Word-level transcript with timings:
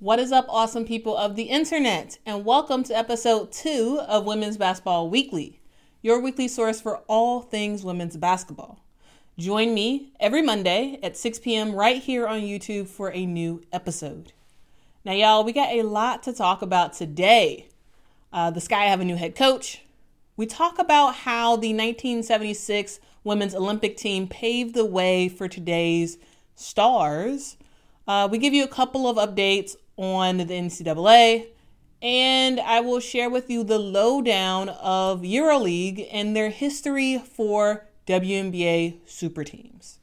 What 0.00 0.18
is 0.18 0.32
up, 0.32 0.46
awesome 0.48 0.86
people 0.86 1.14
of 1.14 1.36
the 1.36 1.42
internet? 1.42 2.16
And 2.24 2.42
welcome 2.42 2.82
to 2.84 2.96
episode 2.96 3.52
two 3.52 4.00
of 4.08 4.24
Women's 4.24 4.56
Basketball 4.56 5.10
Weekly, 5.10 5.60
your 6.00 6.18
weekly 6.22 6.48
source 6.48 6.80
for 6.80 7.02
all 7.06 7.42
things 7.42 7.84
women's 7.84 8.16
basketball. 8.16 8.82
Join 9.36 9.74
me 9.74 10.14
every 10.18 10.40
Monday 10.40 10.98
at 11.02 11.18
6 11.18 11.40
p.m. 11.40 11.74
right 11.74 12.02
here 12.02 12.26
on 12.26 12.40
YouTube 12.40 12.88
for 12.88 13.12
a 13.12 13.26
new 13.26 13.62
episode. 13.74 14.32
Now, 15.04 15.12
y'all, 15.12 15.44
we 15.44 15.52
got 15.52 15.68
a 15.68 15.82
lot 15.82 16.22
to 16.22 16.32
talk 16.32 16.62
about 16.62 16.94
today. 16.94 17.68
Uh, 18.32 18.50
the 18.50 18.62
Sky 18.62 18.84
have 18.86 19.02
a 19.02 19.04
new 19.04 19.16
head 19.16 19.36
coach. 19.36 19.82
We 20.34 20.46
talk 20.46 20.78
about 20.78 21.14
how 21.14 21.56
the 21.56 21.74
1976 21.74 23.00
women's 23.22 23.54
Olympic 23.54 23.98
team 23.98 24.28
paved 24.28 24.74
the 24.74 24.86
way 24.86 25.28
for 25.28 25.46
today's 25.46 26.16
stars. 26.54 27.58
Uh, 28.08 28.26
we 28.26 28.38
give 28.38 28.54
you 28.54 28.64
a 28.64 28.68
couple 28.68 29.06
of 29.06 29.16
updates 29.16 29.76
on 30.00 30.38
the 30.38 30.44
NCAA, 30.46 31.48
and 32.00 32.58
I 32.58 32.80
will 32.80 33.00
share 33.00 33.28
with 33.28 33.50
you 33.50 33.62
the 33.62 33.78
lowdown 33.78 34.70
of 34.70 35.20
EuroLeague 35.20 36.08
and 36.10 36.34
their 36.34 36.48
history 36.48 37.18
for 37.18 37.86
WNBA 38.06 38.96
super 39.04 39.44
teams. 39.44 39.98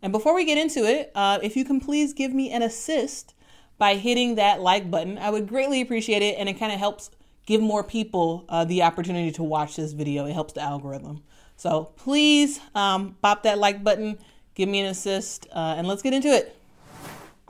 And 0.00 0.12
before 0.12 0.34
we 0.34 0.46
get 0.46 0.56
into 0.56 0.84
it, 0.84 1.12
uh, 1.14 1.38
if 1.42 1.56
you 1.56 1.64
can 1.64 1.78
please 1.78 2.14
give 2.14 2.32
me 2.32 2.50
an 2.50 2.62
assist 2.62 3.34
by 3.76 3.96
hitting 3.96 4.36
that 4.36 4.62
like 4.62 4.90
button, 4.90 5.18
I 5.18 5.28
would 5.28 5.46
greatly 5.46 5.82
appreciate 5.82 6.22
it, 6.22 6.36
and 6.38 6.48
it 6.48 6.58
kind 6.58 6.72
of 6.72 6.78
helps 6.78 7.10
give 7.44 7.60
more 7.60 7.84
people 7.84 8.46
uh, 8.48 8.64
the 8.64 8.82
opportunity 8.82 9.30
to 9.32 9.42
watch 9.42 9.76
this 9.76 9.92
video. 9.92 10.24
It 10.24 10.32
helps 10.32 10.54
the 10.54 10.62
algorithm. 10.62 11.22
So 11.56 11.92
please 11.96 12.60
um, 12.74 13.16
bop 13.20 13.42
that 13.42 13.58
like 13.58 13.84
button, 13.84 14.18
give 14.54 14.70
me 14.70 14.80
an 14.80 14.86
assist, 14.86 15.46
uh, 15.52 15.74
and 15.76 15.86
let's 15.86 16.00
get 16.02 16.14
into 16.14 16.28
it. 16.28 16.57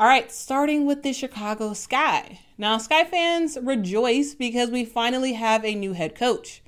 All 0.00 0.06
right, 0.06 0.30
starting 0.30 0.86
with 0.86 1.02
the 1.02 1.12
Chicago 1.12 1.72
Sky. 1.72 2.38
Now, 2.56 2.78
Sky 2.78 3.02
fans 3.02 3.58
rejoice 3.60 4.32
because 4.32 4.70
we 4.70 4.84
finally 4.84 5.32
have 5.32 5.64
a 5.64 5.74
new 5.74 5.92
head 5.92 6.14
coach. 6.14 6.62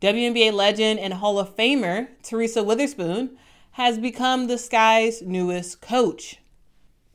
WNBA 0.00 0.52
legend 0.52 0.98
and 0.98 1.14
Hall 1.14 1.38
of 1.38 1.56
Famer 1.56 2.08
Teresa 2.24 2.58
Weatherspoon 2.58 3.36
has 3.72 3.98
become 3.98 4.48
the 4.48 4.58
Sky's 4.58 5.22
newest 5.22 5.80
coach. 5.80 6.38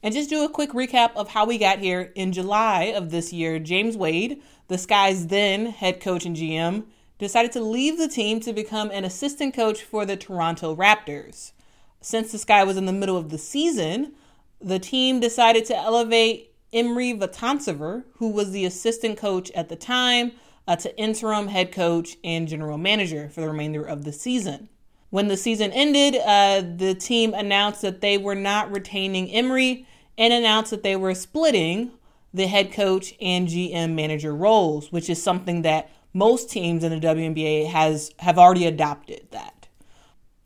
And 0.02 0.14
just 0.14 0.30
do 0.30 0.46
a 0.46 0.50
quick 0.50 0.72
recap 0.72 1.12
of 1.18 1.32
how 1.32 1.46
we 1.46 1.58
got 1.58 1.80
here. 1.80 2.14
In 2.16 2.32
July 2.32 2.84
of 2.84 3.10
this 3.10 3.34
year, 3.34 3.60
James 3.60 3.98
Wade, 3.98 4.42
the 4.70 4.78
Sky's 4.78 5.28
then 5.28 5.66
head 5.66 6.00
coach 6.00 6.26
and 6.26 6.38
GM, 6.38 6.86
decided 7.20 7.52
to 7.52 7.60
leave 7.60 7.98
the 7.98 8.08
team 8.08 8.40
to 8.40 8.54
become 8.54 8.90
an 8.92 9.04
assistant 9.04 9.54
coach 9.54 9.84
for 9.84 10.06
the 10.06 10.16
Toronto 10.16 10.74
Raptors. 10.74 11.52
Since 12.00 12.32
the 12.32 12.38
Sky 12.38 12.64
was 12.64 12.78
in 12.78 12.86
the 12.86 12.94
middle 12.94 13.18
of 13.18 13.32
the 13.32 13.38
season, 13.38 14.14
the 14.62 14.80
team 14.80 15.20
decided 15.20 15.66
to 15.66 15.76
elevate 15.76 16.54
Emre 16.74 17.18
Vatansever, 17.18 18.04
who 18.18 18.30
was 18.30 18.52
the 18.52 18.66
assistant 18.66 19.18
coach 19.18 19.52
at 19.52 19.70
the 19.70 19.76
time, 19.76 20.34
uh, 20.68 20.76
to 20.76 20.98
interim 20.98 21.48
head 21.48 21.72
coach 21.72 22.18
and 22.24 22.48
general 22.48 22.78
manager 22.78 23.30
for 23.30 23.42
the 23.42 23.48
remainder 23.48 23.84
of 23.84 24.04
the 24.04 24.12
season. 24.12 24.70
When 25.10 25.30
the 25.30 25.38
season 25.38 25.72
ended, 25.72 26.16
uh, 26.18 26.62
the 26.76 26.94
team 26.94 27.34
announced 27.34 27.82
that 27.82 28.02
they 28.02 28.18
were 28.18 28.36
not 28.36 28.72
retaining 28.72 29.30
Emre 29.30 29.86
and 30.18 30.34
announced 30.34 30.72
that 30.72 30.84
they 30.84 30.98
were 30.98 31.16
splitting 31.16 31.92
the 32.34 32.48
head 32.48 32.74
coach 32.74 33.14
and 33.22 33.48
GM 33.48 33.94
manager 33.94 34.36
roles, 34.36 34.92
which 34.92 35.10
is 35.10 35.22
something 35.22 35.62
that 35.62 35.90
most 36.14 36.50
teams 36.50 36.84
in 36.84 36.92
the 36.92 37.00
WNBA 37.00 37.68
has 37.68 38.12
have 38.20 38.38
already 38.38 38.66
adopted 38.66 39.28
that. 39.32 39.57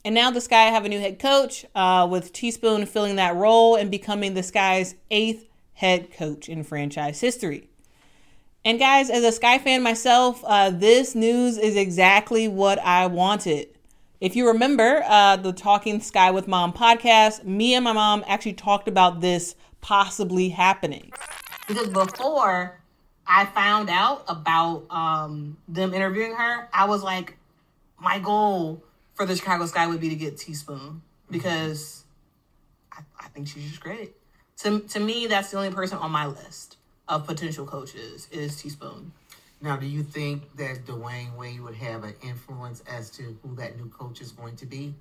And 0.03 0.15
now 0.15 0.31
the 0.31 0.41
Sky 0.41 0.63
have 0.63 0.83
a 0.83 0.89
new 0.89 0.99
head 0.99 1.19
coach 1.19 1.65
uh, 1.75 2.07
with 2.09 2.33
Teaspoon 2.33 2.87
filling 2.87 3.17
that 3.17 3.35
role 3.35 3.75
and 3.75 3.91
becoming 3.91 4.33
the 4.33 4.41
Sky's 4.41 4.95
eighth 5.11 5.47
head 5.73 6.11
coach 6.11 6.49
in 6.49 6.63
franchise 6.63 7.21
history. 7.21 7.69
And 8.65 8.79
guys, 8.79 9.09
as 9.09 9.23
a 9.23 9.31
Sky 9.31 9.59
fan 9.59 9.83
myself, 9.83 10.43
uh, 10.45 10.71
this 10.71 11.13
news 11.13 11.57
is 11.57 11.75
exactly 11.75 12.47
what 12.47 12.79
I 12.79 13.05
wanted. 13.07 13.69
If 14.19 14.35
you 14.35 14.47
remember 14.47 15.03
uh, 15.05 15.35
the 15.37 15.53
Talking 15.53 15.99
Sky 15.99 16.31
with 16.31 16.47
Mom 16.47 16.73
podcast, 16.73 17.43
me 17.43 17.75
and 17.75 17.83
my 17.83 17.93
mom 17.93 18.23
actually 18.27 18.53
talked 18.53 18.87
about 18.87 19.21
this 19.21 19.55
possibly 19.81 20.49
happening. 20.49 21.11
Because 21.67 21.89
before 21.89 22.79
I 23.27 23.45
found 23.45 23.89
out 23.89 24.23
about 24.27 24.85
um, 24.89 25.57
them 25.67 25.93
interviewing 25.93 26.35
her, 26.35 26.69
I 26.73 26.85
was 26.85 27.03
like, 27.03 27.37
my 27.99 28.19
goal 28.19 28.83
for 29.21 29.27
the 29.27 29.35
Chicago 29.35 29.67
Sky 29.67 29.85
would 29.85 30.01
be 30.01 30.09
to 30.09 30.15
get 30.15 30.35
Teaspoon 30.35 31.03
because 31.29 32.05
I, 32.91 33.01
I 33.19 33.27
think 33.27 33.47
she's 33.47 33.69
just 33.69 33.79
great. 33.79 34.13
To, 34.63 34.79
to 34.79 34.99
me, 34.99 35.27
that's 35.27 35.51
the 35.51 35.57
only 35.57 35.69
person 35.69 35.99
on 35.99 36.09
my 36.09 36.25
list 36.25 36.77
of 37.07 37.27
potential 37.27 37.67
coaches 37.67 38.27
is 38.31 38.59
Teaspoon. 38.59 39.11
Now, 39.61 39.75
do 39.75 39.85
you 39.85 40.01
think 40.01 40.57
that 40.57 40.87
Dwyane 40.87 41.37
Wade 41.37 41.61
would 41.61 41.75
have 41.75 42.03
an 42.03 42.15
influence 42.23 42.81
as 42.91 43.11
to 43.11 43.37
who 43.43 43.55
that 43.57 43.77
new 43.77 43.89
coach 43.89 44.21
is 44.21 44.31
going 44.31 44.55
to 44.55 44.65
be? 44.65 44.95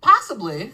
Possibly, 0.00 0.72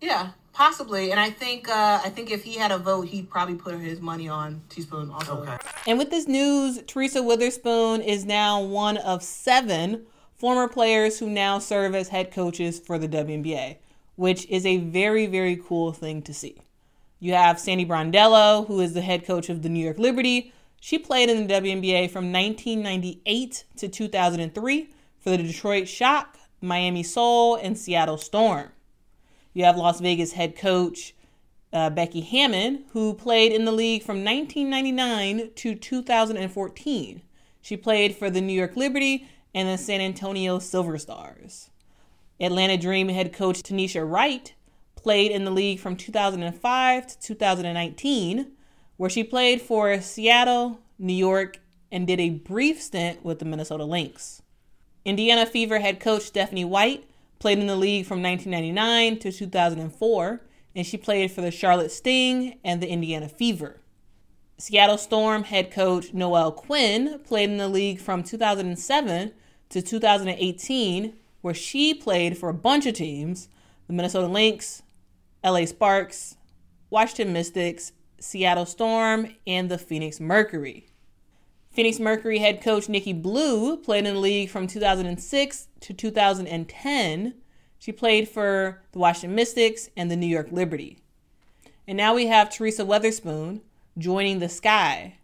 yeah, 0.00 0.30
possibly. 0.52 1.12
And 1.12 1.20
I 1.20 1.30
think 1.30 1.68
uh, 1.68 2.00
I 2.04 2.08
think 2.08 2.32
if 2.32 2.42
he 2.42 2.56
had 2.56 2.72
a 2.72 2.78
vote, 2.78 3.02
he'd 3.02 3.30
probably 3.30 3.54
put 3.54 3.78
his 3.78 4.00
money 4.00 4.28
on 4.28 4.62
Teaspoon 4.68 5.12
also. 5.12 5.42
Okay. 5.42 5.56
And 5.86 5.96
with 5.96 6.10
this 6.10 6.26
news, 6.26 6.82
Teresa 6.88 7.20
Weatherspoon 7.20 8.04
is 8.04 8.24
now 8.24 8.60
one 8.60 8.96
of 8.96 9.22
seven 9.22 10.06
former 10.40 10.66
players 10.66 11.18
who 11.18 11.28
now 11.28 11.58
serve 11.58 11.94
as 11.94 12.08
head 12.08 12.32
coaches 12.32 12.80
for 12.80 12.98
the 12.98 13.06
WNBA, 13.06 13.76
which 14.16 14.46
is 14.46 14.64
a 14.64 14.78
very, 14.78 15.26
very 15.26 15.54
cool 15.54 15.92
thing 15.92 16.22
to 16.22 16.32
see. 16.32 16.56
You 17.18 17.34
have 17.34 17.60
Sandy 17.60 17.84
Brondello, 17.84 18.66
who 18.66 18.80
is 18.80 18.94
the 18.94 19.02
head 19.02 19.26
coach 19.26 19.50
of 19.50 19.60
the 19.60 19.68
New 19.68 19.84
York 19.84 19.98
Liberty. 19.98 20.54
She 20.80 20.98
played 20.98 21.28
in 21.28 21.46
the 21.46 21.54
WNBA 21.54 22.10
from 22.10 22.32
1998 22.32 23.64
to 23.76 23.88
2003 23.88 24.88
for 25.20 25.30
the 25.30 25.36
Detroit 25.36 25.86
Shock, 25.86 26.38
Miami 26.62 27.02
Sol, 27.02 27.56
and 27.56 27.76
Seattle 27.76 28.16
Storm. 28.16 28.70
You 29.52 29.64
have 29.64 29.76
Las 29.76 30.00
Vegas 30.00 30.32
head 30.32 30.56
coach 30.56 31.14
uh, 31.70 31.90
Becky 31.90 32.22
Hammon, 32.22 32.84
who 32.94 33.12
played 33.12 33.52
in 33.52 33.66
the 33.66 33.72
league 33.72 34.02
from 34.02 34.24
1999 34.24 35.50
to 35.56 35.74
2014. 35.74 37.22
She 37.60 37.76
played 37.76 38.16
for 38.16 38.30
the 38.30 38.40
New 38.40 38.54
York 38.54 38.74
Liberty 38.74 39.28
and 39.54 39.68
the 39.68 39.78
San 39.78 40.00
Antonio 40.00 40.58
Silver 40.58 40.98
Stars. 40.98 41.70
Atlanta 42.40 42.76
Dream 42.76 43.08
head 43.08 43.32
coach 43.32 43.62
Tanisha 43.62 44.08
Wright 44.08 44.54
played 44.96 45.30
in 45.30 45.44
the 45.44 45.50
league 45.50 45.80
from 45.80 45.96
2005 45.96 47.06
to 47.06 47.20
2019, 47.20 48.52
where 48.96 49.10
she 49.10 49.24
played 49.24 49.60
for 49.60 50.00
Seattle, 50.00 50.80
New 50.98 51.12
York, 51.12 51.58
and 51.90 52.06
did 52.06 52.20
a 52.20 52.30
brief 52.30 52.80
stint 52.80 53.24
with 53.24 53.38
the 53.38 53.44
Minnesota 53.44 53.84
Lynx. 53.84 54.42
Indiana 55.04 55.46
Fever 55.46 55.80
head 55.80 55.98
coach 55.98 56.22
Stephanie 56.22 56.64
White 56.64 57.08
played 57.38 57.58
in 57.58 57.66
the 57.66 57.76
league 57.76 58.06
from 58.06 58.22
1999 58.22 59.18
to 59.20 59.32
2004, 59.32 60.40
and 60.76 60.86
she 60.86 60.96
played 60.96 61.30
for 61.32 61.40
the 61.40 61.50
Charlotte 61.50 61.90
Sting 61.90 62.58
and 62.62 62.82
the 62.82 62.88
Indiana 62.88 63.28
Fever. 63.28 63.80
Seattle 64.58 64.98
Storm 64.98 65.44
head 65.44 65.70
coach 65.72 66.12
Noelle 66.12 66.52
Quinn 66.52 67.18
played 67.24 67.48
in 67.48 67.56
the 67.56 67.68
league 67.68 67.98
from 67.98 68.22
2007 68.22 69.32
to 69.70 69.82
2018, 69.82 71.14
where 71.40 71.54
she 71.54 71.94
played 71.94 72.36
for 72.36 72.48
a 72.48 72.54
bunch 72.54 72.86
of 72.86 72.94
teams 72.94 73.48
the 73.86 73.92
Minnesota 73.92 74.28
Lynx, 74.28 74.82
LA 75.44 75.64
Sparks, 75.64 76.36
Washington 76.90 77.32
Mystics, 77.32 77.92
Seattle 78.20 78.66
Storm, 78.66 79.34
and 79.46 79.68
the 79.68 79.78
Phoenix 79.78 80.20
Mercury. 80.20 80.86
Phoenix 81.72 81.98
Mercury 81.98 82.38
head 82.38 82.62
coach 82.62 82.88
Nikki 82.88 83.12
Blue 83.12 83.76
played 83.76 84.06
in 84.06 84.14
the 84.14 84.20
league 84.20 84.50
from 84.50 84.66
2006 84.66 85.68
to 85.80 85.94
2010. 85.94 87.34
She 87.78 87.92
played 87.92 88.28
for 88.28 88.82
the 88.92 88.98
Washington 88.98 89.34
Mystics 89.34 89.88
and 89.96 90.10
the 90.10 90.16
New 90.16 90.26
York 90.26 90.48
Liberty. 90.50 90.98
And 91.88 91.96
now 91.96 92.14
we 92.14 92.26
have 92.26 92.50
Teresa 92.50 92.84
Weatherspoon 92.84 93.60
joining 93.96 94.38
the 94.38 94.48
Sky. 94.48 95.16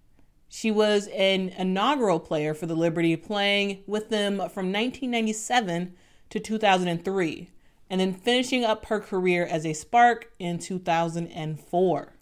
She 0.49 0.71
was 0.71 1.09
an 1.09 1.51
inaugural 1.51 2.21
player 2.21 2.55
for 2.55 2.67
the 2.67 2.75
Liberty, 2.75 3.17
playing 3.17 3.83
with 3.87 4.11
them 4.11 4.37
from 4.37 4.73
1997 4.73 5.95
to 6.31 6.41
2003, 6.41 7.51
and 7.91 8.01
then 8.01 8.15
finishing 8.15 8.65
up 8.65 8.87
her 8.87 9.01
career 9.01 9.45
as 9.45 9.67
a 9.67 9.73
Spark 9.73 10.31
in 10.39 10.59
2004. 10.59 12.13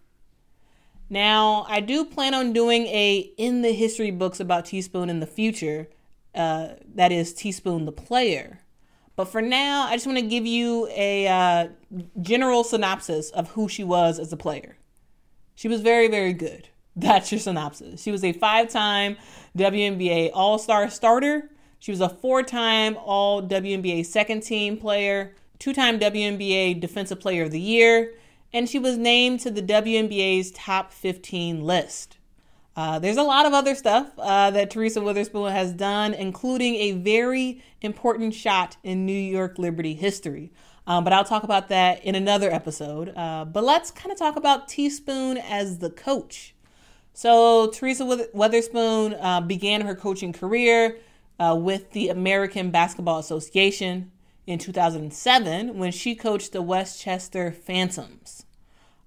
Now, 1.10 1.66
I 1.68 1.80
do 1.80 2.04
plan 2.04 2.34
on 2.34 2.52
doing 2.52 2.86
a 2.86 3.32
in 3.36 3.62
the 3.62 3.72
history 3.72 4.10
books 4.10 4.40
about 4.40 4.66
Teaspoon 4.66 5.10
in 5.10 5.20
the 5.20 5.26
future. 5.26 5.88
Uh, 6.34 6.70
that 6.94 7.12
is 7.12 7.32
Teaspoon 7.32 7.84
the 7.84 7.92
player. 7.92 8.60
But 9.16 9.26
for 9.26 9.40
now, 9.40 9.86
I 9.86 9.94
just 9.94 10.06
want 10.06 10.18
to 10.18 10.26
give 10.26 10.46
you 10.46 10.88
a 10.90 11.28
uh, 11.28 11.68
general 12.20 12.64
synopsis 12.64 13.30
of 13.30 13.50
who 13.50 13.68
she 13.68 13.84
was 13.84 14.18
as 14.18 14.32
a 14.32 14.36
player. 14.36 14.76
She 15.54 15.68
was 15.68 15.82
very, 15.82 16.08
very 16.08 16.32
good. 16.32 16.68
That's 16.96 17.32
your 17.32 17.40
synopsis. 17.40 18.02
She 18.02 18.10
was 18.10 18.22
a 18.24 18.32
five 18.32 18.70
time 18.70 19.16
WNBA 19.56 20.30
All 20.32 20.58
Star 20.58 20.88
starter. 20.90 21.50
She 21.78 21.90
was 21.90 22.00
a 22.00 22.08
four 22.08 22.42
time 22.42 22.96
All 22.96 23.42
WNBA 23.42 24.06
second 24.06 24.42
team 24.42 24.76
player, 24.76 25.34
two 25.58 25.72
time 25.72 25.98
WNBA 25.98 26.80
Defensive 26.80 27.20
Player 27.20 27.44
of 27.44 27.50
the 27.50 27.60
Year, 27.60 28.14
and 28.52 28.68
she 28.68 28.78
was 28.78 28.96
named 28.96 29.40
to 29.40 29.50
the 29.50 29.62
WNBA's 29.62 30.52
top 30.52 30.92
15 30.92 31.64
list. 31.64 32.18
Uh, 32.76 32.98
there's 32.98 33.16
a 33.16 33.22
lot 33.22 33.46
of 33.46 33.52
other 33.52 33.74
stuff 33.74 34.10
uh, 34.18 34.50
that 34.50 34.70
Teresa 34.70 35.00
Weatherspoon 35.00 35.50
has 35.52 35.72
done, 35.72 36.12
including 36.12 36.74
a 36.76 36.92
very 36.92 37.62
important 37.82 38.34
shot 38.34 38.76
in 38.82 39.06
New 39.06 39.12
York 39.12 39.58
Liberty 39.58 39.94
history. 39.94 40.52
Um, 40.86 41.04
but 41.04 41.12
I'll 41.12 41.24
talk 41.24 41.44
about 41.44 41.68
that 41.68 42.04
in 42.04 42.14
another 42.14 42.50
episode. 42.52 43.12
Uh, 43.16 43.44
but 43.44 43.64
let's 43.64 43.90
kind 43.90 44.12
of 44.12 44.18
talk 44.18 44.36
about 44.36 44.68
Teaspoon 44.68 45.38
as 45.38 45.78
the 45.78 45.90
coach. 45.90 46.53
So, 47.16 47.68
Teresa 47.68 48.04
Weatherspoon 48.04 49.16
uh, 49.20 49.40
began 49.40 49.82
her 49.82 49.94
coaching 49.94 50.32
career 50.32 50.98
uh, 51.38 51.56
with 51.56 51.92
the 51.92 52.08
American 52.08 52.72
Basketball 52.72 53.20
Association 53.20 54.10
in 54.48 54.58
2007 54.58 55.78
when 55.78 55.92
she 55.92 56.16
coached 56.16 56.50
the 56.50 56.60
Westchester 56.60 57.52
Phantoms. 57.52 58.46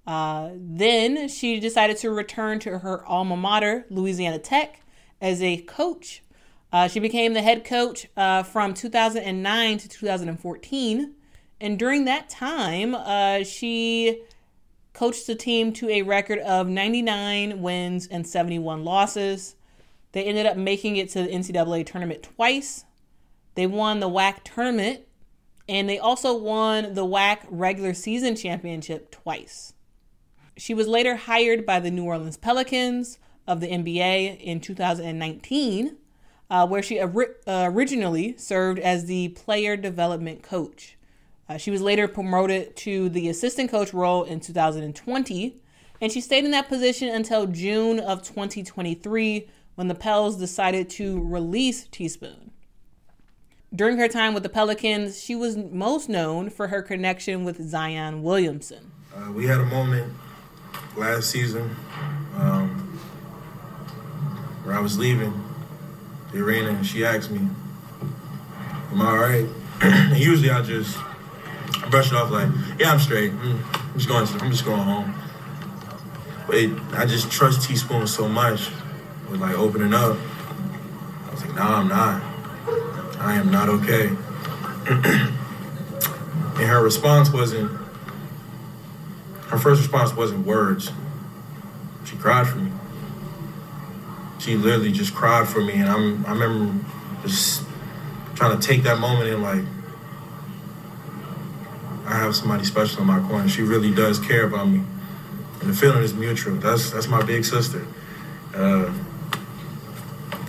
Uh, 0.06 0.52
then 0.54 1.28
she 1.28 1.60
decided 1.60 1.98
to 1.98 2.10
return 2.10 2.58
to 2.60 2.78
her 2.78 3.04
alma 3.04 3.36
mater, 3.36 3.84
Louisiana 3.90 4.38
Tech, 4.38 4.80
as 5.20 5.42
a 5.42 5.58
coach. 5.58 6.22
Uh, 6.72 6.88
she 6.88 7.00
became 7.00 7.34
the 7.34 7.42
head 7.42 7.62
coach 7.62 8.06
uh, 8.16 8.42
from 8.42 8.72
2009 8.72 9.78
to 9.78 9.86
2014. 9.86 11.14
And 11.60 11.78
during 11.78 12.06
that 12.06 12.30
time, 12.30 12.94
uh, 12.94 13.44
she 13.44 14.22
coached 14.98 15.28
the 15.28 15.34
team 15.36 15.72
to 15.72 15.88
a 15.90 16.02
record 16.02 16.40
of 16.40 16.66
99 16.66 17.62
wins 17.62 18.08
and 18.08 18.26
71 18.26 18.84
losses. 18.84 19.54
They 20.10 20.24
ended 20.24 20.44
up 20.44 20.56
making 20.56 20.96
it 20.96 21.08
to 21.10 21.22
the 21.22 21.28
NCAA 21.28 21.86
tournament 21.86 22.24
twice. 22.24 22.84
They 23.54 23.68
won 23.68 24.00
the 24.00 24.08
WAC 24.08 24.42
tournament, 24.42 25.02
and 25.68 25.88
they 25.88 26.00
also 26.00 26.36
won 26.36 26.94
the 26.94 27.06
WAC 27.06 27.38
regular 27.48 27.94
season 27.94 28.34
championship 28.34 29.12
twice. 29.12 29.72
She 30.56 30.74
was 30.74 30.88
later 30.88 31.14
hired 31.14 31.64
by 31.64 31.78
the 31.78 31.92
New 31.92 32.04
Orleans 32.04 32.36
Pelicans 32.36 33.20
of 33.46 33.60
the 33.60 33.68
NBA 33.68 34.40
in 34.40 34.60
2019, 34.60 35.96
uh, 36.50 36.66
where 36.66 36.82
she 36.82 36.98
uh, 36.98 37.08
originally 37.46 38.36
served 38.36 38.80
as 38.80 39.04
the 39.04 39.28
player 39.28 39.76
development 39.76 40.42
coach. 40.42 40.97
Uh, 41.48 41.56
she 41.56 41.70
was 41.70 41.80
later 41.80 42.06
promoted 42.06 42.76
to 42.76 43.08
the 43.08 43.28
assistant 43.28 43.70
coach 43.70 43.94
role 43.94 44.24
in 44.24 44.38
2020, 44.38 45.56
and 46.00 46.12
she 46.12 46.20
stayed 46.20 46.44
in 46.44 46.50
that 46.50 46.68
position 46.68 47.08
until 47.08 47.46
June 47.46 47.98
of 47.98 48.22
2023 48.22 49.48
when 49.74 49.88
the 49.88 49.94
Pels 49.94 50.36
decided 50.36 50.90
to 50.90 51.22
release 51.22 51.84
Teaspoon. 51.84 52.50
During 53.74 53.98
her 53.98 54.08
time 54.08 54.34
with 54.34 54.42
the 54.42 54.48
Pelicans, 54.48 55.22
she 55.22 55.34
was 55.34 55.56
most 55.56 56.08
known 56.08 56.50
for 56.50 56.68
her 56.68 56.82
connection 56.82 57.44
with 57.44 57.62
Zion 57.62 58.22
Williamson. 58.22 58.92
Uh, 59.14 59.32
we 59.32 59.46
had 59.46 59.58
a 59.58 59.66
moment 59.66 60.12
last 60.96 61.30
season 61.30 61.74
um, 62.36 62.98
where 64.64 64.74
I 64.74 64.80
was 64.80 64.98
leaving 64.98 65.32
the 66.32 66.40
arena 66.40 66.70
and 66.70 66.86
she 66.86 67.04
asked 67.04 67.30
me, 67.30 67.40
Am 68.90 69.02
I 69.02 69.06
all 69.06 69.18
right? 69.18 69.46
And 69.80 70.18
usually 70.18 70.50
I 70.50 70.62
just 70.62 70.98
brush 71.90 72.08
it 72.08 72.14
off 72.14 72.30
like, 72.30 72.48
yeah, 72.78 72.92
I'm 72.92 72.98
straight. 72.98 73.32
Mm, 73.32 73.60
I'm 73.74 73.94
just 73.94 74.08
going. 74.08 74.26
I'm 74.42 74.50
just 74.50 74.64
going 74.64 74.80
home. 74.80 75.14
But 76.46 76.56
it, 76.56 76.70
I 76.92 77.06
just 77.06 77.30
trust 77.30 77.68
Teaspoon 77.68 78.06
so 78.06 78.28
much 78.28 78.70
with 79.30 79.40
like 79.40 79.56
opening 79.56 79.92
up. 79.92 80.16
I 81.26 81.30
was 81.30 81.44
like, 81.44 81.54
nah, 81.54 81.78
I'm 81.78 81.88
not. 81.88 82.22
I 83.20 83.34
am 83.34 83.50
not 83.50 83.68
okay. 83.68 84.08
and 84.88 86.66
her 86.66 86.82
response 86.82 87.30
wasn't. 87.30 87.70
Her 89.48 89.58
first 89.58 89.80
response 89.80 90.14
wasn't 90.14 90.46
words. 90.46 90.92
She 92.04 92.16
cried 92.16 92.46
for 92.46 92.58
me. 92.58 92.72
She 94.38 94.56
literally 94.56 94.92
just 94.92 95.14
cried 95.14 95.48
for 95.48 95.60
me, 95.60 95.74
and 95.74 95.88
I'm. 95.88 96.26
I 96.26 96.32
remember 96.32 96.84
just 97.22 97.64
trying 98.34 98.58
to 98.58 98.66
take 98.66 98.84
that 98.84 98.98
moment 98.98 99.28
and 99.30 99.42
like 99.42 99.64
have 102.18 102.36
somebody 102.36 102.64
special 102.64 103.00
in 103.00 103.06
my 103.06 103.20
corner. 103.28 103.48
She 103.48 103.62
really 103.62 103.94
does 103.94 104.18
care 104.18 104.46
about 104.46 104.68
me, 104.68 104.82
and 105.60 105.70
the 105.70 105.74
feeling 105.74 106.02
is 106.02 106.14
mutual. 106.14 106.56
That's 106.56 106.90
that's 106.90 107.08
my 107.08 107.22
big 107.22 107.44
sister. 107.44 107.86
Uh, 108.54 108.92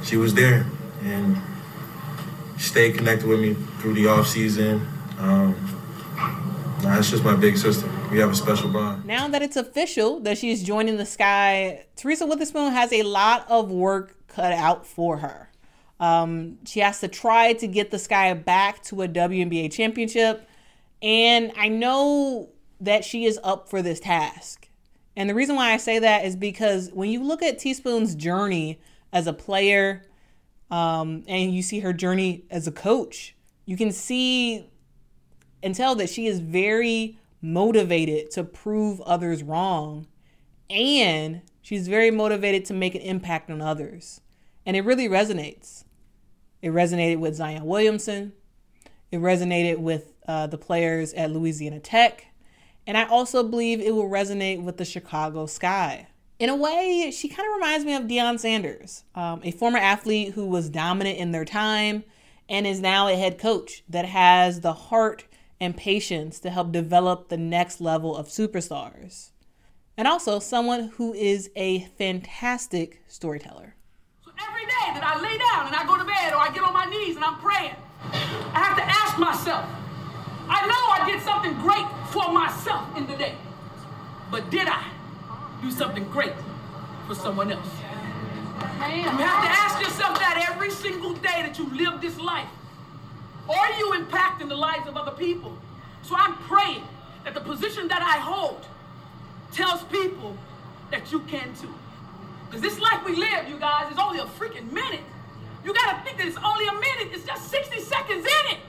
she 0.04 0.18
was 0.18 0.34
there 0.34 0.66
and 1.04 1.38
stayed 2.58 2.96
connected 2.98 3.28
with 3.28 3.40
me 3.40 3.54
through 3.80 3.94
the 3.94 4.08
off 4.08 4.28
season. 4.28 4.88
Um, 5.20 5.56
nah, 6.84 7.02
just 7.02 7.24
my 7.24 7.36
big 7.36 7.58
sister. 7.58 7.90
We 8.12 8.20
have 8.20 8.32
a 8.32 8.36
special 8.36 8.70
bond. 8.70 9.06
Now 9.06 9.28
that 9.28 9.42
it's 9.42 9.56
official 9.56 10.20
that 10.22 10.38
she's 10.38 10.64
joining 10.64 10.98
the 10.98 11.06
Sky, 11.06 11.86
Teresa 11.96 12.26
Weatherspoon 12.26 12.72
has 12.72 12.92
a 12.92 13.04
lot 13.04 13.46
of 13.50 13.72
work 13.72 14.16
cut 14.28 14.52
out 14.52 14.88
for 14.88 15.18
her. 15.18 15.50
Um, 16.00 16.58
she 16.66 16.80
has 16.80 17.00
to 17.02 17.08
try 17.08 17.54
to 17.54 17.68
get 17.68 17.92
the 17.92 18.00
Sky 18.00 18.34
back 18.34 18.82
to 18.84 19.04
a 19.04 19.08
WNBA 19.08 19.72
championship. 19.72 20.49
And 21.02 21.52
I 21.58 21.70
know 21.70 22.50
that 22.82 23.06
she 23.06 23.26
is 23.26 23.40
up 23.44 23.70
for 23.70 23.82
this 23.82 24.00
task. 24.00 24.70
And 25.16 25.30
the 25.30 25.36
reason 25.36 25.56
why 25.56 25.74
I 25.74 25.78
say 25.78 26.00
that 26.00 26.26
is 26.26 26.36
because 26.36 26.90
when 26.94 27.10
you 27.10 27.24
look 27.24 27.42
at 27.42 27.60
Teaspoon's 27.60 28.16
journey 28.16 28.80
as 29.12 29.28
a 29.28 29.34
player 29.34 30.04
um, 30.72 31.24
and 31.28 31.54
you 31.54 31.62
see 31.62 31.80
her 31.82 31.94
journey 31.94 32.46
as 32.50 32.68
a 32.68 32.72
coach, 32.72 33.36
you 33.66 33.76
can 33.76 33.92
see 33.92 34.70
and 35.62 35.76
tell 35.76 35.96
that 35.96 36.10
she 36.10 36.28
is 36.28 36.40
very 36.40 37.18
motivated 37.42 38.32
to 38.32 38.44
prove 38.44 39.02
others 39.02 39.44
wrong. 39.44 40.08
And 40.70 41.42
she's 41.62 41.88
very 41.88 42.12
motivated 42.12 42.66
to 42.66 42.74
make 42.74 42.96
an 42.96 43.02
impact 43.02 43.50
on 43.50 43.62
others. 43.62 44.22
And 44.66 44.78
it 44.78 44.86
really 44.86 45.10
resonates. 45.10 45.84
It 46.62 46.70
resonated 46.70 47.18
with 47.18 47.36
Zion 47.36 47.66
Williamson. 47.66 48.34
It 49.12 49.20
resonated 49.20 49.80
with 49.80 50.14
uh, 50.30 50.46
the 50.46 50.60
players 50.60 51.12
at 51.16 51.32
Louisiana 51.32 51.80
Tech. 51.80 52.28
And 52.86 52.96
I 52.96 53.06
also 53.06 53.42
believe 53.42 53.82
it 53.82 53.96
will 53.96 54.08
resonate 54.10 54.62
with 54.62 54.78
the 54.78 54.86
Chicago 54.86 55.48
Sky. 55.48 56.08
In 56.38 56.50
a 56.50 56.56
way, 56.56 57.12
she 57.12 57.28
kind 57.28 57.48
of 57.50 57.56
reminds 57.56 57.84
me 57.84 57.96
of 57.96 58.04
Deion 58.04 58.40
Sanders, 58.40 59.06
um, 59.16 59.42
a 59.44 59.50
former 59.50 59.80
athlete 59.80 60.34
who 60.34 60.46
was 60.46 60.70
dominant 60.70 61.18
in 61.18 61.32
their 61.32 61.46
time 61.46 62.04
and 62.48 62.68
is 62.68 62.80
now 62.80 63.08
a 63.08 63.16
head 63.16 63.40
coach 63.40 63.84
that 63.90 64.06
has 64.06 64.62
the 64.62 64.74
heart 64.74 65.26
and 65.60 65.76
patience 65.76 66.40
to 66.42 66.52
help 66.52 66.72
develop 66.72 67.30
the 67.30 67.38
next 67.38 67.82
level 67.82 68.16
of 68.16 68.28
superstars. 68.28 69.32
And 69.98 70.08
also 70.08 70.38
someone 70.38 70.90
who 70.96 71.12
is 71.14 71.50
a 71.56 71.86
fantastic 71.98 73.02
storyteller. 73.08 73.76
So 74.24 74.32
every 74.48 74.66
day 74.66 74.94
that 74.94 75.04
I 75.04 75.20
lay 75.22 75.38
down 75.40 75.68
and 75.68 75.76
I 75.76 75.86
go 75.88 75.98
to 75.98 76.06
bed 76.06 76.34
or 76.34 76.38
I 76.38 76.54
get 76.54 76.64
on 76.64 76.74
my 76.74 76.86
knees 76.86 77.16
and 77.16 77.26
I'm 77.26 77.40
praying, 77.40 77.76
I 78.54 78.60
have 78.60 78.78
to 78.78 78.84
ask 78.84 79.18
myself, 79.18 79.68
I 80.50 80.66
know 80.68 81.04
I 81.04 81.10
did 81.10 81.22
something 81.22 81.54
great 81.62 81.86
for 82.12 82.32
myself 82.32 82.98
in 82.98 83.06
the 83.08 83.16
day. 83.16 83.36
But 84.32 84.50
did 84.50 84.68
I 84.68 84.84
do 85.62 85.72
something 85.72 86.06
great 86.10 86.34
for 87.08 87.16
someone 87.16 87.52
else? 87.52 87.70
You 88.60 89.04
have 89.04 89.44
to 89.44 89.50
ask 89.50 89.80
yourself 89.82 90.18
that 90.20 90.48
every 90.50 90.72
single 90.72 91.14
day 91.14 91.44
that 91.44 91.58
you 91.58 91.70
live 91.76 92.02
this 92.02 92.18
life. 92.20 92.50
Are 93.50 93.72
you 93.78 93.94
impacting 93.94 94.50
the 94.50 94.56
lives 94.56 94.88
of 94.88 94.98
other 94.98 95.12
people? 95.12 95.58
So 96.02 96.16
I'm 96.16 96.36
praying 96.36 96.84
that 97.24 97.34
the 97.34 97.42
position 97.42 97.88
that 97.88 98.02
I 98.02 98.20
hold 98.20 98.66
tells 99.52 99.84
people 99.84 100.38
that 100.92 101.12
you 101.12 101.20
can 101.22 101.54
too. 101.56 101.74
Because 102.46 102.62
this 102.62 102.80
life 102.80 103.06
we 103.06 103.16
live, 103.16 103.48
you 103.48 103.58
guys, 103.58 103.92
is 103.92 104.00
only 104.00 104.20
a 104.20 104.26
freaking 104.26 104.72
minute. 104.72 105.02
You 105.64 105.74
got 105.74 105.98
to 105.98 106.04
think 106.04 106.18
that 106.18 106.28
it's 106.28 106.38
only 106.44 106.68
a 106.68 106.74
minute. 106.74 107.10
It's 107.14 107.26
just 107.26 107.50
60 107.50 107.80
seconds 107.82 108.26
in 108.26 108.56
it. 108.56 108.60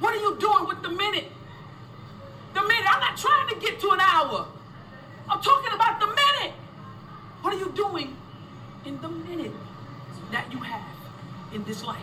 What 0.00 0.14
are 0.14 0.20
you 0.20 0.36
doing 0.36 0.66
with 0.66 0.82
the 0.82 0.88
minute? 0.88 1.26
The 2.54 2.62
minute. 2.62 2.86
I'm 2.88 3.00
not 3.00 3.18
trying 3.18 3.48
to 3.48 3.54
get 3.56 3.78
to 3.80 3.90
an 3.90 4.00
hour. 4.00 4.46
I'm 5.28 5.42
talking 5.42 5.72
about 5.74 6.00
the 6.00 6.06
minute. 6.06 6.54
What 7.42 7.54
are 7.54 7.58
you 7.58 7.70
doing 7.72 8.16
in 8.86 9.00
the 9.02 9.08
minute 9.08 9.52
that 10.32 10.50
you 10.50 10.58
have 10.60 10.82
in 11.52 11.64
this 11.64 11.84
life? 11.84 11.98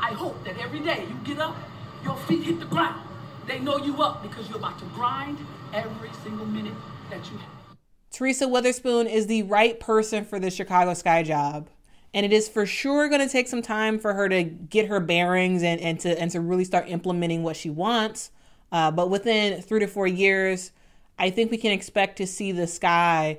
I 0.00 0.12
hope 0.12 0.42
that 0.44 0.58
every 0.58 0.80
day 0.80 1.06
you 1.06 1.16
get 1.24 1.38
up, 1.38 1.56
your 2.02 2.16
feet 2.16 2.44
hit 2.44 2.60
the 2.60 2.66
ground. 2.66 3.06
They 3.46 3.58
know 3.58 3.76
you 3.76 4.02
up 4.02 4.22
because 4.22 4.48
you're 4.48 4.58
about 4.58 4.78
to 4.78 4.84
grind 4.86 5.38
every 5.74 6.10
single 6.22 6.46
minute 6.46 6.74
that 7.10 7.30
you 7.30 7.38
have. 7.38 7.76
Teresa 8.10 8.46
Weatherspoon 8.46 9.10
is 9.10 9.26
the 9.26 9.42
right 9.42 9.78
person 9.78 10.24
for 10.24 10.40
the 10.40 10.50
Chicago 10.50 10.94
Sky 10.94 11.22
job 11.22 11.68
and 12.14 12.24
it 12.24 12.32
is 12.32 12.48
for 12.48 12.66
sure 12.66 13.08
going 13.08 13.20
to 13.20 13.28
take 13.28 13.48
some 13.48 13.62
time 13.62 13.98
for 13.98 14.14
her 14.14 14.28
to 14.28 14.42
get 14.42 14.86
her 14.86 15.00
bearings 15.00 15.62
and, 15.62 15.80
and 15.80 16.00
to 16.00 16.20
and 16.20 16.30
to 16.30 16.40
really 16.40 16.64
start 16.64 16.88
implementing 16.88 17.42
what 17.42 17.56
she 17.56 17.70
wants 17.70 18.30
uh, 18.72 18.90
but 18.90 19.10
within 19.10 19.60
three 19.62 19.80
to 19.80 19.86
four 19.86 20.06
years 20.06 20.72
i 21.18 21.30
think 21.30 21.50
we 21.50 21.56
can 21.56 21.72
expect 21.72 22.16
to 22.16 22.26
see 22.26 22.52
the 22.52 22.66
sky 22.66 23.38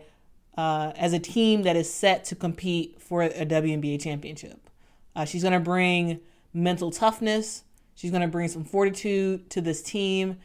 uh, 0.60 0.92
as 0.98 1.14
a 1.14 1.20
team 1.20 1.64
that 1.64 1.78
is 1.78 1.90
set 1.90 2.26
to 2.26 2.36
compete 2.36 3.02
for 3.02 3.24
a 3.24 3.46
WNBA 3.46 4.02
championship. 4.02 4.70
Uh, 5.16 5.24
she's 5.24 5.42
going 5.42 5.54
to 5.54 5.60
bring 5.62 6.20
mental 6.54 6.92
toughness. 6.92 7.64
She's 7.96 8.12
going 8.12 8.24
to 8.24 8.28
bring 8.28 8.50
some 8.50 8.66
fortitude 8.66 9.50
to 9.52 9.62
this 9.62 9.82
team. 9.82 10.38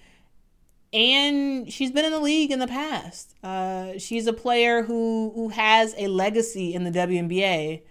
and 0.92 1.72
she's 1.72 1.90
been 1.90 2.04
in 2.04 2.12
the 2.12 2.20
league 2.20 2.52
in 2.52 2.60
the 2.60 2.68
past. 2.68 3.34
Uh, 3.42 3.98
she's 3.98 4.28
a 4.28 4.32
player 4.32 4.84
who 4.84 5.32
who 5.34 5.48
has 5.48 5.96
a 5.98 6.06
legacy 6.06 6.74
in 6.74 6.84
the 6.84 6.92
WNBA, 6.92 7.82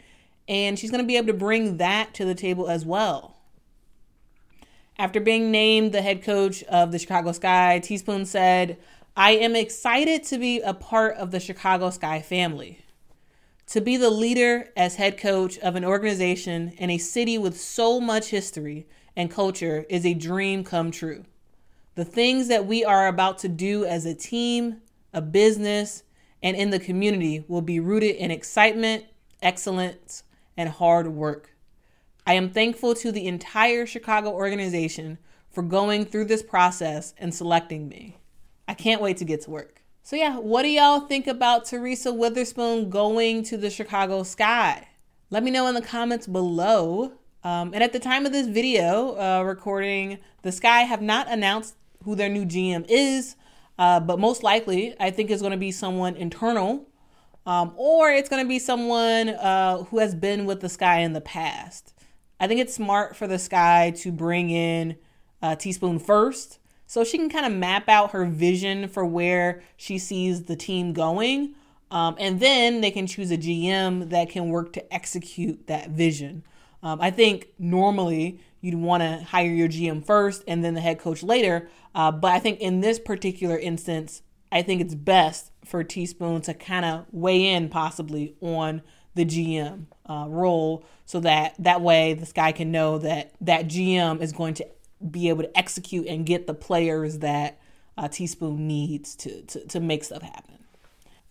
and 0.48 0.78
she's 0.78 0.92
going 0.92 1.04
to 1.04 1.08
be 1.08 1.18
able 1.18 1.28
to 1.28 1.34
bring 1.34 1.78
that 1.78 2.14
to 2.16 2.26
the 2.26 2.36
table 2.36 2.68
as 2.68 2.86
well. 2.86 3.38
After 4.98 5.20
being 5.20 5.52
named 5.52 5.92
the 5.92 6.02
head 6.02 6.24
coach 6.24 6.64
of 6.64 6.92
the 6.92 7.00
Chicago 7.00 7.32
Sky, 7.32 7.80
Teaspoon 7.80 8.26
said, 8.26 8.78
I 9.16 9.32
am 9.32 9.56
excited 9.56 10.24
to 10.26 10.38
be 10.38 10.60
a 10.62 10.74
part 10.74 11.18
of 11.18 11.32
the 11.32 11.40
Chicago 11.40 11.90
Sky 11.90 12.22
family. 12.22 12.80
To 13.68 13.82
be 13.82 13.98
the 13.98 14.10
leader 14.10 14.70
as 14.76 14.96
head 14.96 15.18
coach 15.18 15.58
of 15.60 15.76
an 15.76 15.86
organization 15.86 16.74
in 16.78 16.90
a 16.90 16.98
city 16.98 17.38
with 17.38 17.60
so 17.60 18.00
much 18.00 18.28
history 18.28 18.88
and 19.16 19.32
culture 19.32 19.86
is 19.90 20.06
a 20.06 20.14
dream 20.14 20.64
come 20.64 20.92
true. 20.92 21.26
The 21.96 22.06
things 22.06 22.48
that 22.48 22.66
we 22.66 22.84
are 22.84 23.08
about 23.08 23.38
to 23.40 23.48
do 23.48 23.86
as 23.86 24.06
a 24.06 24.16
team, 24.16 24.82
a 25.14 25.22
business, 25.22 26.04
and 26.42 26.58
in 26.58 26.72
the 26.72 26.80
community 26.80 27.46
will 27.48 27.62
be 27.62 27.80
rooted 27.80 28.16
in 28.16 28.32
excitement, 28.32 29.06
excellence, 29.42 30.24
and 30.58 30.70
hard 30.70 31.08
work. 31.08 31.52
I 32.26 32.34
am 32.34 32.50
thankful 32.50 32.96
to 32.96 33.12
the 33.12 33.28
entire 33.28 33.86
Chicago 33.86 34.32
organization 34.32 35.18
for 35.50 35.62
going 35.62 36.06
through 36.06 36.26
this 36.26 36.42
process 36.42 37.14
and 37.18 37.34
selecting 37.34 37.88
me. 37.88 38.18
I 38.68 38.74
can't 38.74 39.02
wait 39.02 39.18
to 39.18 39.26
get 39.26 39.42
to 39.42 39.52
work. 39.52 39.82
So, 40.02 40.16
yeah, 40.16 40.38
what 40.38 40.64
do 40.64 40.70
y'all 40.70 41.02
think 41.02 41.28
about 41.28 41.66
Teresa 41.66 42.10
Weatherspoon 42.10 42.90
going 42.90 43.44
to 43.44 43.58
the 43.58 43.70
Chicago 43.70 44.24
Sky? 44.24 44.88
Let 45.30 45.44
me 45.44 45.52
know 45.52 45.68
in 45.68 45.76
the 45.76 45.82
comments 45.82 46.28
below. 46.28 47.14
Um, 47.44 47.74
and 47.74 47.84
at 47.84 47.94
the 47.94 48.00
time 48.00 48.26
of 48.26 48.32
this 48.32 48.48
video 48.48 49.18
uh, 49.18 49.44
recording, 49.44 50.20
the 50.42 50.52
Sky 50.52 50.82
have 50.82 51.02
not 51.02 51.30
announced 51.30 51.76
who 52.04 52.16
their 52.16 52.30
new 52.30 52.46
GM 52.46 52.86
is, 52.90 53.36
uh, 53.78 54.00
but 54.00 54.20
most 54.20 54.44
likely, 54.44 54.96
I 55.00 55.10
think 55.10 55.30
it's 55.30 55.42
going 55.42 55.52
to 55.52 55.58
be 55.58 55.72
someone 55.72 56.16
internal, 56.16 56.88
um, 57.46 57.74
or 57.76 58.10
it's 58.10 58.30
going 58.30 58.44
to 58.44 58.48
be 58.48 58.60
someone 58.60 59.30
uh, 59.30 59.84
who 59.86 60.00
has 60.00 60.16
been 60.16 60.46
with 60.46 60.62
the 60.62 60.70
Sky 60.70 61.00
in 61.00 61.14
the 61.14 61.22
past. 61.22 61.94
I 62.40 62.48
think 62.48 62.60
it's 62.60 62.74
smart 62.74 63.16
for 63.16 63.28
the 63.28 63.40
Sky 63.40 63.92
to 63.98 64.12
bring 64.12 64.50
in 64.50 64.98
uh, 65.42 65.56
Teaspoon 65.56 66.00
first 66.00 66.60
so 66.88 67.04
she 67.04 67.18
can 67.18 67.30
kind 67.30 67.46
of 67.46 67.52
map 67.52 67.90
out 67.90 68.12
her 68.12 68.26
vision 68.26 68.88
for 68.88 69.06
where 69.06 69.62
she 69.78 69.98
sees 69.98 70.44
the 70.44 70.56
team 70.56 70.94
going. 70.94 71.56
Um, 71.90 72.16
and 72.20 72.40
then 72.40 72.82
they 72.82 72.92
can 72.92 73.08
choose 73.08 73.32
a 73.32 73.38
GM 73.38 74.10
that 74.10 74.30
can 74.30 74.50
work 74.50 74.74
to 74.74 74.94
execute 74.94 75.68
that 75.68 75.90
vision. 75.90 76.44
Um, 76.82 77.00
I 77.02 77.12
think 77.12 77.48
normally 77.58 78.42
you'd 78.62 78.76
want 78.76 79.04
to 79.04 79.24
hire 79.26 79.50
your 79.50 79.68
GM 79.68 80.06
first 80.06 80.44
and 80.48 80.64
then 80.64 80.74
the 80.74 80.82
head 80.82 81.00
coach 81.00 81.24
later. 81.24 81.70
Uh, 81.96 82.12
but 82.12 82.32
I 82.32 82.40
think 82.40 82.60
in 82.60 82.82
this 82.82 83.00
particular 83.00 83.58
instance, 83.58 84.22
I 84.52 84.62
think 84.62 84.82
it's 84.82 84.96
best 84.96 85.52
for 85.66 85.84
Teaspoon 85.84 86.42
to 86.42 86.54
kind 86.54 86.86
of 86.86 87.06
weigh 87.12 87.48
in 87.48 87.70
possibly 87.70 88.36
on 88.42 88.82
the 89.16 89.26
GM 89.26 89.86
uh, 90.08 90.26
role 90.28 90.84
so 91.06 91.20
that 91.20 91.56
that 91.60 91.82
way 91.82 92.14
this 92.14 92.34
guy 92.34 92.52
can 92.52 92.72
know 92.72 92.98
that 92.98 93.34
that 93.42 93.68
GM 93.68 94.22
is 94.22 94.32
going 94.32 94.56
to 94.56 94.68
be 95.12 95.30
able 95.30 95.44
to 95.44 95.58
execute 95.58 96.08
and 96.08 96.26
get 96.26 96.48
the 96.48 96.54
players 96.54 97.20
that 97.20 97.60
uh, 97.98 98.08
Teaspoon 98.08 98.68
needs 98.68 99.16
to, 99.16 99.42
to, 99.44 99.68
to 99.68 99.80
make 99.80 100.04
stuff 100.04 100.22
happen. 100.22 100.56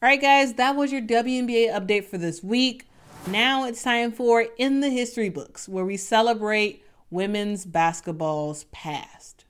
All 0.03 0.09
right, 0.09 0.21
guys, 0.21 0.55
that 0.55 0.77
was 0.77 0.93
your 0.93 1.01
WNBA 1.01 1.73
update 1.73 2.05
for 2.05 2.19
this 2.19 2.43
week. 2.43 2.89
Now 3.27 3.65
it's 3.67 3.83
time 3.83 4.13
for 4.13 4.47
In 4.59 4.81
the 4.81 4.91
History 4.91 5.29
Books, 5.29 5.69
where 5.69 5.85
we 5.85 5.97
celebrate 5.97 6.85
women's 7.11 7.65
basketball's 7.65 8.65
past. 8.73 9.45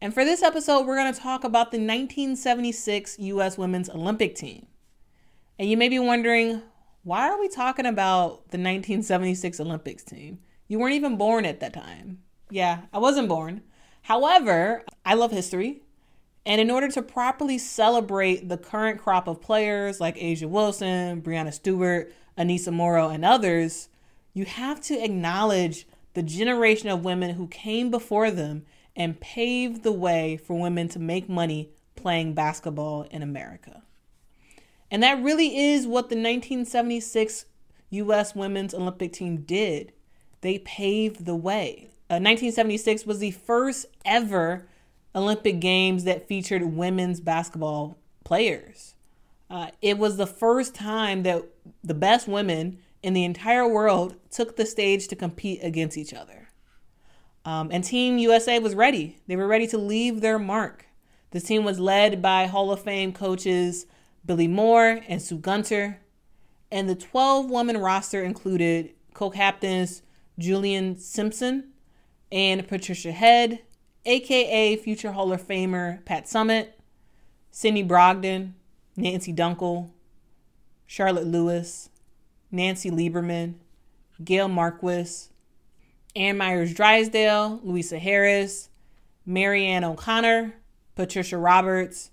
And 0.00 0.14
for 0.14 0.24
this 0.24 0.44
episode, 0.44 0.86
we're 0.86 0.96
going 0.96 1.12
to 1.12 1.20
talk 1.20 1.42
about 1.42 1.72
the 1.72 1.78
1976 1.78 3.18
U.S. 3.18 3.58
Women's 3.58 3.90
Olympic 3.90 4.36
team. 4.36 4.66
And 5.58 5.68
you 5.68 5.76
may 5.76 5.88
be 5.88 5.98
wondering, 5.98 6.62
why 7.02 7.28
are 7.28 7.40
we 7.40 7.48
talking 7.48 7.84
about 7.84 8.50
the 8.50 8.58
1976 8.58 9.58
Olympics 9.58 10.04
team? 10.04 10.38
You 10.68 10.78
weren't 10.78 10.94
even 10.94 11.16
born 11.16 11.44
at 11.44 11.58
that 11.58 11.72
time. 11.72 12.20
Yeah, 12.48 12.82
I 12.92 12.98
wasn't 12.98 13.28
born. 13.28 13.62
However, 14.02 14.84
I 15.04 15.14
love 15.14 15.32
history. 15.32 15.82
And 16.46 16.60
in 16.60 16.70
order 16.70 16.88
to 16.92 17.02
properly 17.02 17.58
celebrate 17.58 18.48
the 18.48 18.56
current 18.56 19.00
crop 19.00 19.26
of 19.26 19.40
players 19.40 20.00
like 20.00 20.16
A'ja 20.16 20.48
Wilson, 20.48 21.22
Breanna 21.22 21.52
Stewart, 21.52 22.14
Aneesah 22.38 22.72
Morrow, 22.72 23.08
and 23.08 23.24
others, 23.24 23.88
you 24.32 24.44
have 24.44 24.80
to 24.82 24.94
acknowledge 25.02 25.88
the 26.14 26.22
generation 26.22 26.88
of 26.88 27.04
women 27.04 27.34
who 27.34 27.48
came 27.48 27.90
before 27.90 28.30
them 28.30 28.64
and 28.98 29.20
paved 29.20 29.84
the 29.84 29.92
way 29.92 30.36
for 30.36 30.58
women 30.58 30.88
to 30.88 30.98
make 30.98 31.28
money 31.28 31.70
playing 31.94 32.34
basketball 32.34 33.02
in 33.04 33.22
America. 33.22 33.82
And 34.90 35.02
that 35.02 35.22
really 35.22 35.56
is 35.56 35.86
what 35.86 36.08
the 36.08 36.16
1976 36.16 37.46
U.S. 37.90 38.34
women's 38.34 38.74
Olympic 38.74 39.12
team 39.12 39.42
did. 39.42 39.92
They 40.40 40.58
paved 40.58 41.24
the 41.24 41.36
way. 41.36 41.90
1976 42.08 43.02
uh, 43.02 43.04
was 43.06 43.18
the 43.20 43.30
first 43.30 43.86
ever 44.04 44.66
Olympic 45.14 45.60
Games 45.60 46.04
that 46.04 46.26
featured 46.26 46.62
women's 46.62 47.20
basketball 47.20 47.98
players. 48.24 48.94
Uh, 49.50 49.68
it 49.80 49.98
was 49.98 50.16
the 50.16 50.26
first 50.26 50.74
time 50.74 51.22
that 51.22 51.44
the 51.84 51.94
best 51.94 52.28
women 52.28 52.78
in 53.02 53.14
the 53.14 53.24
entire 53.24 53.66
world 53.66 54.16
took 54.30 54.56
the 54.56 54.66
stage 54.66 55.08
to 55.08 55.16
compete 55.16 55.60
against 55.62 55.96
each 55.96 56.12
other. 56.12 56.47
Um, 57.48 57.70
and 57.72 57.82
Team 57.82 58.18
USA 58.18 58.58
was 58.58 58.74
ready. 58.74 59.16
They 59.26 59.34
were 59.34 59.46
ready 59.46 59.66
to 59.68 59.78
leave 59.78 60.20
their 60.20 60.38
mark. 60.38 60.84
The 61.30 61.40
team 61.40 61.64
was 61.64 61.80
led 61.80 62.20
by 62.20 62.44
Hall 62.44 62.70
of 62.70 62.82
Fame 62.82 63.10
coaches 63.10 63.86
Billie 64.26 64.46
Moore 64.46 65.00
and 65.08 65.22
Sue 65.22 65.38
Gunter. 65.38 65.98
And 66.70 66.90
the 66.90 66.94
12 66.94 67.48
woman 67.48 67.78
roster 67.78 68.22
included 68.22 68.90
co 69.14 69.30
captains 69.30 70.02
Juliene 70.38 71.00
Simpson, 71.00 71.72
and 72.30 72.68
Patricia 72.68 73.12
Head, 73.12 73.60
aka 74.04 74.76
future 74.76 75.12
Hall 75.12 75.32
of 75.32 75.40
Famer 75.40 76.04
Pat 76.04 76.26
Summitt, 76.26 76.72
Cindy 77.50 77.82
Brogdon, 77.82 78.52
Nancy 78.94 79.32
Dunkle, 79.32 79.88
Charlotte 80.86 81.26
Lewis, 81.26 81.88
Nancy 82.50 82.90
Lieberman, 82.90 83.54
Gail 84.22 84.48
Marquis, 84.48 85.30
Ann 86.16 86.36
Meyers 86.36 86.74
Drysdale, 86.74 87.60
Lusia 87.64 87.98
Harris, 87.98 88.68
Mary 89.24 89.66
Anne 89.66 89.84
O'Connor, 89.84 90.54
Patricia 90.94 91.36
Roberts, 91.38 92.10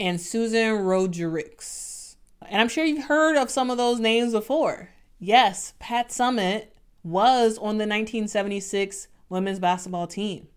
and 0.00 0.20
Susan 0.20 0.72
Rodriguez. 0.72 2.16
And 2.42 2.60
I'm 2.60 2.68
sure 2.68 2.84
you've 2.84 3.06
heard 3.06 3.36
of 3.36 3.50
some 3.50 3.70
of 3.70 3.76
those 3.76 4.00
names 4.00 4.32
before. 4.32 4.90
Yes, 5.18 5.74
Pat 5.78 6.08
Summitt 6.08 6.68
was 7.02 7.58
on 7.58 7.78
the 7.78 7.86
1976 7.86 9.08
women's 9.28 9.58
basketball 9.58 10.06
team. 10.06 10.48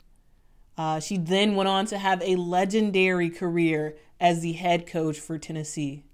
Uh, 0.78 1.00
she 1.00 1.18
then 1.18 1.56
went 1.56 1.68
on 1.68 1.86
to 1.86 1.98
have 1.98 2.22
a 2.22 2.36
legendary 2.38 3.30
career 3.30 3.98
as 4.20 4.42
the 4.42 4.54
head 4.54 4.88
coach 4.88 5.20
for 5.20 5.38
Tennessee. 5.38 6.06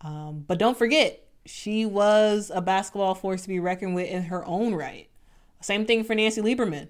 Um, 0.00 0.44
but 0.46 0.58
don't 0.58 0.78
forget, 0.78 1.26
she 1.44 1.86
was 1.86 2.50
a 2.54 2.60
basketball 2.60 3.14
force 3.14 3.42
to 3.42 3.48
be 3.48 3.60
reckoned 3.60 3.94
with 3.94 4.08
in 4.08 4.24
her 4.24 4.44
own 4.46 4.74
right. 4.74 5.08
Same 5.60 5.86
thing 5.86 6.04
for 6.04 6.14
Nancy 6.14 6.40
Lieberman. 6.40 6.88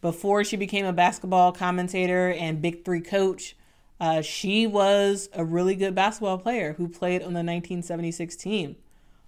Before 0.00 0.44
she 0.44 0.56
became 0.56 0.86
a 0.86 0.92
basketball 0.92 1.52
commentator 1.52 2.30
and 2.30 2.62
Big 2.62 2.84
Three 2.84 3.00
coach, 3.00 3.56
uh, 4.00 4.22
she 4.22 4.66
was 4.66 5.28
a 5.32 5.44
really 5.44 5.74
good 5.74 5.94
basketball 5.94 6.38
player 6.38 6.74
who 6.74 6.88
played 6.88 7.22
on 7.22 7.32
the 7.32 7.42
1976 7.42 8.36
team. 8.36 8.76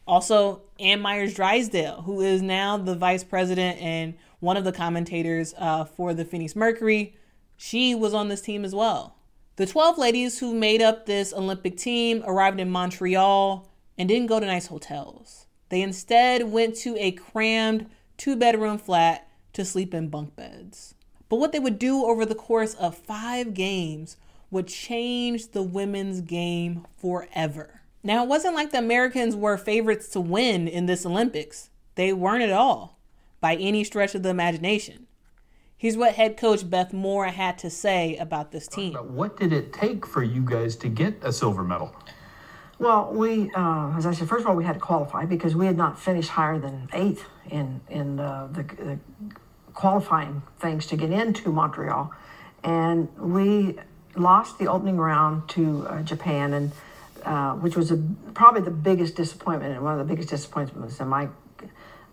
Also, 0.07 0.63
Ann 0.79 1.01
Meyers 1.01 1.35
Drysdale, 1.35 2.03
who 2.03 2.21
is 2.21 2.43
now 2.43 2.77
the 2.77 2.95
vice 2.95 3.25
president 3.25 3.79
and 3.81 4.15
one 4.41 4.57
of 4.57 4.65
the 4.65 4.73
commentators 4.73 5.55
uh, 5.59 5.85
for 5.85 6.15
the 6.15 6.25
Phoenix 6.25 6.57
Mercury, 6.57 7.17
she 7.57 7.95
was 7.95 8.15
on 8.15 8.29
this 8.29 8.41
team 8.41 8.65
as 8.65 8.75
well. 8.75 9.17
The 9.57 9.67
12 9.67 9.99
ladies 9.99 10.39
who 10.39 10.55
made 10.55 10.81
up 10.81 11.05
this 11.05 11.33
Olympic 11.33 11.77
team 11.77 12.23
arrived 12.27 12.61
in 12.61 12.71
Montreal 12.71 13.69
and 13.99 14.09
didn't 14.09 14.29
go 14.29 14.41
to 14.41 14.47
nice 14.47 14.69
hotels. 14.69 15.47
They 15.69 15.83
instead 15.83 16.51
went 16.51 16.77
to 16.77 16.97
a 16.97 17.13
crammed 17.13 17.87
two 18.21 18.37
bedroom 18.37 18.77
flat 18.77 19.27
to 19.55 19.65
sleep 19.65 19.95
in 19.95 20.09
bunk 20.09 20.37
beds. 20.37 20.95
But 21.31 21.37
what 21.37 21.53
they 21.53 21.59
would 21.59 21.79
do 21.79 22.05
over 22.05 22.27
the 22.27 22.35
course 22.35 22.75
of 22.75 22.95
five 22.95 23.55
games 23.55 24.19
would 24.51 24.67
change 24.67 25.53
the 25.53 25.63
women's 25.63 26.21
game 26.21 26.87
forever. 26.99 27.81
Now, 28.03 28.23
it 28.23 28.29
wasn't 28.29 28.55
like 28.55 28.73
the 28.73 28.79
Americans 28.79 29.35
were 29.35 29.57
favorites 29.57 30.09
to 30.09 30.21
win 30.21 30.69
in 30.69 30.85
this 30.85 31.07
Olympics, 31.07 31.71
they 31.95 32.13
weren't 32.13 32.43
at 32.43 32.53
all 32.53 32.99
by 33.41 33.57
any 33.57 33.85
stretch 33.85 34.15
of 34.15 34.23
the 34.23 34.29
imagination. 34.29 35.07
Here's 35.79 35.97
what 35.97 36.15
head 36.15 36.37
coach 36.37 36.69
Beth 36.69 36.93
Moore 36.93 37.27
had 37.27 37.57
to 37.61 37.71
say 37.71 38.17
about 38.17 38.53
this 38.53 38.69
team. 38.69 38.93
What 38.95 39.39
did 39.39 39.51
it 39.51 39.73
take 39.73 40.07
for 40.07 40.23
you 40.23 40.43
guys 40.43 40.77
to 40.77 40.89
get 40.89 41.17
a 41.23 41.33
silver 41.33 41.65
medal? 41.65 41.95
Well, 42.79 43.13
we, 43.13 43.51
uh, 43.55 43.95
as 43.97 44.07
I 44.07 44.13
said, 44.13 44.29
first 44.29 44.43
of 44.43 44.51
all, 44.51 44.57
we 44.57 44.65
had 44.65 44.75
to 44.75 44.81
qualify 44.81 45.27
because 45.27 45.55
we 45.55 45.67
had 45.67 45.77
not 45.77 45.99
finished 45.99 46.31
higher 46.31 46.59
than 46.59 46.89
eighth 46.95 47.25
in 47.51 47.81
in 47.89 48.21
uh, 48.21 48.49
the, 48.53 48.63
the, 48.63 48.99
qualifying 49.75 50.43
things 50.59 50.87
to 50.87 50.97
get 50.97 51.11
into 51.11 51.51
Montreal, 51.51 52.13
and 52.65 53.09
we 53.19 53.79
lost 54.17 54.59
the 54.59 54.67
opening 54.67 54.97
round 54.97 55.49
to 55.51 55.87
uh, 55.89 56.03
Japan, 56.03 56.53
and 56.53 56.73
uh, 57.25 57.55
which 57.55 57.77
was 57.77 57.91
a, 57.91 58.03
probably 58.35 58.63
the 58.63 58.71
biggest 58.71 59.15
disappointment 59.15 59.75
and 59.75 59.83
one 59.83 59.93
of 59.93 59.99
the 59.99 60.11
biggest 60.11 60.31
disappointments 60.31 61.01
in 61.01 61.09
my 61.09 61.29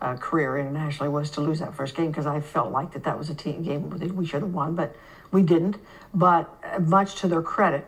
uh, 0.02 0.16
career 0.16 0.58
internationally 0.58 1.10
was 1.10 1.32
to 1.32 1.42
lose 1.42 1.60
that 1.60 1.74
first 1.74 1.96
game 1.96 2.08
because 2.08 2.28
I 2.28 2.40
felt 2.40 2.72
like 2.72 2.92
that 2.94 3.04
that 3.06 3.18
was 3.18 3.30
a 3.30 3.36
team 3.36 3.64
game 3.64 3.90
that 3.90 4.14
we 4.14 4.26
should 4.26 4.42
have 4.42 4.54
won, 4.54 4.76
but 4.76 4.96
we 5.32 5.42
didn't. 5.42 5.78
But 6.14 6.54
uh, 6.64 6.80
much 6.80 7.16
to 7.16 7.28
their 7.28 7.42
credit, 7.42 7.88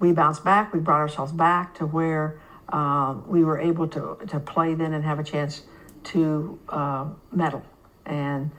we 0.00 0.12
bounced 0.12 0.44
back. 0.44 0.72
We 0.72 0.80
brought 0.80 1.00
ourselves 1.00 1.32
back 1.32 1.74
to 1.76 1.86
where 1.86 2.38
uh, 2.68 3.16
we 3.26 3.44
were 3.44 3.58
able 3.58 3.86
to 3.88 4.18
to 4.28 4.40
play 4.40 4.74
then 4.74 4.92
and 4.92 5.04
have 5.04 5.18
a 5.18 5.24
chance 5.24 5.62
to 6.06 6.58
uh, 6.68 7.06
medal. 7.32 7.62
And 8.04 8.50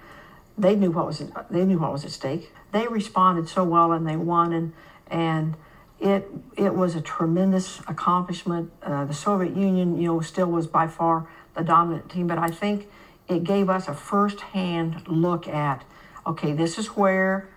they 0.58 0.76
knew 0.76 0.92
what 0.92 1.06
was 1.06 1.24
they 1.50 1.66
knew 1.66 1.80
what 1.80 1.92
was 1.92 2.06
at 2.06 2.12
stake. 2.12 2.52
They 2.72 2.88
responded 2.88 3.48
so 3.48 3.64
well 3.64 3.92
and 3.92 4.08
they 4.08 4.18
won 4.18 4.54
and 4.54 4.74
and 5.08 5.56
it 6.00 6.30
it 6.58 6.76
was 6.76 6.96
a 6.96 7.02
tremendous 7.02 7.80
accomplishment. 7.88 8.72
Uh, 8.84 9.06
the 9.06 9.14
Soviet 9.14 9.56
Union, 9.56 10.00
you 10.00 10.08
know, 10.08 10.22
still 10.22 10.48
was 10.48 10.68
by 10.68 10.88
far 10.88 11.28
the 11.56 11.64
dominant 11.64 12.10
team, 12.10 12.28
but 12.28 12.38
I 12.38 12.50
think 12.50 12.88
it 13.28 13.44
gave 13.44 13.70
us 13.70 13.88
a 13.88 13.94
first-hand 13.94 15.08
look 15.08 15.48
at 15.48 15.84
okay, 16.26 16.52
this 16.52 16.78
is 16.78 16.88
where 16.88 17.50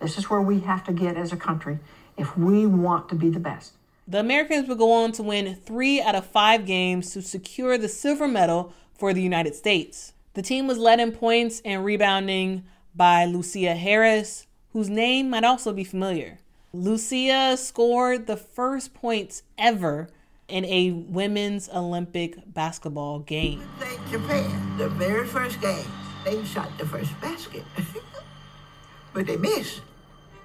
this 0.00 0.18
is 0.18 0.28
where 0.28 0.42
we 0.42 0.60
have 0.60 0.84
to 0.84 0.92
get 0.92 1.16
as 1.16 1.32
a 1.32 1.36
country 1.36 1.78
if 2.16 2.36
we 2.36 2.66
want 2.66 3.08
to 3.10 3.14
be 3.14 3.28
the 3.28 3.40
best. 3.40 3.72
The 4.08 4.20
Americans 4.20 4.68
would 4.68 4.78
go 4.78 4.92
on 4.92 5.12
to 5.12 5.22
win 5.22 5.54
three 5.54 6.00
out 6.00 6.14
of 6.14 6.26
five 6.26 6.64
games 6.64 7.12
to 7.12 7.22
secure 7.22 7.76
the 7.76 7.88
silver 7.88 8.28
medal 8.28 8.72
for 8.98 9.12
the 9.12 9.22
United 9.22 9.54
States. 9.54 10.12
The 10.34 10.42
team 10.42 10.66
was 10.66 10.78
led 10.78 11.00
in 11.00 11.12
points 11.12 11.62
and 11.64 11.84
rebounding 11.84 12.64
by 12.94 13.26
Lusia 13.26 13.76
Harris, 13.76 14.46
whose 14.72 14.88
name 14.88 15.30
might 15.30 15.44
also 15.44 15.72
be 15.72 15.84
familiar. 15.84 16.38
Lusia 16.74 17.56
scored 17.56 18.26
the 18.26 18.36
first 18.36 18.92
points 18.92 19.42
ever 19.56 20.08
in 20.48 20.64
a 20.66 20.92
women's 20.92 21.68
Olympic 21.70 22.36
basketball 22.52 23.20
game. 23.20 23.62
Japan, 24.10 24.76
the 24.78 24.88
very 24.90 25.26
first 25.26 25.60
game, 25.60 25.86
they 26.24 26.44
shot 26.44 26.70
the 26.78 26.86
first 26.86 27.18
basket, 27.20 27.64
but 29.12 29.26
they 29.26 29.36
missed. 29.36 29.80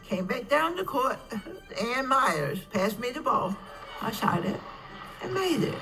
Came 0.03 0.25
back 0.25 0.49
down 0.49 0.75
the 0.75 0.83
court. 0.83 1.17
Ann 1.81 2.07
Meyers 2.07 2.59
passed 2.71 2.99
me 2.99 3.11
the 3.11 3.21
ball. 3.21 3.55
I 4.01 4.11
shot 4.11 4.45
it 4.45 4.59
and 5.21 5.33
made 5.33 5.63
it. 5.63 5.75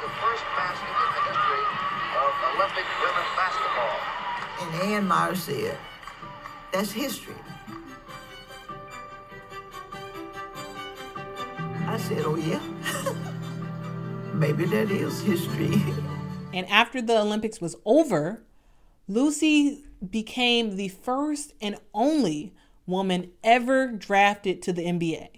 That 0.00 0.06
was 0.06 0.12
the 0.12 0.20
first 0.20 0.44
basket 0.56 0.88
in 0.88 1.08
the 1.14 1.22
history 1.28 1.64
of 2.16 2.30
Olympic 2.54 2.86
women's 3.02 3.32
basketball. 3.36 3.98
And 4.60 4.92
Ann 4.94 5.06
Meyers 5.08 5.42
said, 5.42 5.78
that's 6.72 6.92
history. 6.92 7.34
I 11.86 11.98
said, 11.98 12.22
oh 12.24 12.36
yeah? 12.36 12.60
Maybe 14.34 14.64
that 14.66 14.90
is 14.90 15.20
history. 15.20 15.82
And 16.52 16.68
after 16.68 17.00
the 17.00 17.16
Olympics 17.16 17.60
was 17.60 17.76
over, 17.84 18.42
Lucy 19.06 19.84
became 20.10 20.74
the 20.74 20.88
first 20.88 21.52
and 21.60 21.76
only 21.94 22.52
woman 22.86 23.30
ever 23.44 23.86
drafted 23.86 24.60
to 24.62 24.72
the 24.72 24.82
NBA. 24.82 25.28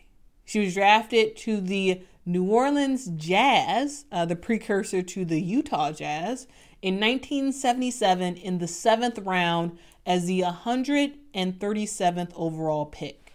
She 0.47 0.61
was 0.61 0.73
drafted 0.73 1.37
to 1.37 1.61
the 1.61 2.01
New 2.25 2.45
Orleans 2.45 3.07
Jazz, 3.17 4.05
uh, 4.13 4.25
the 4.25 4.37
precursor 4.37 5.03
to 5.03 5.25
the 5.25 5.41
Utah 5.41 5.91
Jazz, 5.91 6.47
in 6.81 6.95
1977 6.95 8.37
in 8.37 8.59
the 8.59 8.69
seventh 8.69 9.19
round 9.19 9.77
as 10.07 10.27
the 10.27 10.43
137th 10.43 12.33
overall 12.35 12.87
pick. 12.87 13.33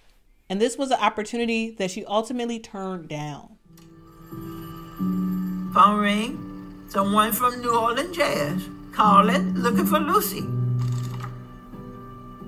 And 0.49 0.61
this 0.61 0.77
was 0.77 0.91
an 0.91 0.99
opportunity 1.01 1.71
that 1.71 1.91
she 1.91 2.05
ultimately 2.05 2.59
turned 2.59 3.09
down. 3.09 3.57
Phone 5.73 5.99
ring. 5.99 6.85
Someone 6.87 7.33
from 7.33 7.61
New 7.61 7.77
Orleans 7.77 8.15
Jazz 8.15 8.69
calling, 8.93 9.53
looking 9.55 9.85
for 9.85 9.99
Lucy. 9.99 10.41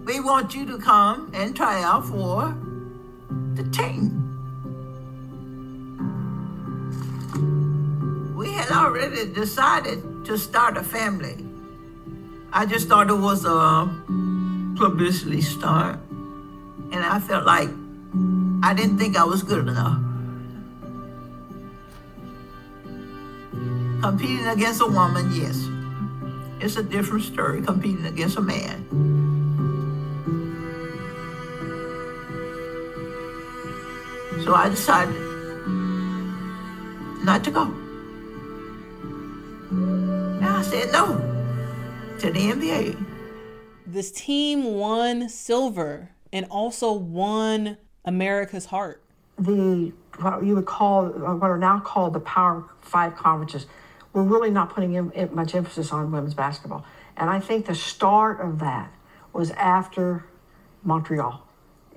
We 0.06 0.22
want 0.22 0.56
you 0.56 0.66
to 0.66 0.78
come 0.80 1.30
and 1.34 1.54
try 1.54 1.84
out 1.84 2.06
for 2.06 2.58
the 3.56 3.70
team. 3.72 4.29
Had 8.60 8.72
already 8.72 9.26
decided 9.32 10.04
to 10.26 10.38
start 10.38 10.76
a 10.76 10.84
family. 10.84 11.38
I 12.52 12.66
just 12.66 12.90
thought 12.90 13.10
it 13.10 13.14
was 13.14 13.46
a 13.46 13.88
publicity 14.76 15.42
stunt, 15.42 16.02
and 16.92 17.00
I 17.00 17.20
felt 17.20 17.46
like 17.46 17.70
I 18.62 18.74
didn't 18.74 18.98
think 18.98 19.16
I 19.16 19.24
was 19.24 19.44
good 19.44 19.68
enough. 19.68 20.02
Competing 24.02 24.48
against 24.48 24.82
a 24.82 24.88
woman, 24.88 25.32
yes. 25.34 25.56
It's 26.60 26.76
a 26.76 26.84
different 26.84 27.24
story 27.24 27.62
competing 27.62 28.06
against 28.06 28.38
a 28.38 28.42
man. 28.42 28.84
So 34.44 34.54
I 34.54 34.68
decided 34.68 35.16
not 37.24 37.44
to 37.46 37.52
go. 37.52 37.89
And 40.60 40.68
I 40.68 40.72
said 40.72 40.92
no 40.92 41.16
to 42.20 42.32
the 42.32 42.40
NBA. 42.40 43.06
This 43.88 44.12
team 44.12 44.66
won 44.66 45.30
silver 45.30 46.10
and 46.34 46.46
also 46.52 46.92
won 46.92 47.78
America's 48.04 48.66
heart. 48.66 49.02
The 49.38 49.94
what 50.18 50.44
you 50.44 50.56
would 50.56 50.66
call 50.66 51.06
uh, 51.06 51.36
what 51.36 51.50
are 51.50 51.58
now 51.58 51.80
called 51.80 52.12
the 52.12 52.20
Power 52.20 52.66
Five 52.82 53.16
conferences 53.16 53.68
we're 54.12 54.24
really 54.24 54.50
not 54.50 54.70
putting 54.72 54.96
in, 54.96 55.12
in 55.12 55.34
much 55.34 55.56
emphasis 55.56 55.94
on 55.94 56.12
women's 56.12 56.34
basketball. 56.34 56.84
And 57.16 57.30
I 57.30 57.40
think 57.40 57.66
the 57.66 57.76
start 57.76 58.42
of 58.42 58.60
that 58.60 58.92
was 59.32 59.52
after 59.52 60.26
Montreal. 60.84 61.42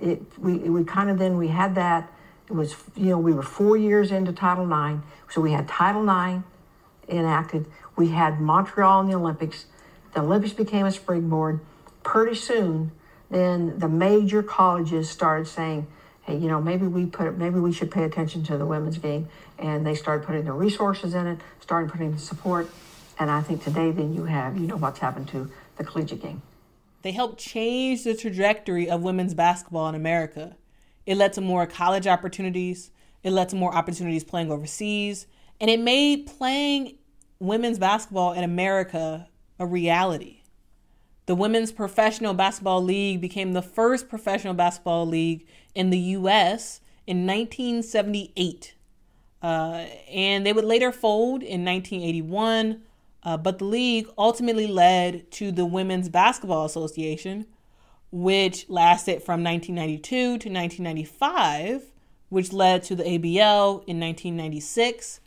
It 0.01 0.23
we 0.39 0.59
we 0.59 0.85
kind 0.85 1.11
of 1.11 1.19
then 1.19 1.37
we 1.37 1.49
had 1.49 1.75
that. 1.75 2.13
It 2.49 2.53
was 2.53 2.77
you 2.95 3.07
know 3.07 3.19
we 3.19 3.33
were 3.33 3.43
four 3.43 3.77
years 3.77 4.13
into 4.13 4.33
Title 4.33 4.67
IX, 4.67 5.05
so 5.29 5.41
we 5.41 5.51
had 5.51 5.67
Title 5.67 6.05
IX 6.05 6.45
enacted. 7.09 7.67
We 7.97 8.09
had 8.09 8.41
Montreal 8.41 9.01
in 9.03 9.07
the 9.09 9.15
Olympics. 9.15 9.67
The 10.15 10.21
Olympics 10.21 10.53
became 10.53 10.87
a 10.87 10.93
springboard. 10.93 11.61
Pretty 12.03 12.35
soon, 12.35 12.93
then 13.31 13.79
the 13.79 13.89
major 13.89 14.43
colleges 14.43 15.09
started 15.09 15.47
saying, 15.47 15.87
"Hey, 16.23 16.37
you 16.37 16.49
know, 16.49 16.61
maybe 16.61 16.87
we 16.87 17.07
put 17.07 17.39
maybe 17.39 17.61
we 17.61 17.73
should 17.73 17.91
pay 17.91 18.05
attention 18.05 18.43
to 18.45 18.59
the 18.59 18.67
women's 18.67 18.99
game." 18.99 19.29
And 19.59 19.87
they 19.87 19.95
started 19.95 20.27
putting 20.27 20.45
the 20.45 20.53
resources 20.53 21.15
in 21.15 21.27
it, 21.27 21.39
started 21.61 21.91
putting 21.91 22.13
the 22.13 22.19
support. 22.19 22.69
And 23.19 23.31
I 23.31 23.41
think 23.43 23.63
today, 23.63 23.93
then 23.93 24.15
you 24.15 24.25
have, 24.25 24.57
you 24.57 24.67
know, 24.67 24.77
what's 24.77 24.99
happened 24.99 25.29
to 25.29 25.51
the 25.77 25.85
collegiate 25.85 26.23
game. 26.23 26.43
They 27.03 27.13
helped 27.13 27.39
change 27.39 28.05
the 28.05 28.15
trajectory 28.15 28.89
of 28.89 29.03
women's 29.03 29.35
basketball 29.35 29.89
in 29.89 29.95
America. 29.95 30.57
It 31.05 31.17
led 31.17 31.33
to 31.35 31.41
more 31.41 31.67
college 31.67 32.07
opportunities, 32.07 32.91
it 33.23 33.33
led 33.33 33.49
to 33.51 33.57
more 33.57 33.75
opportunities 33.75 34.25
playing 34.25 34.51
overseas, 34.51 35.27
and 35.61 35.71
it 35.71 35.81
made 35.81 36.27
playing 36.27 36.97
women's 37.43 37.79
basketball 37.79 38.33
in 38.33 38.45
America 38.45 39.29
a 39.59 39.67
reality. 39.67 40.43
The 41.27 41.35
Women's 41.35 41.73
Professional 41.73 42.35
Basketball 42.35 42.83
League 42.83 43.21
became 43.21 43.53
the 43.53 43.63
first 43.63 44.09
professional 44.09 44.55
basketball 44.55 45.07
league 45.07 45.47
in 45.75 45.91
the 45.91 45.99
U.S. 45.99 46.81
in 47.07 47.27
1978. 47.27 48.75
Uh, 49.41 49.87
and 50.09 50.47
they 50.47 50.53
would 50.53 50.65
later 50.65 50.93
fold 50.93 51.43
in 51.43 51.65
1981, 51.65 52.83
uh, 53.25 53.37
but 53.37 53.59
the 53.59 53.65
league 53.65 54.09
ultimately 54.17 54.67
led 54.67 55.31
to 55.33 55.51
the 55.51 55.67
Women's 55.67 56.09
Basketball 56.09 56.65
Association, 56.65 57.47
which 58.11 58.69
lasted 58.69 59.23
from 59.23 59.43
1992 59.43 60.01
to 60.11 60.49
1995, 60.49 61.93
which 62.29 62.53
led 62.53 62.83
to 62.85 62.95
the 62.95 63.05
ABL 63.05 63.85
in 63.87 63.99
1996, 63.99 65.21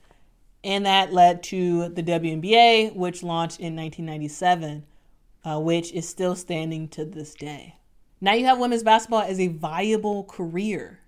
and 0.66 0.88
that 0.88 1.14
led 1.14 1.44
to 1.44 1.90
the 1.90 2.02
WNBA, 2.02 2.96
which 2.96 3.22
launched 3.22 3.60
in 3.60 3.76
1997, 3.76 4.84
uh, 5.46 5.60
which 5.60 5.94
is 5.94 6.10
still 6.10 6.36
standing 6.36 6.88
to 6.88 7.06
this 7.06 7.36
day. 7.36 7.76
Now 8.20 8.34
you 8.34 8.46
have 8.46 8.58
women's 8.58 8.82
basketball 8.82 9.22
as 9.22 9.40
a 9.40 9.48
viable 9.48 10.24
career, 10.24 11.02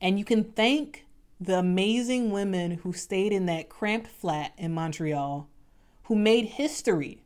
and 0.00 0.18
you 0.18 0.24
can 0.24 0.42
thank 0.42 1.06
the 1.40 1.60
amazing 1.60 2.32
women 2.32 2.72
who 2.72 2.92
stayed 2.92 3.32
in 3.32 3.46
that 3.46 3.68
cramped 3.68 4.08
flat 4.08 4.52
in 4.58 4.74
Montreal, 4.74 5.48
who 6.04 6.16
made 6.16 6.46
history 6.46 7.22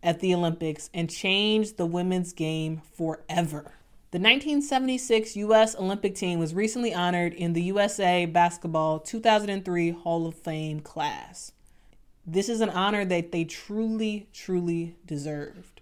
at 0.00 0.20
the 0.20 0.32
Olympics 0.32 0.90
and 0.94 1.10
changed 1.10 1.76
the 1.76 1.86
women's 1.86 2.32
game 2.32 2.82
forever. 2.96 3.72
The 4.14 4.20
1976 4.20 5.34
U.S. 5.34 5.74
Olympic 5.74 6.14
team 6.14 6.38
was 6.38 6.54
recently 6.54 6.94
honored 6.94 7.34
in 7.34 7.52
the 7.52 7.62
USA 7.62 8.26
Basketball 8.26 9.00
2003 9.00 9.90
Hall 9.90 10.28
of 10.28 10.36
Fame 10.36 10.78
class. 10.78 11.50
This 12.24 12.48
is 12.48 12.60
an 12.60 12.70
honor 12.70 13.04
that 13.04 13.32
they 13.32 13.42
truly, 13.42 14.28
truly 14.32 14.94
deserved. 15.04 15.80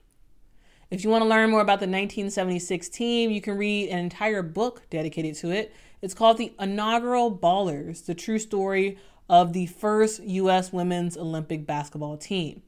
If 0.91 1.05
you 1.05 1.11
want 1.11 1.25
to 1.25 1.29
learn 1.29 1.51
more 1.51 1.61
about 1.61 1.81
the 1.81 1.87
1976 1.87 2.89
team, 2.89 3.31
you 3.31 3.43
can 3.43 3.59
read 3.59 3.91
an 3.91 3.99
entire 3.99 4.43
book 4.43 4.89
dedicated 4.89 5.35
to 5.35 5.51
it. 5.51 5.71
It's 6.01 6.15
called 6.15 6.39
The 6.39 6.55
Inaugural 6.59 7.37
Ballers 7.37 8.07
The 8.07 8.15
True 8.15 8.39
Story 8.39 8.97
of 9.29 9.53
the 9.53 9.67
First 9.67 10.23
U.S. 10.23 10.73
Women's 10.73 11.19
Olympic 11.19 11.67
Basketball 11.67 12.17
Team. 12.17 12.63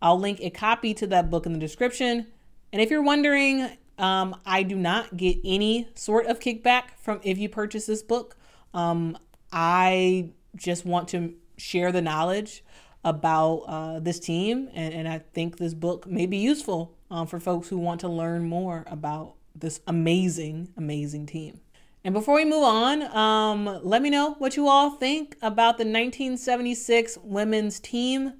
I'll 0.00 0.20
link 0.20 0.38
a 0.40 0.50
copy 0.50 0.94
to 0.94 1.08
that 1.08 1.28
book 1.28 1.44
in 1.44 1.52
the 1.52 1.58
description. 1.58 2.28
And 2.72 2.80
if 2.80 2.88
you're 2.88 3.02
wondering, 3.02 3.68
um, 4.02 4.34
I 4.44 4.64
do 4.64 4.76
not 4.76 5.16
get 5.16 5.38
any 5.44 5.88
sort 5.94 6.26
of 6.26 6.40
kickback 6.40 6.90
from 7.00 7.20
if 7.22 7.38
you 7.38 7.48
purchase 7.48 7.86
this 7.86 8.02
book. 8.02 8.36
Um, 8.74 9.16
I 9.52 10.30
just 10.56 10.84
want 10.84 11.08
to 11.10 11.34
share 11.56 11.92
the 11.92 12.02
knowledge 12.02 12.64
about 13.04 13.58
uh, 13.68 14.00
this 14.00 14.18
team, 14.18 14.68
and, 14.74 14.92
and 14.92 15.08
I 15.08 15.18
think 15.18 15.58
this 15.58 15.72
book 15.72 16.06
may 16.06 16.26
be 16.26 16.36
useful 16.38 16.96
um, 17.10 17.28
for 17.28 17.38
folks 17.38 17.68
who 17.68 17.78
want 17.78 18.00
to 18.00 18.08
learn 18.08 18.48
more 18.48 18.84
about 18.88 19.34
this 19.54 19.80
amazing, 19.86 20.72
amazing 20.76 21.26
team. 21.26 21.60
And 22.04 22.12
before 22.12 22.34
we 22.34 22.44
move 22.44 22.64
on, 22.64 23.02
um, 23.16 23.80
let 23.84 24.02
me 24.02 24.10
know 24.10 24.34
what 24.38 24.56
you 24.56 24.66
all 24.66 24.90
think 24.90 25.36
about 25.40 25.78
the 25.78 25.84
1976 25.84 27.18
women's 27.22 27.78
team. 27.78 28.34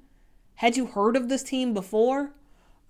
Had 0.55 0.75
you 0.75 0.87
heard 0.87 1.15
of 1.15 1.29
this 1.29 1.43
team 1.43 1.73
before? 1.73 2.33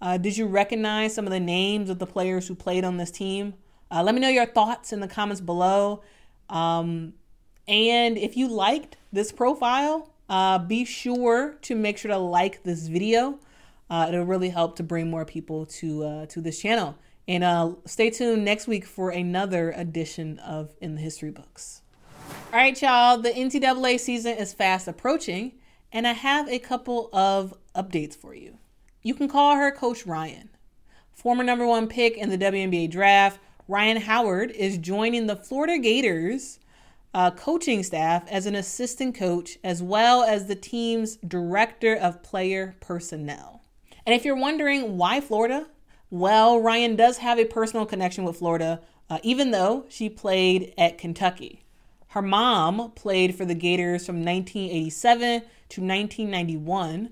Uh, 0.04 0.18
did 0.18 0.36
you 0.36 0.46
recognize 0.46 1.16
some 1.16 1.26
of 1.26 1.32
the 1.32 1.40
names 1.40 1.90
of 1.90 1.98
the 1.98 2.06
players 2.06 2.46
who 2.50 2.56
played 2.56 2.84
on 2.84 2.98
this 2.98 3.10
team? 3.10 3.54
Uh, 3.90 4.04
let 4.04 4.14
me 4.14 4.20
know 4.20 4.28
your 4.28 4.46
thoughts 4.46 4.92
in 4.92 5.00
the 5.00 5.08
comments 5.08 5.40
below. 5.40 6.04
Um, 6.50 7.14
and 7.70 8.18
if 8.18 8.36
you 8.36 8.50
liked 8.50 8.98
this 9.14 9.32
profile, 9.32 10.12
uh, 10.28 10.60
be 10.60 10.84
sure 10.84 11.54
to 11.62 11.76
make 11.76 11.98
sure 11.98 12.12
to 12.12 12.18
like 12.18 12.64
this 12.64 12.88
video. 12.90 13.40
Uh, 13.90 14.08
it'll 14.10 14.26
really 14.26 14.50
help 14.50 14.76
to 14.76 14.84
bring 14.84 15.10
more 15.10 15.24
people 15.24 15.66
to 15.68 16.04
uh, 16.04 16.26
to 16.26 16.42
this 16.42 16.60
channel. 16.60 16.98
And 17.26 17.46
uh, 17.46 17.76
stay 17.86 18.10
tuned 18.10 18.44
next 18.44 18.68
week 18.68 18.86
for 18.86 19.10
another 19.10 19.72
edition 19.72 20.38
of 20.40 20.76
In 20.82 20.96
the 20.96 21.02
History 21.02 21.32
Books. 21.32 21.82
All 22.52 22.60
right, 22.60 22.80
y'all, 22.82 23.20
the 23.20 23.30
NCAA 23.30 24.02
season 24.02 24.36
is 24.36 24.52
fast 24.52 24.90
approaching, 24.90 25.54
and 25.94 26.06
I 26.06 26.12
have 26.12 26.50
a 26.50 26.60
couple 26.60 27.10
of 27.14 27.54
updates 27.74 28.18
for 28.18 28.36
you. 28.36 28.58
You 29.04 29.14
can 29.14 29.28
call 29.28 29.58
her 29.58 29.70
Coach 29.70 30.06
Rhyne. 30.06 30.50
Former 31.12 31.44
number 31.44 31.68
one 31.68 31.88
pick 31.88 32.18
in 32.18 32.30
the 32.30 32.38
WNBA 32.38 32.90
draft, 32.90 33.38
Rhyne 33.68 33.98
Howard 33.98 34.52
is 34.52 34.78
joining 34.78 35.28
the 35.28 35.36
Florida 35.36 35.78
Gators 35.78 36.60
uh, 37.14 37.32
coaching 37.32 37.84
staff 37.84 38.24
as 38.30 38.46
an 38.46 38.56
assistant 38.56 39.14
coach, 39.14 39.58
as 39.62 39.84
well 39.84 40.24
as 40.24 40.48
the 40.48 40.56
team's 40.56 41.18
director 41.18 41.94
of 41.94 42.24
player 42.24 42.76
personnel. 42.80 43.62
And 44.06 44.16
if 44.16 44.24
you're 44.24 44.38
wondering 44.38 44.98
why 44.98 45.20
Florida, 45.20 45.68
well, 46.10 46.62
Rhyne 46.62 46.96
does 46.96 47.18
have 47.18 47.38
a 47.38 47.46
personal 47.46 47.86
connection 47.86 48.24
with 48.24 48.38
Florida, 48.38 48.80
uh, 49.10 49.20
even 49.22 49.52
though 49.52 49.86
she 49.90 50.10
played 50.10 50.74
at 50.78 50.98
Kentucky. 50.98 51.64
Her 52.10 52.22
mom 52.22 52.92
played 52.92 53.36
for 53.36 53.44
the 53.44 53.56
Gators 53.56 54.06
from 54.06 54.24
1987 54.24 55.42
to 55.42 55.82
1991, 55.82 57.10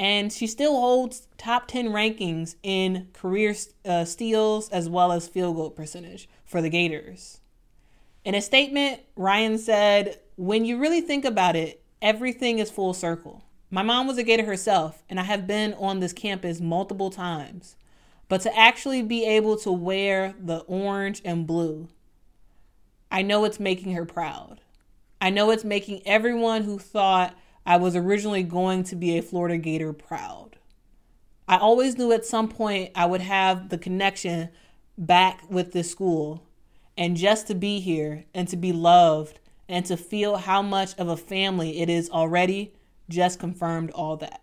and 0.00 0.32
she 0.32 0.46
still 0.46 0.80
holds 0.80 1.28
top 1.36 1.68
10 1.68 1.90
rankings 1.90 2.54
in 2.62 3.08
career 3.12 3.54
uh, 3.84 4.06
steals 4.06 4.70
as 4.70 4.88
well 4.88 5.12
as 5.12 5.28
field 5.28 5.56
goal 5.56 5.68
percentage 5.68 6.26
for 6.42 6.62
the 6.62 6.70
Gators. 6.70 7.42
In 8.24 8.34
a 8.34 8.40
statement, 8.40 9.02
Rhyne 9.14 9.58
said, 9.58 10.18
When 10.36 10.64
you 10.64 10.78
really 10.78 11.02
think 11.02 11.26
about 11.26 11.54
it, 11.54 11.82
everything 12.00 12.60
is 12.60 12.70
full 12.70 12.94
circle. 12.94 13.44
My 13.70 13.82
mom 13.82 14.06
was 14.06 14.16
a 14.16 14.22
Gator 14.22 14.46
herself, 14.46 15.02
and 15.10 15.20
I 15.20 15.24
have 15.24 15.46
been 15.46 15.74
on 15.74 16.00
this 16.00 16.14
campus 16.14 16.62
multiple 16.62 17.10
times. 17.10 17.76
But 18.26 18.40
to 18.40 18.58
actually 18.58 19.02
be 19.02 19.26
able 19.26 19.58
to 19.58 19.70
wear 19.70 20.34
the 20.40 20.60
orange 20.60 21.20
and 21.26 21.46
blue, 21.46 21.88
I 23.10 23.20
know 23.20 23.44
it's 23.44 23.60
making 23.60 23.92
her 23.92 24.06
proud. 24.06 24.62
I 25.20 25.28
know 25.28 25.50
it's 25.50 25.64
making 25.64 26.00
everyone 26.06 26.62
who 26.62 26.78
thought 26.78 27.36
I 27.66 27.76
was 27.76 27.94
originally 27.94 28.42
going 28.42 28.84
to 28.84 28.96
be 28.96 29.16
a 29.16 29.22
Florida 29.22 29.58
Gator 29.58 29.92
proud. 29.92 30.56
I 31.46 31.58
always 31.58 31.98
knew 31.98 32.12
at 32.12 32.24
some 32.24 32.48
point 32.48 32.92
I 32.94 33.06
would 33.06 33.20
have 33.20 33.68
the 33.68 33.78
connection 33.78 34.50
back 34.96 35.42
with 35.50 35.72
this 35.72 35.90
school. 35.90 36.46
And 36.96 37.16
just 37.16 37.46
to 37.46 37.54
be 37.54 37.80
here 37.80 38.24
and 38.34 38.46
to 38.48 38.56
be 38.56 38.72
loved 38.72 39.40
and 39.68 39.86
to 39.86 39.96
feel 39.96 40.36
how 40.36 40.62
much 40.62 40.96
of 40.98 41.08
a 41.08 41.16
family 41.16 41.80
it 41.80 41.88
is 41.88 42.10
already 42.10 42.74
just 43.08 43.38
confirmed 43.38 43.90
all 43.92 44.16
that. 44.18 44.42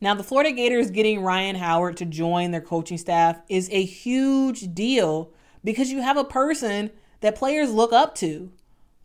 Now, 0.00 0.14
the 0.14 0.22
Florida 0.22 0.52
Gators 0.52 0.90
getting 0.90 1.22
Rhyne 1.22 1.56
Howard 1.56 1.96
to 1.98 2.04
join 2.04 2.50
their 2.50 2.60
coaching 2.60 2.98
staff 2.98 3.40
is 3.48 3.68
a 3.72 3.82
huge 3.82 4.74
deal 4.74 5.32
because 5.64 5.90
you 5.90 6.02
have 6.02 6.16
a 6.16 6.24
person 6.24 6.90
that 7.20 7.34
players 7.34 7.72
look 7.72 7.92
up 7.92 8.14
to, 8.16 8.52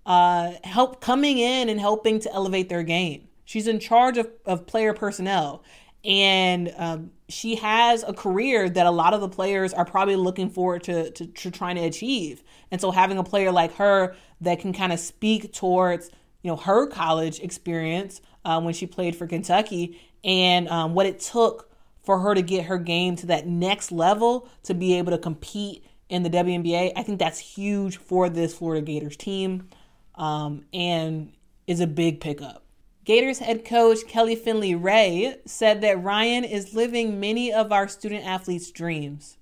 uh, 0.06 0.54
help 0.64 1.00
coming 1.02 1.38
in 1.38 1.70
and 1.70 1.80
helping 1.80 2.20
to 2.20 2.34
elevate 2.34 2.70
their 2.70 2.84
game. 2.84 3.28
She's 3.52 3.68
in 3.68 3.80
charge 3.80 4.18
of, 4.18 4.30
of 4.46 4.66
player 4.66 4.94
personnel, 4.94 5.62
and 6.06 6.74
um, 6.78 7.12
she 7.28 7.58
has 7.58 8.02
a 8.08 8.14
career 8.14 8.70
that 8.70 8.86
a 8.86 8.92
lot 8.92 9.14
of 9.14 9.20
the 9.20 9.28
players 9.28 9.74
are 9.74 9.84
probably 9.84 10.16
looking 10.16 10.50
forward 10.50 10.84
to, 10.84 11.12
to, 11.12 11.28
to 11.28 11.52
trying 11.52 11.76
to 11.76 11.82
achieve. 11.82 12.44
And 12.72 12.80
so, 12.80 12.92
having 12.92 13.18
a 13.18 13.26
player 13.26 13.52
like 13.52 13.76
her 13.76 14.16
that 14.40 14.62
can 14.62 14.72
kind 14.72 14.94
of 14.94 15.02
speak 15.02 15.52
towards 15.52 16.10
you 16.44 16.50
know 16.50 16.56
her 16.56 16.88
college 16.88 17.42
experience 17.42 18.22
uh, 18.46 18.62
when 18.62 18.74
she 18.74 18.88
played 18.88 19.18
for 19.18 19.28
Kentucky 19.28 20.00
and 20.24 20.70
um, 20.70 20.94
what 20.94 21.06
it 21.06 21.20
took 21.20 21.70
for 22.04 22.20
her 22.20 22.34
to 22.34 22.42
get 22.42 22.68
her 22.68 22.78
game 22.78 23.18
to 23.18 23.26
that 23.26 23.48
next 23.48 23.92
level 23.92 24.48
to 24.64 24.74
be 24.74 24.94
able 24.98 25.12
to 25.12 25.18
compete 25.18 25.84
in 26.08 26.24
the 26.24 26.30
WNBA. 26.30 26.94
I 26.96 27.04
think 27.04 27.20
that's 27.20 27.40
huge 27.40 27.98
for 27.98 28.30
this 28.30 28.54
Florida 28.54 28.82
Gators 28.86 29.18
team 29.18 29.68
um, 30.16 30.64
and 30.72 31.34
is 31.68 31.82
a 31.82 31.88
big 31.88 32.22
pickup. 32.22 32.61
Gators 33.04 33.40
head 33.40 33.66
coach 33.66 34.08
Kelly 34.08 34.36
Finley 34.36 34.76
Ray 34.76 35.38
said 35.46 35.82
that 35.82 36.04
Rhyne 36.04 36.44
is 36.44 36.74
living 36.74 37.20
many 37.20 37.52
of 37.52 37.72
our 37.72 37.88
student 37.88 38.26
athletes' 38.26 38.72
dreams. 38.72 39.38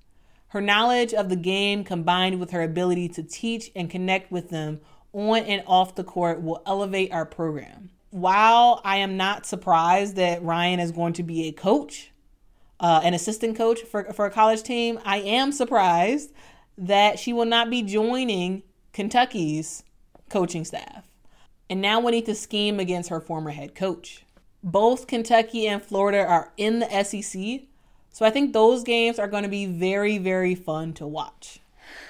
Her 0.50 0.62
knowledge 0.62 1.14
of 1.14 1.30
the 1.30 1.36
game 1.36 1.84
combined 1.84 2.40
with 2.40 2.52
her 2.52 2.64
ability 2.64 3.10
to 3.10 3.24
teach 3.24 3.72
and 3.76 3.90
connect 3.90 4.32
with 4.32 4.50
them 4.50 4.80
on 5.14 5.44
and 5.44 5.64
off 5.68 5.96
the 5.96 6.04
court 6.04 6.42
will 6.42 6.64
elevate 6.66 7.12
our 7.12 7.26
program 7.26 7.90
while 8.12 8.82
I 8.84 8.98
am 8.98 9.18
not 9.18 9.46
surprised 9.46 10.16
that 10.16 10.44
Rhyne 10.44 10.80
is 10.80 10.92
going 10.92 11.14
to 11.14 11.24
be 11.24 11.48
a 11.48 11.52
coach, 11.52 12.12
uh, 12.80 13.02
an 13.04 13.14
assistant 13.14 13.56
coach 13.56 13.82
for, 13.82 14.06
for 14.14 14.26
a 14.26 14.32
college 14.32 14.64
team, 14.64 15.00
I 15.06 15.18
am 15.18 15.52
surprised 15.52 16.32
that 16.78 17.20
she 17.20 17.34
will 17.34 17.46
not 17.46 17.70
be 17.70 17.84
joining 17.84 18.64
Kentucky's 18.94 19.84
coaching 20.30 20.66
staff. 20.66 21.06
And 21.70 21.82
now 21.82 22.00
we 22.00 22.12
need 22.12 22.26
to 22.26 22.36
scheme 22.36 22.80
against 22.80 23.10
her 23.10 23.20
former 23.20 23.52
head 23.52 23.76
coach. 23.76 24.24
Both 24.64 25.08
Kentucky 25.08 25.68
and 25.68 25.82
Florida 25.82 26.26
are 26.26 26.52
in 26.58 26.80
the 26.80 27.04
SEC, 27.04 27.62
so 28.12 28.26
I 28.26 28.32
think 28.32 28.52
those 28.52 28.84
games 28.84 29.20
are 29.20 29.28
going 29.28 29.44
to 29.44 29.50
be 29.50 29.66
very, 29.66 30.18
very 30.18 30.56
fun 30.56 30.94
to 30.94 31.06
watch. 31.06 31.60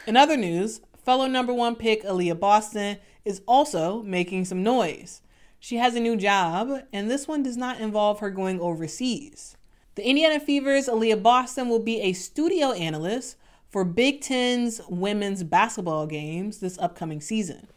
In 0.08 0.17
other 0.17 0.38
news, 0.38 0.82
fellow 1.04 1.28
number 1.28 1.54
one 1.54 1.76
pick 1.76 2.04
Aliyah 2.04 2.39
Boston 2.39 2.98
is 3.26 3.41
also 3.48 4.02
making 4.04 4.45
some 4.45 4.63
noise. 4.63 5.22
She 5.60 5.76
has 5.76 5.93
a 5.93 6.00
new 6.00 6.15
job, 6.15 6.84
and 6.93 7.12
this 7.12 7.28
one 7.28 7.43
does 7.43 7.58
not 7.58 7.82
involve 7.82 8.19
her 8.19 8.30
going 8.30 8.62
overseas. 8.62 9.58
The 9.95 10.08
Indiana 10.08 10.39
Fever's 10.39 10.88
Aliyah 10.88 11.22
Boston 11.22 11.67
will 11.67 11.80
be 11.80 12.00
a 12.00 12.13
studio 12.13 12.72
analyst 12.72 13.36
for 13.69 13.84
Big 13.84 14.22
Ten's 14.22 14.80
women's 14.88 15.43
basketball 15.43 16.08
games 16.08 16.60
this 16.60 16.78
upcoming 16.80 17.19
season. 17.19 17.67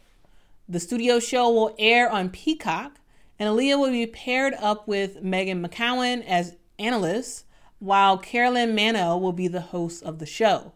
The 0.69 0.79
studio 0.79 1.19
show 1.19 1.49
will 1.51 1.75
air 1.77 2.09
on 2.09 2.29
Peacock, 2.29 2.99
and 3.37 3.49
Aliyah 3.49 3.77
will 3.77 3.91
be 3.91 4.07
paired 4.07 4.53
up 4.53 4.87
with 4.87 5.21
Meghan 5.21 5.65
McKeown 5.65 6.25
as 6.25 6.55
analyst, 6.79 7.45
while 7.79 8.17
Carolyn 8.17 8.73
Manno 8.73 9.17
will 9.17 9.33
be 9.33 9.49
the 9.49 9.59
host 9.59 10.03
of 10.03 10.19
the 10.19 10.25
show. 10.25 10.71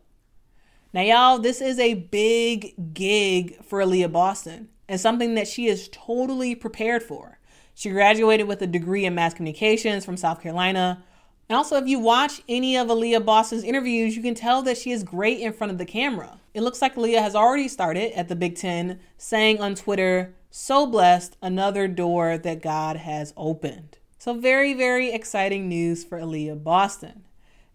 Now, 0.94 1.02
y'all, 1.02 1.40
this 1.40 1.62
is 1.62 1.80
a 1.80 1.94
big 1.94 2.94
gig 2.94 3.64
for 3.64 3.80
Aliyah 3.80 4.12
Boston 4.12 4.68
and 4.90 5.00
something 5.00 5.36
that 5.36 5.48
she 5.48 5.68
is 5.68 5.90
totally 5.92 6.54
prepared 6.54 7.04
for. 7.04 7.40
She 7.74 7.90
graduated 7.90 8.48
with 8.48 8.62
a 8.62 8.68
degree 8.68 9.06
in 9.06 9.16
mass 9.16 9.34
communications 9.34 10.04
from 10.04 10.18
South 10.18 10.42
Carolina. 10.42 11.04
And 11.48 11.56
also, 11.56 11.78
if 11.78 11.88
you 11.88 12.00
watch 12.00 12.42
any 12.50 12.76
of 12.76 12.88
Aliyah 12.88 13.24
Boston's 13.24 13.64
interviews, 13.64 14.18
you 14.18 14.22
can 14.22 14.36
tell 14.36 14.62
that 14.64 14.78
she 14.78 14.92
is 14.92 15.04
great 15.04 15.40
in 15.40 15.54
front 15.54 15.72
of 15.72 15.78
the 15.78 15.86
camera. 15.86 16.40
It 16.58 16.64
looks 16.64 16.82
like 16.82 16.96
Aliyah 16.96 17.22
has 17.22 17.36
already 17.36 17.68
started 17.68 18.18
at 18.18 18.30
the 18.30 18.36
Big 18.36 18.56
Ten, 18.56 19.00
saying 19.16 19.62
on 19.62 19.76
Twitter, 19.76 20.34
So 20.50 20.88
blessed, 20.88 21.38
another 21.40 21.88
door 21.88 22.36
that 22.36 22.64
God 22.64 22.98
has 22.98 23.32
opened. 23.38 24.00
So, 24.18 24.34
very, 24.34 24.74
very 24.74 25.12
exciting 25.12 25.70
news 25.70 26.04
for 26.04 26.20
Aliyah 26.20 26.64
Boston. 26.64 27.26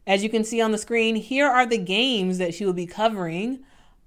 As 0.05 0.25
you 0.25 0.29
can 0.29 0.43
see 0.43 0.61
on 0.61 0.73
the 0.73 0.79
screen, 0.79 1.15
here 1.15 1.47
are 1.47 1.65
the 1.65 1.79
games 1.79 2.39
that 2.39 2.55
she 2.55 2.65
will 2.65 2.73
be 2.73 2.87
covering. 2.87 3.61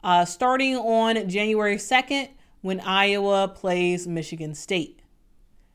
Uh, 0.03 0.25
starting 0.25 0.75
on 0.75 1.29
January 1.29 1.77
2nd, 1.77 2.31
when 2.59 2.81
Iowa 2.81 3.47
plays 3.47 4.05
Michigan 4.05 4.53
State. 4.53 4.99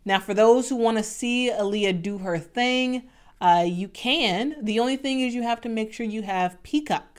Now, 0.04 0.18
for 0.20 0.34
those 0.34 0.68
who 0.68 0.76
want 0.76 0.98
to 0.98 1.02
see 1.02 1.50
Aliyah 1.50 2.02
do 2.02 2.18
her 2.18 2.38
thing, 2.38 3.08
uh, 3.40 3.64
you 3.66 3.88
can. 3.88 4.56
The 4.60 4.78
only 4.78 4.98
thing 4.98 5.20
is 5.20 5.34
you 5.34 5.42
have 5.42 5.62
to 5.62 5.70
make 5.70 5.90
sure 5.90 6.04
you 6.04 6.20
have 6.20 6.62
Peacock. 6.62 7.09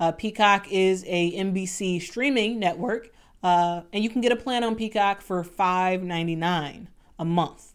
Uh, 0.00 0.12
Peacock 0.12 0.70
is 0.70 1.04
a 1.06 1.32
NBC 1.32 2.02
streaming 2.02 2.58
network, 2.58 3.10
uh, 3.42 3.82
and 3.92 4.02
you 4.02 4.10
can 4.10 4.20
get 4.20 4.32
a 4.32 4.36
plan 4.36 4.64
on 4.64 4.74
Peacock 4.74 5.20
for 5.20 5.42
$5.99 5.44 6.86
a 7.18 7.24
month. 7.24 7.74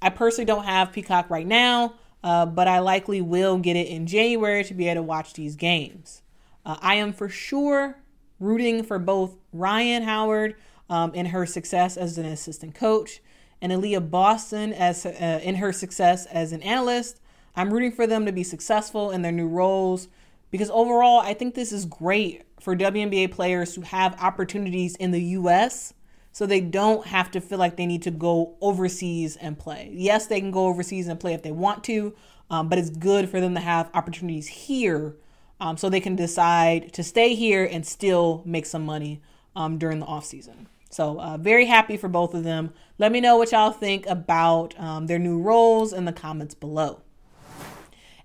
I 0.00 0.08
personally 0.08 0.46
don't 0.46 0.64
have 0.64 0.92
Peacock 0.92 1.28
right 1.28 1.46
now, 1.46 1.94
uh, 2.22 2.46
but 2.46 2.68
I 2.68 2.78
likely 2.78 3.20
will 3.20 3.58
get 3.58 3.76
it 3.76 3.88
in 3.88 4.06
January 4.06 4.64
to 4.64 4.74
be 4.74 4.88
able 4.88 5.02
to 5.02 5.02
watch 5.02 5.34
these 5.34 5.56
games. 5.56 6.22
Uh, 6.64 6.76
I 6.80 6.94
am 6.96 7.12
for 7.12 7.28
sure 7.28 7.98
rooting 8.38 8.82
for 8.82 8.98
both 8.98 9.36
Rhyne 9.52 10.02
Howard 10.02 10.56
um, 10.88 11.14
in 11.14 11.26
her 11.26 11.46
success 11.46 11.96
as 11.96 12.18
an 12.18 12.26
assistant 12.26 12.74
coach 12.74 13.20
and 13.60 13.72
Aliyah 13.72 14.10
Boston 14.10 14.72
as 14.72 15.04
uh, 15.04 15.40
in 15.42 15.56
her 15.56 15.72
success 15.72 16.26
as 16.26 16.52
an 16.52 16.62
analyst. 16.62 17.20
I'm 17.54 17.72
rooting 17.72 17.92
for 17.92 18.06
them 18.06 18.24
to 18.26 18.32
be 18.32 18.42
successful 18.42 19.10
in 19.10 19.22
their 19.22 19.32
new 19.32 19.48
roles 19.48 20.08
because 20.50 20.70
overall, 20.70 21.20
I 21.20 21.34
think 21.34 21.54
this 21.54 21.72
is 21.72 21.84
great 21.84 22.44
for 22.60 22.76
WNBA 22.76 23.30
players 23.30 23.74
to 23.74 23.82
have 23.82 24.20
opportunities 24.20 24.96
in 24.96 25.10
the 25.10 25.22
U.S. 25.22 25.94
so 26.32 26.46
they 26.46 26.60
don't 26.60 27.06
have 27.06 27.30
to 27.32 27.40
feel 27.40 27.58
like 27.58 27.76
they 27.76 27.86
need 27.86 28.02
to 28.02 28.10
go 28.10 28.56
overseas 28.60 29.36
and 29.36 29.58
play. 29.58 29.90
Yes, 29.92 30.26
they 30.26 30.40
can 30.40 30.50
go 30.50 30.66
overseas 30.66 31.08
and 31.08 31.18
play 31.18 31.34
if 31.34 31.42
they 31.42 31.52
want 31.52 31.84
to, 31.84 32.14
um, 32.50 32.68
but 32.68 32.78
it's 32.78 32.90
good 32.90 33.28
for 33.28 33.40
them 33.40 33.54
to 33.54 33.60
have 33.60 33.90
opportunities 33.94 34.46
here 34.48 35.16
um, 35.60 35.76
so 35.76 35.88
they 35.88 36.00
can 36.00 36.16
decide 36.16 36.92
to 36.94 37.02
stay 37.02 37.34
here 37.34 37.64
and 37.64 37.86
still 37.86 38.42
make 38.44 38.66
some 38.66 38.84
money 38.84 39.20
um, 39.54 39.78
during 39.78 40.00
the 40.00 40.06
off 40.06 40.24
season. 40.24 40.68
So 40.90 41.20
uh, 41.20 41.36
very 41.36 41.66
happy 41.66 41.96
for 41.96 42.08
both 42.08 42.34
of 42.34 42.42
them. 42.42 42.72
Let 42.98 43.12
me 43.12 43.20
know 43.20 43.36
what 43.36 43.52
y'all 43.52 43.70
think 43.70 44.06
about 44.06 44.78
um, 44.78 45.06
their 45.06 45.18
new 45.18 45.40
roles 45.40 45.92
in 45.92 46.04
the 46.04 46.12
comments 46.12 46.54
below. 46.54 47.02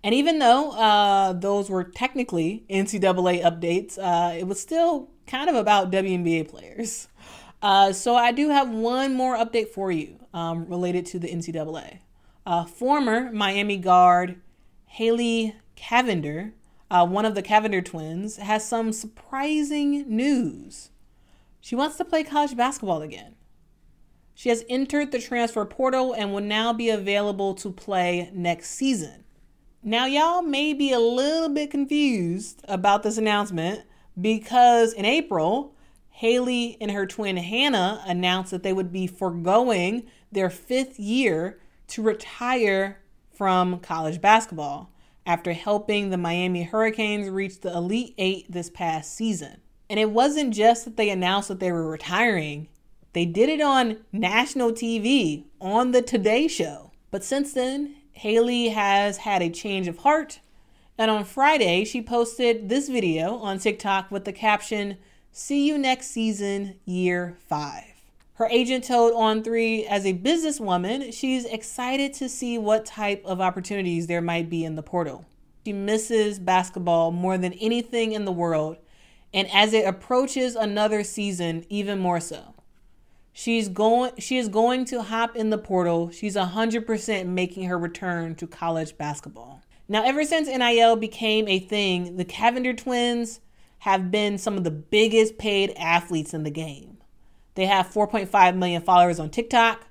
And 0.05 0.13
even 0.13 0.37
though 0.37 0.69
uh, 0.73 1.33
those 1.33 1.67
were 1.67 1.83
technically 1.83 2.63
NCAA 2.69 3.41
updates, 3.41 3.97
uh, 3.97 4.37
it 4.37 4.43
was 4.43 4.59
still 4.61 5.09
kind 5.25 5.49
of 5.49 5.55
about 5.55 5.89
WNBA 5.89 6.47
players. 6.47 7.07
Uh, 7.59 7.91
so 7.91 8.15
I 8.15 8.31
do 8.31 8.49
have 8.49 8.69
one 8.69 9.15
more 9.15 9.35
update 9.35 9.69
for 9.69 9.91
you 9.91 10.19
um, 10.31 10.67
related 10.67 11.07
to 11.07 11.17
the 11.17 11.27
NCAA. 11.27 12.01
Uh, 12.45 12.65
former 12.65 13.31
Miami 13.31 13.77
guard 13.77 14.39
Haley 14.85 15.55
Cavinder, 15.75 16.51
uh, 16.91 17.07
one 17.07 17.25
of 17.25 17.33
the 17.33 17.41
Cavinder 17.41 17.83
twins, 17.83 18.35
has 18.37 18.63
some 18.67 18.93
surprising 18.93 20.07
news. 20.07 20.91
She 21.59 21.75
wants 21.75 21.97
to 21.97 22.05
play 22.05 22.23
college 22.23 22.55
basketball 22.55 23.01
again. 23.01 23.33
She 24.35 24.49
has 24.49 24.63
entered 24.69 25.11
the 25.11 25.19
transfer 25.19 25.65
portal 25.65 26.13
and 26.13 26.31
will 26.31 26.41
now 26.41 26.73
be 26.73 26.91
available 26.91 27.55
to 27.55 27.71
play 27.71 28.29
next 28.31 28.69
season. 28.69 29.24
Now, 29.87 30.07
y'all 30.07 30.41
may 30.41 30.73
be 30.73 30.91
a 30.91 30.99
little 30.99 31.47
bit 31.47 31.69
confused 31.69 32.65
about 32.67 33.03
this 33.03 33.19
announcement 33.19 33.83
because 34.19 34.93
in 34.93 35.05
April, 35.05 35.75
Haley 36.09 36.75
and 36.81 36.89
her 36.89 37.05
twin 37.05 37.37
Hannah 37.37 38.03
announced 38.07 38.49
that 38.49 38.63
they 38.63 38.73
would 38.73 38.91
be 38.91 39.05
foregoing 39.05 40.07
their 40.31 40.49
fifth 40.49 40.99
year 40.99 41.59
to 41.89 42.01
retire 42.01 43.03
from 43.31 43.79
college 43.79 44.19
basketball 44.19 44.89
after 45.23 45.53
helping 45.53 46.09
the 46.09 46.17
Miami 46.17 46.63
Hurricanes 46.63 47.29
reach 47.29 47.61
the 47.61 47.71
Elite 47.71 48.15
Eight 48.17 48.51
this 48.51 48.71
past 48.71 49.13
season. 49.13 49.61
And 49.87 49.99
it 49.99 50.09
wasn't 50.09 50.55
just 50.55 50.85
that 50.85 50.97
they 50.97 51.11
announced 51.11 51.49
that 51.49 51.59
they 51.59 51.71
were 51.71 51.87
retiring, 51.87 52.69
they 53.13 53.25
did 53.25 53.49
it 53.49 53.61
on 53.61 53.97
national 54.11 54.71
TV 54.71 55.43
on 55.61 55.91
the 55.91 56.01
Today 56.01 56.47
Show. 56.47 56.91
But 57.11 57.23
since 57.23 57.53
then, 57.53 57.95
Haley 58.15 58.69
has 58.69 59.17
had 59.17 59.41
a 59.41 59.49
change 59.49 59.88
of 59.88 59.99
heart. 59.99 60.39
And 60.97 61.12
on 61.12 61.25
Friday, 61.25 61.84
she 61.86 62.01
posted 62.01 62.69
this 62.69 62.89
video 62.89 63.36
on 63.38 63.60
TikTok 63.60 64.10
with 64.10 64.25
the 64.25 64.34
caption, 64.34 64.97
See 65.32 65.67
you 65.67 65.78
next 65.78 66.08
season, 66.08 66.80
year 66.86 67.38
five. 67.47 67.84
Her 68.36 68.47
agent 68.47 68.86
told 68.86 69.13
On3 69.13 69.86
as 69.86 70.06
a 70.06 70.13
businesswoman, 70.13 71.13
she's 71.13 71.45
excited 71.45 72.13
to 72.15 72.30
see 72.30 72.58
what 72.58 72.86
type 72.86 73.23
of 73.25 73.41
opportunities 73.41 74.08
there 74.08 74.21
might 74.21 74.49
be 74.49 74.63
in 74.63 74.75
the 74.75 74.84
portal. 74.84 75.25
She 75.65 75.73
misses 75.73 76.39
basketball 76.39 77.12
more 77.12 77.38
than 77.38 77.54
anything 77.54 78.13
in 78.13 78.25
the 78.25 78.32
world 78.32 78.78
and 79.36 79.49
as 79.51 79.73
it 79.73 79.86
approaches 79.86 80.56
another 80.56 81.04
season, 81.04 81.65
even 81.69 81.99
more 81.99 82.21
so. 82.21 82.54
She's 83.37 83.67
going 83.67 84.13
she 84.17 84.37
is 84.37 84.47
going 84.47 84.85
to 84.85 85.01
hop 85.01 85.35
in 85.35 85.49
the 85.49 85.57
portal. 85.57 86.09
She's 86.09 86.37
100% 86.37 87.25
making 87.25 87.65
her 87.65 87.77
return 87.77 88.33
to 88.35 88.47
college 88.47 88.97
basketball. 88.97 89.61
Now, 89.89 90.05
ever 90.05 90.23
since 90.23 90.47
NIL 90.47 90.95
became 90.95 91.45
a 91.49 91.59
thing, 91.59 92.15
the 92.15 92.23
Cavinder 92.23 92.75
twins 92.75 93.41
have 93.79 94.09
been 94.09 94.37
some 94.37 94.55
of 94.55 94.63
the 94.63 94.71
biggest 94.71 95.37
paid 95.37 95.73
athletes 95.77 96.33
in 96.33 96.43
the 96.43 96.49
game. 96.49 96.99
They 97.55 97.65
have 97.65 97.87
4.5 97.87 98.55
million 98.55 98.81
followers 98.81 99.19
on 99.19 99.29
TikTok, 99.29 99.85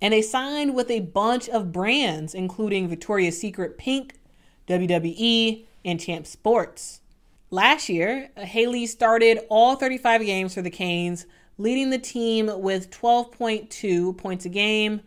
and 0.00 0.12
they 0.12 0.20
signed 0.20 0.74
with 0.74 0.90
a 0.90 1.00
bunch 1.00 1.48
of 1.48 1.70
brands, 1.70 2.34
including 2.34 2.88
Victoria's 2.88 3.38
Secret 3.38 3.78
Pink, 3.78 4.18
WWE, 4.66 5.66
and 5.84 6.00
Champ 6.00 6.26
Sports. 6.26 7.00
Last 7.48 7.88
year, 7.88 8.30
Haley 8.36 8.86
started 8.86 9.38
all 9.48 9.76
35 9.76 10.22
games 10.22 10.54
for 10.54 10.62
the 10.62 10.70
Canes, 10.70 11.26
leading 11.58 11.90
the 11.90 11.98
team 11.98 12.50
with 12.60 12.90
12.2 12.90 14.16
points 14.16 14.44
a 14.44 14.48
game, 14.48 15.02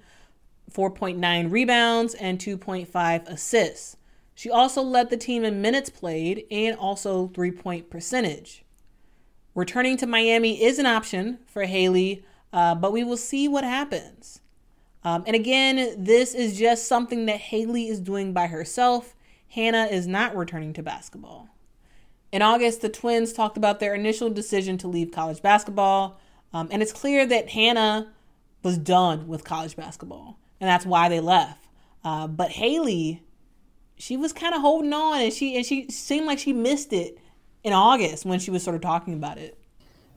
4.9 0.71 1.51
rebounds, 1.51 2.13
and 2.15 2.39
2.5 2.39 3.27
assists. 3.27 3.97
She 4.34 4.51
also 4.51 4.81
led 4.81 5.10
the 5.10 5.17
team 5.17 5.45
in 5.45 5.62
minutes 5.62 5.89
played 5.89 6.45
and 6.51 6.77
also 6.77 7.27
three 7.29 7.51
point 7.51 7.89
percentage. 7.89 8.65
Returning 9.55 9.95
to 9.97 10.05
Miami 10.05 10.62
is 10.62 10.77
an 10.77 10.86
option 10.86 11.39
for 11.47 11.63
Haley, 11.63 12.25
uh, 12.51 12.75
but 12.75 12.91
we 12.91 13.03
will 13.05 13.17
see 13.17 13.47
what 13.47 13.63
happens. 13.63 14.41
Um, 15.05 15.23
and 15.25 15.36
again, 15.36 15.95
this 15.97 16.36
is 16.36 16.58
just 16.58 16.88
something 16.88 17.25
that 17.27 17.39
Haley 17.39 17.88
is 17.88 18.01
doing 18.01 18.34
by 18.34 18.47
herself. 18.47 19.15
Hannah 19.49 19.86
is 19.86 20.08
not 20.08 20.36
returning 20.36 20.73
to 20.73 20.84
basketball. 20.84 21.47
In 22.31 22.41
August, 22.41 22.81
the 22.81 22.89
twins 22.89 23.31
talked 23.31 23.55
about 23.55 23.79
their 23.79 23.95
initial 23.95 24.29
decision 24.29 24.77
to 24.79 24.89
leave 24.89 25.12
college 25.12 25.41
basketball. 25.41 26.19
Um, 26.53 26.69
and 26.71 26.81
it's 26.81 26.93
clear 26.93 27.25
that 27.25 27.49
Hannah 27.49 28.12
was 28.63 28.77
done 28.77 29.27
with 29.27 29.43
college 29.43 29.75
basketball, 29.75 30.39
and 30.60 30.67
that's 30.67 30.86
why 30.86 31.10
they 31.10 31.19
left. 31.19 31.65
Uh, 32.03 32.27
but 32.27 32.51
Haley, 32.51 33.23
she 33.97 34.17
was 34.17 34.34
kind 34.34 34.55
of 34.55 34.62
holding 34.62 34.93
on, 34.93 35.21
and 35.21 35.34
she 35.34 35.55
and 35.55 35.65
she 35.65 35.89
seemed 35.89 36.25
like 36.25 36.39
she 36.39 36.53
missed 36.53 36.93
it 36.93 37.19
in 37.63 37.73
August 37.73 38.25
when 38.25 38.39
she 38.39 38.51
was 38.51 38.63
sort 38.63 38.75
of 38.75 38.81
talking 38.81 39.13
about 39.13 39.38
it. 39.38 39.58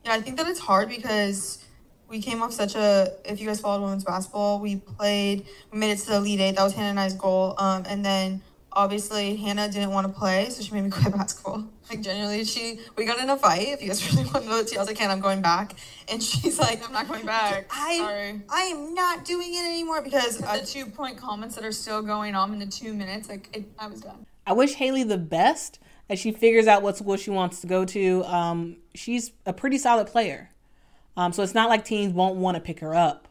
Yeah, 0.04 0.14
I 0.14 0.20
think 0.20 0.36
that 0.36 0.46
it's 0.46 0.60
hard 0.60 0.88
because 0.88 1.64
we 2.08 2.20
came 2.20 2.42
off 2.42 2.52
such 2.52 2.74
a. 2.74 3.12
If 3.24 3.40
you 3.40 3.46
guys 3.46 3.60
followed 3.60 3.82
women's 3.82 4.04
basketball, 4.04 4.60
we 4.60 4.76
played, 4.76 5.46
we 5.70 5.78
made 5.78 5.92
it 5.92 5.98
to 6.00 6.06
the 6.06 6.16
Elite 6.16 6.40
Eight. 6.40 6.56
That 6.56 6.64
was 6.64 6.74
Hannah 6.74 6.90
and 6.90 7.00
I's 7.00 7.14
goal. 7.14 7.54
Um, 7.58 7.84
and 7.86 8.04
then 8.04 8.40
obviously 8.72 9.36
Hannah 9.36 9.68
didn't 9.68 9.90
want 9.90 10.06
to 10.06 10.12
play, 10.12 10.48
so 10.50 10.62
she 10.62 10.72
made 10.72 10.84
me 10.84 10.90
quit 10.90 11.12
basketball. 11.12 11.64
Like 11.88 12.00
genuinely, 12.00 12.44
she 12.44 12.80
we 12.96 13.04
got 13.04 13.18
in 13.18 13.30
a 13.30 13.36
fight. 13.36 13.68
If 13.68 13.82
you 13.82 13.88
guys 13.88 14.12
really 14.14 14.24
want 14.24 14.44
to 14.44 14.50
know 14.50 14.58
it, 14.58 14.74
I 14.74 14.78
was 14.78 14.88
like, 14.88 14.98
"Hannah, 14.98 15.12
I'm 15.12 15.20
going 15.20 15.42
back," 15.42 15.74
and 16.08 16.22
she's 16.28 16.58
like, 16.58 16.84
"I'm 16.84 16.92
not 16.92 17.08
going 17.08 17.26
back. 17.26 17.66
I 17.70 17.98
Sorry. 17.98 18.42
I 18.48 18.62
am 18.62 18.94
not 18.94 19.24
doing 19.24 19.54
it 19.54 19.64
anymore 19.64 20.02
because 20.02 20.38
the 20.38 20.62
two 20.66 20.86
point 20.86 21.16
comments 21.16 21.54
that 21.56 21.64
are 21.64 21.72
still 21.72 22.02
going 22.02 22.34
on 22.34 22.52
in 22.52 22.58
the 22.58 22.66
two 22.66 22.92
minutes, 22.92 23.28
like 23.28 23.48
it, 23.56 23.64
I 23.78 23.86
was 23.86 24.00
done." 24.00 24.26
I 24.46 24.52
wish 24.52 24.74
Haley 24.74 25.02
the 25.02 25.18
best 25.18 25.78
as 26.08 26.18
she 26.18 26.32
figures 26.32 26.66
out 26.66 26.82
what 26.82 26.96
school 26.96 27.16
she 27.16 27.30
wants 27.30 27.60
to 27.60 27.66
go 27.66 27.84
to. 27.84 28.24
Um, 28.24 28.76
she's 28.94 29.32
a 29.44 29.52
pretty 29.52 29.78
solid 29.78 30.06
player, 30.06 30.50
um, 31.16 31.32
so 31.32 31.42
it's 31.42 31.54
not 31.54 31.68
like 31.68 31.84
teams 31.84 32.12
won't 32.12 32.36
want 32.36 32.54
to 32.56 32.60
pick 32.60 32.80
her 32.80 32.94
up. 32.94 33.28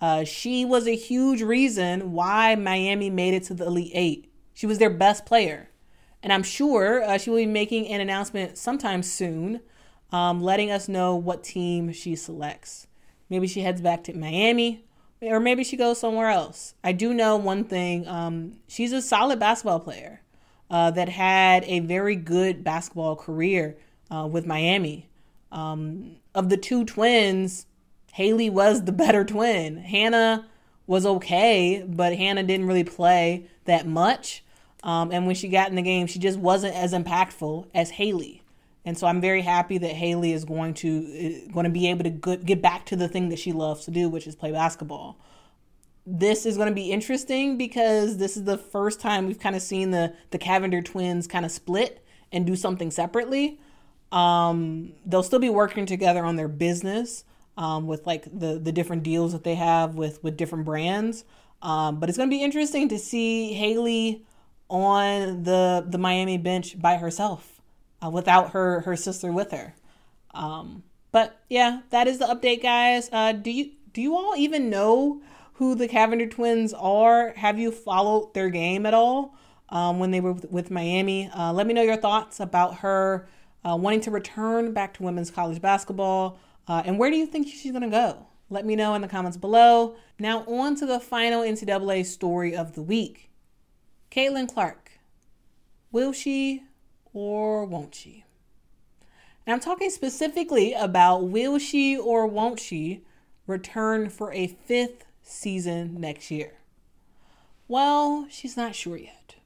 Uh, 0.00 0.24
she 0.24 0.64
was 0.64 0.88
a 0.88 0.96
huge 0.96 1.42
reason 1.42 2.10
why 2.12 2.56
Miami 2.56 3.08
made 3.08 3.34
it 3.34 3.44
to 3.44 3.54
the 3.54 3.66
Elite 3.66 3.92
Eight. 3.94 4.31
She 4.54 4.66
was 4.66 4.78
their 4.78 4.90
best 4.90 5.26
player. 5.26 5.68
And 6.22 6.32
I'm 6.32 6.42
sure 6.42 7.02
uh, 7.02 7.18
she 7.18 7.30
will 7.30 7.38
be 7.38 7.46
making 7.46 7.88
an 7.88 8.00
announcement 8.00 8.56
sometime 8.56 9.02
soon, 9.02 9.60
um, 10.12 10.40
letting 10.42 10.70
us 10.70 10.88
know 10.88 11.16
what 11.16 11.42
team 11.42 11.92
she 11.92 12.14
selects. 12.14 12.86
Maybe 13.28 13.46
she 13.46 13.62
heads 13.62 13.80
back 13.80 14.04
to 14.04 14.12
Miami, 14.12 14.84
or 15.20 15.40
maybe 15.40 15.64
she 15.64 15.76
goes 15.76 15.98
somewhere 15.98 16.28
else. 16.28 16.74
I 16.84 16.92
do 16.92 17.14
know 17.14 17.36
one 17.36 17.64
thing 17.64 18.06
um, 18.06 18.58
she's 18.68 18.92
a 18.92 19.02
solid 19.02 19.40
basketball 19.40 19.80
player 19.80 20.20
uh, 20.70 20.90
that 20.92 21.08
had 21.08 21.64
a 21.64 21.80
very 21.80 22.16
good 22.16 22.62
basketball 22.62 23.16
career 23.16 23.76
uh, 24.10 24.26
with 24.30 24.46
Miami. 24.46 25.08
Um, 25.50 26.16
of 26.34 26.48
the 26.48 26.56
two 26.56 26.84
twins, 26.84 27.66
Haley 28.12 28.50
was 28.50 28.84
the 28.84 28.92
better 28.92 29.24
twin. 29.24 29.78
Hannah 29.78 30.46
was 30.86 31.06
okay, 31.06 31.84
but 31.86 32.16
Hannah 32.16 32.42
didn't 32.42 32.66
really 32.66 32.84
play 32.84 33.48
that 33.66 33.86
much. 33.86 34.44
Um, 34.82 35.12
and 35.12 35.26
when 35.26 35.36
she 35.36 35.48
got 35.48 35.68
in 35.70 35.76
the 35.76 35.82
game, 35.82 36.06
she 36.06 36.18
just 36.18 36.38
wasn't 36.38 36.74
as 36.74 36.92
impactful 36.92 37.66
as 37.74 37.90
Haley. 37.90 38.42
And 38.84 38.98
so 38.98 39.06
I'm 39.06 39.20
very 39.20 39.42
happy 39.42 39.78
that 39.78 39.92
Haley 39.92 40.32
is 40.32 40.44
going 40.44 40.74
to 40.74 41.44
uh, 41.46 41.52
going 41.52 41.64
to 41.64 41.70
be 41.70 41.88
able 41.88 42.04
to 42.04 42.36
get 42.38 42.60
back 42.60 42.86
to 42.86 42.96
the 42.96 43.08
thing 43.08 43.28
that 43.28 43.38
she 43.38 43.52
loves 43.52 43.84
to 43.84 43.90
do, 43.92 44.08
which 44.08 44.26
is 44.26 44.34
play 44.34 44.50
basketball. 44.52 45.18
this 46.04 46.44
is 46.46 46.56
going 46.56 46.68
to 46.68 46.74
be 46.74 46.90
interesting 46.90 47.56
because 47.56 48.16
this 48.16 48.36
is 48.36 48.44
the 48.44 48.58
first 48.58 49.00
time 49.00 49.26
we've 49.26 49.38
kind 49.38 49.54
of 49.54 49.62
seen 49.62 49.90
the 49.90 50.14
the 50.30 50.38
Cavinder 50.38 50.84
twins 50.84 51.26
kind 51.26 51.44
of 51.44 51.52
split 51.52 52.04
and 52.32 52.46
do 52.46 52.56
something 52.56 52.90
separately. 52.90 53.60
Um, 54.10 54.92
they'll 55.06 55.22
still 55.22 55.38
be 55.38 55.48
working 55.48 55.86
together 55.86 56.24
on 56.24 56.36
their 56.36 56.48
business 56.48 57.24
um, 57.56 57.86
with 57.86 58.06
like 58.06 58.24
the 58.24 58.58
the 58.58 58.72
different 58.72 59.02
deals 59.04 59.32
that 59.32 59.44
they 59.44 59.54
have 59.54 59.94
with 59.94 60.22
with 60.24 60.36
different 60.36 60.64
brands. 60.64 61.24
Um, 61.62 62.00
but 62.00 62.08
it's 62.08 62.18
going 62.18 62.28
to 62.28 62.36
be 62.36 62.42
interesting 62.42 62.88
to 62.88 62.98
see 62.98 63.52
Haley 63.54 64.24
on 64.68 65.44
the 65.44 65.84
the 65.86 65.98
Miami 65.98 66.38
bench 66.38 66.80
by 66.80 66.96
herself 66.96 67.60
uh, 68.04 68.10
without 68.10 68.50
her 68.50 68.80
her 68.80 68.96
sister 68.96 69.32
with 69.32 69.52
her. 69.52 69.74
Um, 70.34 70.82
but 71.12 71.40
yeah, 71.48 71.80
that 71.90 72.08
is 72.08 72.18
the 72.18 72.26
update, 72.26 72.62
guys. 72.62 73.08
Uh, 73.12 73.32
do 73.32 73.50
you 73.50 73.70
do 73.92 74.00
you 74.02 74.16
all 74.16 74.34
even 74.36 74.70
know 74.70 75.22
who 75.54 75.74
the 75.74 75.88
Cavinder 75.88 76.30
twins 76.30 76.72
are? 76.74 77.32
Have 77.36 77.58
you 77.58 77.70
followed 77.70 78.34
their 78.34 78.48
game 78.48 78.86
at 78.86 78.94
all 78.94 79.34
um, 79.68 79.98
when 79.98 80.10
they 80.10 80.20
were 80.20 80.32
with, 80.32 80.50
with 80.50 80.70
Miami? 80.70 81.30
Uh, 81.30 81.52
let 81.52 81.66
me 81.66 81.74
know 81.74 81.82
your 81.82 81.98
thoughts 81.98 82.40
about 82.40 82.78
her 82.78 83.28
uh, 83.64 83.76
wanting 83.76 84.00
to 84.00 84.10
return 84.10 84.72
back 84.72 84.94
to 84.94 85.02
women's 85.02 85.30
college 85.30 85.60
basketball. 85.60 86.38
Uh, 86.66 86.82
and 86.84 86.98
where 86.98 87.10
do 87.10 87.16
you 87.16 87.26
think 87.26 87.46
she's 87.46 87.72
going 87.72 87.82
to 87.82 87.88
go? 87.90 88.26
Let 88.52 88.66
me 88.66 88.76
know 88.76 88.94
in 88.94 89.00
the 89.00 89.08
comments 89.08 89.38
below. 89.38 89.96
Now, 90.18 90.40
on 90.40 90.76
to 90.76 90.84
the 90.84 91.00
final 91.00 91.40
NCAA 91.40 92.04
story 92.04 92.54
of 92.54 92.74
the 92.74 92.82
week 92.82 93.30
Caitlin 94.10 94.46
Clark. 94.46 94.90
Will 95.90 96.12
she 96.12 96.64
or 97.14 97.64
won't 97.64 97.94
she? 97.94 98.24
And 99.46 99.54
I'm 99.54 99.60
talking 99.60 99.88
specifically 99.88 100.74
about 100.74 101.24
will 101.28 101.58
she 101.58 101.96
or 101.96 102.26
won't 102.26 102.60
she 102.60 103.00
return 103.46 104.10
for 104.10 104.30
a 104.34 104.48
fifth 104.48 105.06
season 105.22 105.98
next 105.98 106.30
year? 106.30 106.52
Well, 107.68 108.26
she's 108.28 108.56
not 108.56 108.74
sure 108.74 108.98
yet. 108.98 109.36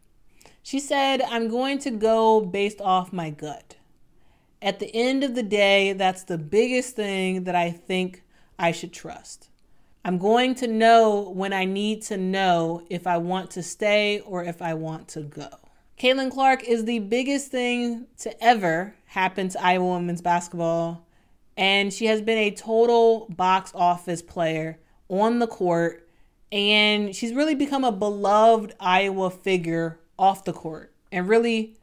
She 0.65 0.81
said, 0.81 1.23
I'm 1.23 1.49
going 1.49 1.79
to 1.79 1.93
go 1.93 2.41
based 2.41 2.81
off 2.81 3.13
my 3.13 3.31
gut. 3.31 3.77
At 4.61 4.81
the 4.81 4.93
end 4.93 5.23
of 5.23 5.37
the 5.37 5.45
day, 5.45 5.93
that's 5.93 6.25
the 6.25 6.39
biggest 6.39 6.97
thing 6.97 7.45
that 7.45 7.55
I 7.55 7.71
think 7.71 8.25
I 8.59 8.73
should 8.73 8.93
trust. 8.93 9.49
I'm 10.05 10.19
going 10.19 10.55
to 10.57 10.69
know 10.69 11.31
when 11.31 11.53
I 11.53 11.65
need 11.65 12.03
to 12.03 12.17
know 12.17 12.83
if 12.89 13.07
I 13.07 13.19
want 13.19 13.51
to 13.53 13.63
stay 13.63 14.21
or 14.21 14.45
if 14.45 14.63
I 14.63 14.75
want 14.75 15.09
to 15.09 15.23
go. 15.23 15.49
Caitlin 15.99 16.31
Clark 16.31 16.63
is 16.63 16.85
the 16.85 17.01
biggest 17.01 17.51
thing 17.51 18.07
to 18.19 18.45
ever 18.45 18.95
happen 19.07 19.49
to 19.49 19.65
Iowa 19.65 19.95
women's 19.95 20.21
basketball, 20.21 21.07
and 21.57 21.93
she 21.93 22.07
has 22.07 22.21
been 22.21 22.39
a 22.39 22.51
total 22.51 23.27
box 23.31 23.73
office 23.75 24.23
player 24.23 24.79
on 25.09 25.39
the 25.39 25.47
court, 25.47 26.09
and 26.53 27.17
she's 27.17 27.33
really 27.33 27.55
become 27.55 27.83
a 27.83 27.91
beloved 27.91 28.75
Iowa 28.79 29.31
figure 29.31 29.99
off 30.19 30.45
the 30.45 30.53
court 30.53 30.95
and 31.11 31.29
really 31.29 31.79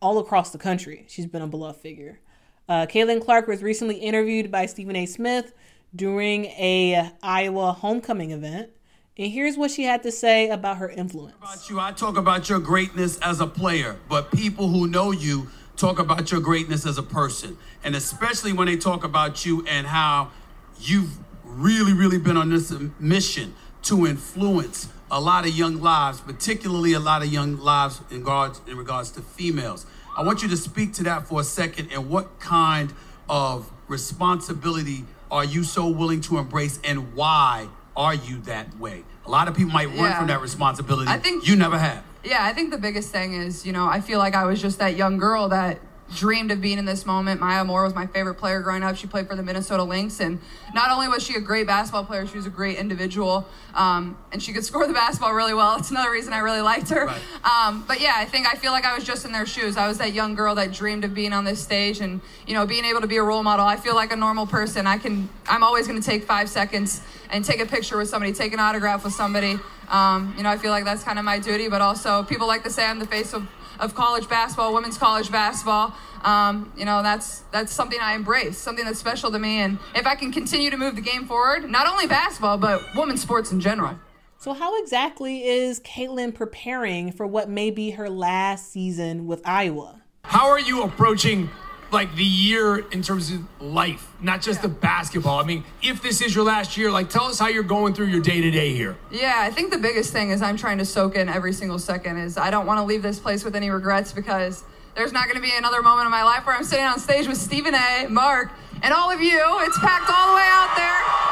all 0.00 0.18
across 0.18 0.50
the 0.50 0.58
country. 0.58 1.04
She's 1.08 1.26
been 1.26 1.42
a 1.42 1.46
beloved 1.46 1.80
figure. 1.80 2.20
Uh, 2.68 2.86
Caitlin 2.86 3.22
Clark 3.22 3.48
was 3.48 3.62
recently 3.62 3.96
interviewed 3.96 4.50
by 4.50 4.66
Stephen 4.66 4.96
A. 4.96 5.06
Smith 5.06 5.52
during 5.94 6.46
a 6.46 7.10
Iowa 7.22 7.72
homecoming 7.72 8.30
event. 8.30 8.70
And 9.16 9.30
here's 9.30 9.56
what 9.56 9.70
she 9.70 9.82
had 9.82 10.02
to 10.04 10.12
say 10.12 10.48
about 10.48 10.78
her 10.78 10.88
influence. 10.88 11.36
About 11.36 11.68
you, 11.68 11.78
I 11.78 11.92
talk 11.92 12.16
about 12.16 12.48
your 12.48 12.58
greatness 12.58 13.18
as 13.18 13.40
a 13.40 13.46
player, 13.46 13.96
but 14.08 14.30
people 14.32 14.68
who 14.68 14.86
know 14.86 15.10
you 15.10 15.48
talk 15.76 15.98
about 15.98 16.30
your 16.30 16.40
greatness 16.40 16.86
as 16.86 16.96
a 16.96 17.02
person. 17.02 17.58
And 17.84 17.94
especially 17.94 18.52
when 18.52 18.66
they 18.66 18.76
talk 18.76 19.04
about 19.04 19.44
you 19.44 19.64
and 19.66 19.86
how 19.86 20.30
you've 20.78 21.18
really, 21.44 21.92
really 21.92 22.18
been 22.18 22.36
on 22.36 22.50
this 22.50 22.72
mission 22.98 23.54
to 23.82 24.06
influence 24.06 24.88
a 25.10 25.20
lot 25.20 25.46
of 25.46 25.56
young 25.56 25.80
lives, 25.80 26.20
particularly 26.20 26.92
a 26.92 27.00
lot 27.00 27.22
of 27.22 27.32
young 27.32 27.56
lives 27.58 28.00
in 28.10 28.18
regards, 28.18 28.60
in 28.68 28.76
regards 28.76 29.10
to 29.12 29.22
females. 29.22 29.86
I 30.16 30.22
want 30.22 30.42
you 30.42 30.48
to 30.48 30.56
speak 30.56 30.92
to 30.94 31.02
that 31.04 31.26
for 31.26 31.40
a 31.40 31.44
second 31.44 31.90
and 31.92 32.08
what 32.08 32.38
kind 32.40 32.92
of 33.28 33.70
responsibility 33.88 35.04
are 35.30 35.44
you 35.44 35.62
so 35.64 35.86
willing 35.88 36.20
to 36.22 36.38
embrace 36.38 36.78
and 36.84 37.14
why 37.14 37.68
are 37.96 38.14
you 38.14 38.40
that 38.42 38.78
way? 38.78 39.04
A 39.26 39.30
lot 39.30 39.48
of 39.48 39.54
people 39.54 39.72
might 39.72 39.86
run 39.88 39.96
Yeah. 39.96 40.18
from 40.18 40.26
that 40.28 40.40
responsibility. 40.40 41.10
I 41.10 41.18
think- 41.18 41.46
you 41.46 41.56
never 41.56 41.78
have. 41.78 42.02
Yeah, 42.24 42.44
I 42.44 42.52
think 42.52 42.70
the 42.70 42.78
biggest 42.78 43.10
thing 43.10 43.32
is, 43.32 43.64
you 43.64 43.72
know, 43.72 43.86
I 43.86 44.00
feel 44.00 44.18
like 44.18 44.34
I 44.34 44.44
was 44.44 44.60
just 44.60 44.78
that 44.78 44.96
young 44.96 45.16
girl 45.18 45.48
that 45.48 45.78
dreamed 46.14 46.50
of 46.50 46.60
being 46.60 46.78
in 46.78 46.84
this 46.84 47.06
moment. 47.06 47.40
Maya 47.40 47.64
Moore 47.64 47.84
was 47.84 47.94
my 47.94 48.06
favorite 48.06 48.34
player 48.34 48.60
growing 48.60 48.82
up. 48.82 48.96
She 48.96 49.06
played 49.06 49.28
for 49.28 49.36
the 49.36 49.42
Minnesota 49.42 49.82
Lynx, 49.82 50.20
and 50.20 50.40
not 50.74 50.90
only 50.90 51.08
was 51.08 51.22
she 51.22 51.34
a 51.34 51.40
great 51.40 51.66
basketball 51.66 52.04
player, 52.04 52.26
she 52.26 52.36
was 52.36 52.46
a 52.46 52.50
great 52.50 52.78
individual, 52.78 53.46
um, 53.74 54.16
and 54.32 54.42
she 54.42 54.52
could 54.52 54.64
score 54.70 54.86
the 54.86 54.92
basketball 54.92 55.32
really 55.34 55.54
well. 55.54 55.76
It's 55.78 55.90
another 55.90 56.10
reason 56.10 56.32
I 56.32 56.38
really 56.38 56.60
liked 56.60 56.88
her. 56.90 57.08
Um, 57.44 57.84
but 57.86 58.00
yeah, 58.00 58.14
I 58.16 58.24
think 58.24 58.46
I 58.52 58.56
feel 58.56 58.72
like 58.72 58.84
I 58.84 58.94
was 58.94 59.04
just 59.04 59.24
in 59.24 59.32
their 59.32 59.46
shoes. 59.46 59.76
I 59.76 59.86
was 59.86 59.98
that 59.98 60.12
young 60.12 60.34
girl 60.34 60.54
that 60.56 60.72
dreamed 60.72 61.04
of 61.04 61.14
being 61.14 61.32
on 61.32 61.44
this 61.44 61.62
stage 61.62 62.00
and 62.00 62.20
you 62.46 62.54
know 62.54 62.66
being 62.66 62.84
able 62.84 63.00
to 63.00 63.06
be 63.06 63.16
a 63.16 63.22
role 63.22 63.42
model. 63.42 63.66
I 63.66 63.76
feel 63.76 63.94
like 63.94 64.12
a 64.12 64.16
normal 64.16 64.46
person. 64.46 64.86
I 64.86 64.98
can. 64.98 65.28
I'm 65.48 65.62
always 65.62 65.86
going 65.86 66.00
to 66.00 66.06
take 66.06 66.24
five 66.24 66.48
seconds 66.48 67.00
and 67.30 67.44
take 67.44 67.60
a 67.60 67.66
picture 67.66 67.96
with 67.96 68.08
somebody, 68.08 68.32
take 68.32 68.52
an 68.52 68.60
autograph 68.60 69.04
with 69.04 69.12
somebody. 69.12 69.58
Um, 69.88 70.34
you 70.36 70.42
know, 70.42 70.50
I 70.50 70.58
feel 70.58 70.70
like 70.70 70.84
that's 70.84 71.02
kind 71.02 71.18
of 71.18 71.24
my 71.24 71.38
duty. 71.38 71.68
But 71.68 71.80
also, 71.80 72.22
people 72.24 72.46
like 72.46 72.62
to 72.64 72.70
say 72.70 72.84
I'm 72.84 72.98
the 72.98 73.06
face 73.06 73.32
of 73.32 73.48
of 73.80 73.94
college 73.94 74.28
basketball, 74.28 74.72
women's 74.72 74.98
college 74.98 75.30
basketball. 75.32 75.94
Um, 76.22 76.72
you 76.76 76.84
know, 76.84 77.02
that's 77.02 77.40
that's 77.50 77.72
something 77.72 77.98
I 78.00 78.14
embrace, 78.14 78.58
something 78.58 78.84
that's 78.84 78.98
special 78.98 79.30
to 79.32 79.38
me. 79.38 79.58
And 79.58 79.78
if 79.94 80.06
I 80.06 80.14
can 80.14 80.30
continue 80.32 80.70
to 80.70 80.76
move 80.76 80.94
the 80.94 81.02
game 81.02 81.26
forward, 81.26 81.68
not 81.68 81.86
only 81.86 82.06
basketball 82.06 82.58
but 82.58 82.82
women's 82.94 83.22
sports 83.22 83.50
in 83.52 83.60
general. 83.60 83.98
So, 84.38 84.54
how 84.54 84.80
exactly 84.80 85.44
is 85.44 85.80
Caitlin 85.80 86.34
preparing 86.34 87.12
for 87.12 87.26
what 87.26 87.50
may 87.50 87.70
be 87.70 87.90
her 87.90 88.08
last 88.08 88.70
season 88.70 89.26
with 89.26 89.42
Iowa? 89.44 90.02
How 90.24 90.48
are 90.48 90.60
you 90.60 90.82
approaching 90.82 91.50
like 91.92 92.14
the 92.16 92.24
year 92.24 92.78
in 92.78 93.02
terms 93.02 93.30
of 93.30 93.40
life, 93.60 94.12
not 94.20 94.40
just 94.42 94.62
the 94.62 94.68
basketball? 94.68 95.40
I 95.40 95.44
mean, 95.44 95.64
if 95.82 96.02
this 96.02 96.20
is 96.20 96.34
your 96.34 96.44
last 96.44 96.76
year, 96.76 96.90
like 96.90 97.10
tell 97.10 97.24
us 97.24 97.38
how 97.38 97.48
you're 97.48 97.62
going 97.62 97.94
through 97.94 98.06
your 98.06 98.20
day 98.20 98.40
to 98.40 98.50
day 98.50 98.74
here. 98.74 98.96
Yeah, 99.10 99.36
I 99.38 99.50
think 99.50 99.72
the 99.72 99.78
biggest 99.78 100.12
thing 100.12 100.30
is 100.30 100.42
I'm 100.42 100.56
trying 100.56 100.78
to 100.78 100.84
soak 100.84 101.16
in 101.16 101.28
every 101.28 101.52
single 101.52 101.78
second. 101.78 102.18
Is 102.18 102.36
I 102.36 102.50
don't 102.50 102.66
want 102.66 102.78
to 102.78 102.84
leave 102.84 103.02
this 103.02 103.18
place 103.18 103.44
with 103.44 103.56
any 103.56 103.70
regrets 103.70 104.12
because 104.12 104.64
there's 104.94 105.12
not 105.12 105.24
going 105.24 105.36
to 105.36 105.42
be 105.42 105.52
another 105.56 105.82
moment 105.82 106.06
in 106.06 106.10
my 106.10 106.22
life 106.24 106.46
where 106.46 106.56
I'm 106.56 106.64
sitting 106.64 106.84
on 106.84 106.98
stage 106.98 107.26
with 107.26 107.38
Stephen 107.38 107.74
A, 107.74 108.06
Mark, 108.08 108.50
and 108.82 108.92
all 108.92 109.10
of 109.10 109.20
you. 109.20 109.40
It's 109.60 109.78
packed 109.78 110.10
all 110.10 110.30
the 110.30 110.36
way 110.36 110.46
out 110.46 110.76
there. 110.76 111.29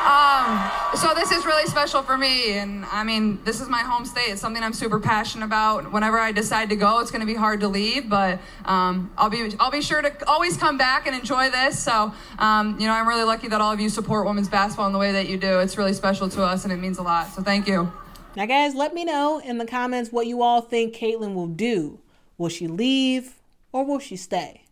Um, 0.00 0.70
so 0.96 1.12
this 1.14 1.30
is 1.30 1.44
really 1.44 1.66
special 1.66 2.02
for 2.02 2.16
me, 2.16 2.56
and 2.58 2.86
I 2.86 3.04
mean, 3.04 3.38
this 3.44 3.60
is 3.60 3.68
my 3.68 3.80
home 3.80 4.06
state. 4.06 4.28
It's 4.28 4.40
something 4.40 4.62
I'm 4.62 4.72
super 4.72 4.98
passionate 4.98 5.44
about. 5.44 5.92
Whenever 5.92 6.18
I 6.18 6.32
decide 6.32 6.70
to 6.70 6.76
go, 6.76 7.00
it's 7.00 7.10
going 7.10 7.20
to 7.20 7.26
be 7.26 7.34
hard 7.34 7.60
to 7.60 7.68
leave, 7.68 8.08
but 8.08 8.40
um, 8.64 9.10
I'll 9.18 9.28
be 9.28 9.54
I'll 9.60 9.70
be 9.70 9.82
sure 9.82 10.00
to 10.00 10.26
always 10.26 10.56
come 10.56 10.78
back 10.78 11.06
and 11.06 11.14
enjoy 11.14 11.50
this. 11.50 11.78
So, 11.78 12.14
um, 12.38 12.80
you 12.80 12.86
know, 12.86 12.94
I'm 12.94 13.06
really 13.06 13.24
lucky 13.24 13.48
that 13.48 13.60
all 13.60 13.72
of 13.72 13.80
you 13.80 13.90
support 13.90 14.26
women's 14.26 14.48
basketball 14.48 14.86
in 14.86 14.94
the 14.94 14.98
way 14.98 15.12
that 15.12 15.28
you 15.28 15.36
do. 15.36 15.60
It's 15.60 15.76
really 15.76 15.92
special 15.92 16.30
to 16.30 16.42
us, 16.42 16.64
and 16.64 16.72
it 16.72 16.76
means 16.76 16.96
a 16.96 17.02
lot. 17.02 17.28
So, 17.28 17.42
thank 17.42 17.68
you. 17.68 17.92
Now, 18.36 18.46
guys, 18.46 18.74
let 18.74 18.94
me 18.94 19.04
know 19.04 19.38
in 19.44 19.58
the 19.58 19.66
comments 19.66 20.10
what 20.10 20.26
you 20.26 20.40
all 20.40 20.62
think 20.62 20.94
Caitlin 20.94 21.34
will 21.34 21.48
do. 21.48 21.98
Will 22.38 22.48
she 22.48 22.68
leave 22.68 23.34
or 23.70 23.84
will 23.84 23.98
she 23.98 24.16
stay? 24.16 24.64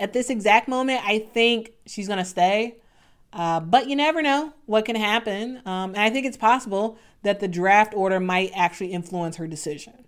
At 0.00 0.12
this 0.12 0.30
exact 0.30 0.68
moment, 0.68 1.02
I 1.04 1.20
think 1.20 1.72
she's 1.86 2.08
going 2.08 2.18
to 2.18 2.24
stay. 2.24 2.76
Uh, 3.32 3.60
but 3.60 3.88
you 3.88 3.96
never 3.96 4.22
know 4.22 4.54
what 4.66 4.84
can 4.84 4.96
happen. 4.96 5.58
Um, 5.66 5.90
and 5.90 5.98
I 5.98 6.10
think 6.10 6.26
it's 6.26 6.36
possible 6.36 6.98
that 7.22 7.40
the 7.40 7.48
draft 7.48 7.94
order 7.94 8.20
might 8.20 8.52
actually 8.54 8.92
influence 8.92 9.36
her 9.36 9.46
decision. 9.46 10.06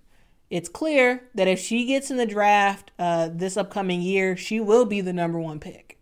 It's 0.48 0.68
clear 0.68 1.28
that 1.34 1.46
if 1.46 1.60
she 1.60 1.86
gets 1.86 2.10
in 2.10 2.16
the 2.16 2.26
draft 2.26 2.90
uh, 2.98 3.28
this 3.32 3.56
upcoming 3.56 4.02
year, 4.02 4.36
she 4.36 4.58
will 4.58 4.84
be 4.84 5.00
the 5.00 5.12
number 5.12 5.38
one 5.38 5.60
pick. 5.60 5.98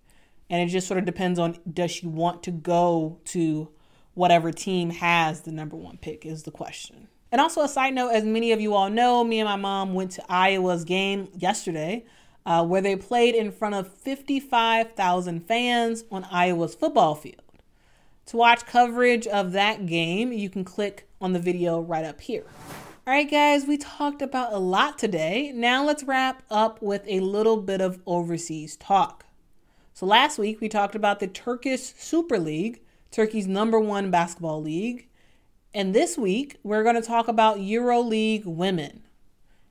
And 0.48 0.62
it 0.62 0.72
just 0.72 0.86
sort 0.86 0.98
of 0.98 1.04
depends 1.04 1.38
on 1.38 1.58
does 1.70 1.90
she 1.90 2.06
want 2.06 2.42
to 2.44 2.50
go 2.50 3.20
to 3.26 3.68
whatever 4.14 4.50
team 4.50 4.90
has 4.90 5.42
the 5.42 5.52
number 5.52 5.76
one 5.76 5.98
pick, 5.98 6.24
is 6.24 6.44
the 6.44 6.50
question. 6.50 7.08
And 7.30 7.40
also, 7.40 7.60
a 7.62 7.68
side 7.68 7.94
note, 7.94 8.10
as 8.10 8.24
many 8.24 8.52
of 8.52 8.60
you 8.60 8.74
all 8.74 8.88
know, 8.88 9.22
me 9.22 9.38
and 9.38 9.48
my 9.48 9.56
mom 9.56 9.92
went 9.92 10.12
to 10.12 10.24
Iowa's 10.30 10.84
game 10.84 11.28
yesterday, 11.36 12.06
uh, 12.46 12.64
where 12.64 12.80
they 12.80 12.96
played 12.96 13.34
in 13.34 13.50
front 13.50 13.74
of 13.74 13.92
55,000 13.98 15.40
fans 15.46 16.04
on 16.10 16.24
Iowa's 16.30 16.74
football 16.74 17.14
field. 17.14 17.42
To 18.26 18.36
watch 18.36 18.66
coverage 18.66 19.26
of 19.26 19.52
that 19.52 19.86
game, 19.86 20.32
you 20.32 20.50
can 20.50 20.64
click 20.64 21.08
on 21.20 21.32
the 21.32 21.38
video 21.38 21.80
right 21.80 22.04
up 22.04 22.20
here. 22.20 22.44
All 23.06 23.14
right, 23.14 23.30
guys, 23.30 23.66
we 23.66 23.78
talked 23.78 24.20
about 24.20 24.52
a 24.52 24.58
lot 24.58 24.98
today. 24.98 25.50
Now 25.54 25.82
let's 25.84 26.04
wrap 26.04 26.42
up 26.50 26.82
with 26.82 27.02
a 27.06 27.20
little 27.20 27.56
bit 27.56 27.80
of 27.80 28.00
overseas 28.06 28.76
talk. 28.76 29.24
So, 29.94 30.04
last 30.04 30.38
week 30.38 30.60
we 30.60 30.68
talked 30.68 30.94
about 30.94 31.18
the 31.18 31.26
Turkish 31.26 31.80
Super 31.80 32.38
League, 32.38 32.82
Turkey's 33.10 33.46
number 33.46 33.80
one 33.80 34.10
basketball 34.10 34.62
league. 34.62 35.08
And 35.74 35.94
this 35.94 36.18
week, 36.18 36.56
we're 36.62 36.82
going 36.82 36.94
to 36.94 37.02
talk 37.02 37.28
about 37.28 37.58
EuroLeague 37.58 38.44
Women. 38.44 39.02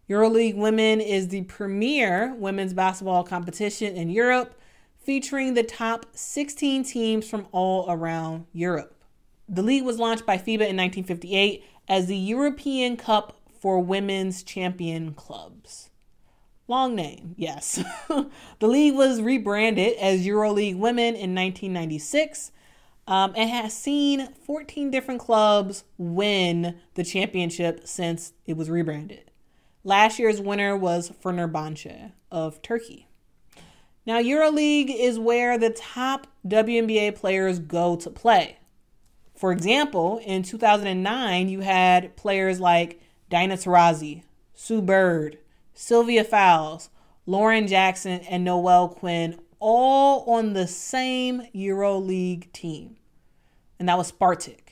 EuroLeague 0.09 0.55
Women 0.55 1.01
is 1.01 1.27
the 1.27 1.41
premier 1.43 2.33
women's 2.35 2.73
basketball 2.73 3.25
competition 3.25 3.93
in 3.93 4.09
Europe, 4.09 4.57
featuring 4.95 5.53
the 5.53 5.63
top 5.63 6.05
16 6.13 6.83
teams 6.85 7.29
from 7.29 7.45
all 7.51 7.85
around 7.89 8.45
Europe. 8.53 8.93
the 9.49 9.61
league 9.61 9.83
was 9.83 9.99
launched 9.99 10.25
by 10.25 10.37
FIBA 10.37 10.67
in 10.67 10.77
1958 10.77 11.63
as 11.87 12.07
the 12.07 12.17
European 12.17 12.97
Cup 12.97 13.39
for 13.59 13.79
Women's 13.79 14.43
Champion 14.43 15.13
Clubs. 15.13 15.89
Long 16.67 16.95
name, 16.95 17.33
yes. 17.37 17.81
the 18.59 18.67
league 18.67 18.95
was 18.95 19.21
rebranded 19.21 19.97
as 19.97 20.25
EuroLeague 20.25 20.77
Women 20.77 21.15
in 21.15 21.33
1996 21.33 22.51
um, 23.07 23.33
and 23.35 23.49
has 23.49 23.73
seen 23.73 24.33
14 24.45 24.91
different 24.91 25.21
clubs 25.21 25.85
win 25.97 26.77
the 26.95 27.05
championship 27.05 27.87
since 27.87 28.33
it 28.45 28.57
was 28.57 28.69
rebranded. 28.69 29.31
Last 29.87 30.19
year's 30.19 30.41
winner 30.41 30.75
was 30.75 31.11
Fenerbahce 31.23 32.11
of 32.29 32.61
Turkey. 32.61 33.07
Now, 34.05 34.19
EuroLeague 34.19 34.93
is 34.93 35.17
where 35.17 35.57
the 35.57 35.69
top 35.69 36.27
WNBA 36.45 37.15
players 37.15 37.59
go 37.59 37.95
to 37.95 38.09
play. 38.09 38.57
For 39.33 39.53
example, 39.53 40.19
in 40.25 40.43
2009, 40.43 41.47
you 41.47 41.61
had 41.61 42.17
players 42.17 42.59
like 42.59 42.99
Diana 43.29 43.55
Taurasi, 43.55 44.23
Sue 44.53 44.81
Bird, 44.81 45.37
Sylvia 45.73 46.25
Fowles, 46.25 46.89
Lauren 47.25 47.65
Jackson, 47.65 48.19
and 48.29 48.43
Noelle 48.43 48.89
Quinn 48.89 49.39
all 49.61 50.29
on 50.29 50.51
the 50.51 50.67
same 50.67 51.43
EuroLeague 51.55 52.51
team. 52.51 52.97
And 53.79 53.87
that 53.87 53.97
was 53.97 54.11
Spartak. 54.11 54.66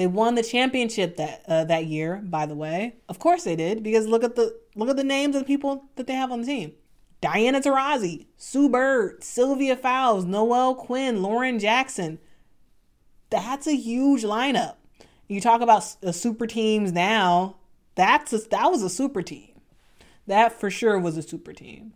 They 0.00 0.06
won 0.06 0.34
the 0.34 0.42
championship 0.42 1.18
that 1.18 1.44
uh, 1.46 1.64
that 1.64 1.84
year, 1.84 2.22
by 2.24 2.46
the 2.46 2.54
way. 2.54 2.94
Of 3.10 3.18
course 3.18 3.44
they 3.44 3.54
did, 3.54 3.82
because 3.82 4.06
look 4.06 4.24
at 4.24 4.34
the 4.34 4.58
look 4.74 4.88
at 4.88 4.96
the 4.96 5.04
names 5.04 5.36
of 5.36 5.42
the 5.42 5.46
people 5.46 5.90
that 5.96 6.06
they 6.06 6.14
have 6.14 6.32
on 6.32 6.40
the 6.40 6.46
team. 6.46 6.72
Diana 7.20 7.60
Taurasi, 7.60 8.24
Sue 8.38 8.70
Bird, 8.70 9.22
Sylvia 9.22 9.76
Fowles, 9.76 10.24
Noelle 10.24 10.74
Quinn, 10.74 11.20
Lauren 11.20 11.58
Jackson. 11.58 12.18
That's 13.28 13.66
a 13.66 13.76
huge 13.76 14.22
lineup. 14.22 14.76
You 15.28 15.38
talk 15.38 15.60
about 15.60 15.94
uh, 16.02 16.12
super 16.12 16.46
teams 16.46 16.92
now. 16.92 17.56
That's 17.94 18.32
a, 18.32 18.38
that 18.38 18.70
was 18.70 18.82
a 18.82 18.88
super 18.88 19.20
team. 19.20 19.60
That 20.26 20.58
for 20.58 20.70
sure 20.70 20.98
was 20.98 21.18
a 21.18 21.22
super 21.22 21.52
team. 21.52 21.92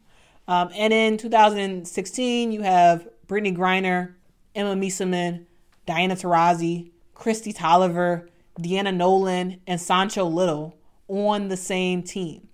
Um, 0.47 0.69
and 0.75 0.93
in 0.93 1.17
2016, 1.17 2.53
you 2.53 2.61
have 2.65 3.09
Brittney 3.27 3.57
Griner, 3.57 4.13
Emma 4.55 4.75
Meesseman, 4.75 5.47
Diana 5.87 6.17
Taurasi, 6.17 6.91
Kristi 7.15 7.55
Toliver, 7.55 8.29
Deanna 8.61 8.95
Nolan, 8.95 9.61
and 9.67 9.81
Sancho 9.81 10.25
Lyttle 10.25 10.77
on 11.09 11.49
the 11.49 11.57
same 11.57 12.03
team. 12.03 12.49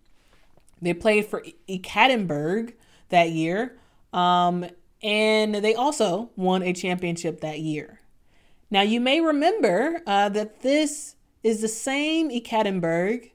They 0.82 0.94
played 0.94 1.26
for 1.26 1.44
Ekaterinburg 1.68 2.74
that 3.10 3.30
year, 3.30 3.76
um, 4.12 4.66
and 5.02 5.54
they 5.54 5.74
also 5.74 6.30
won 6.36 6.62
a 6.62 6.72
championship 6.72 7.40
that 7.40 7.60
year. 7.60 8.00
Now, 8.70 8.82
you 8.82 9.00
may 9.00 9.20
remember 9.20 10.00
uh, 10.06 10.28
that 10.30 10.62
this 10.62 11.16
is 11.42 11.60
the 11.60 11.68
same 11.68 12.30
Ekaterinburg 12.30 13.30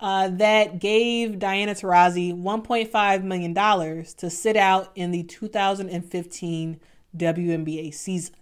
uh, 0.00 0.28
that 0.28 0.80
gave 0.80 1.38
Diana 1.38 1.72
Taurasi 1.72 2.36
$1.5 2.36 3.22
million 3.22 3.54
to 3.54 4.30
sit 4.30 4.56
out 4.56 4.90
in 4.94 5.10
the 5.10 5.22
2015 5.22 6.80
WNBA 7.16 7.94
season. 7.94 8.34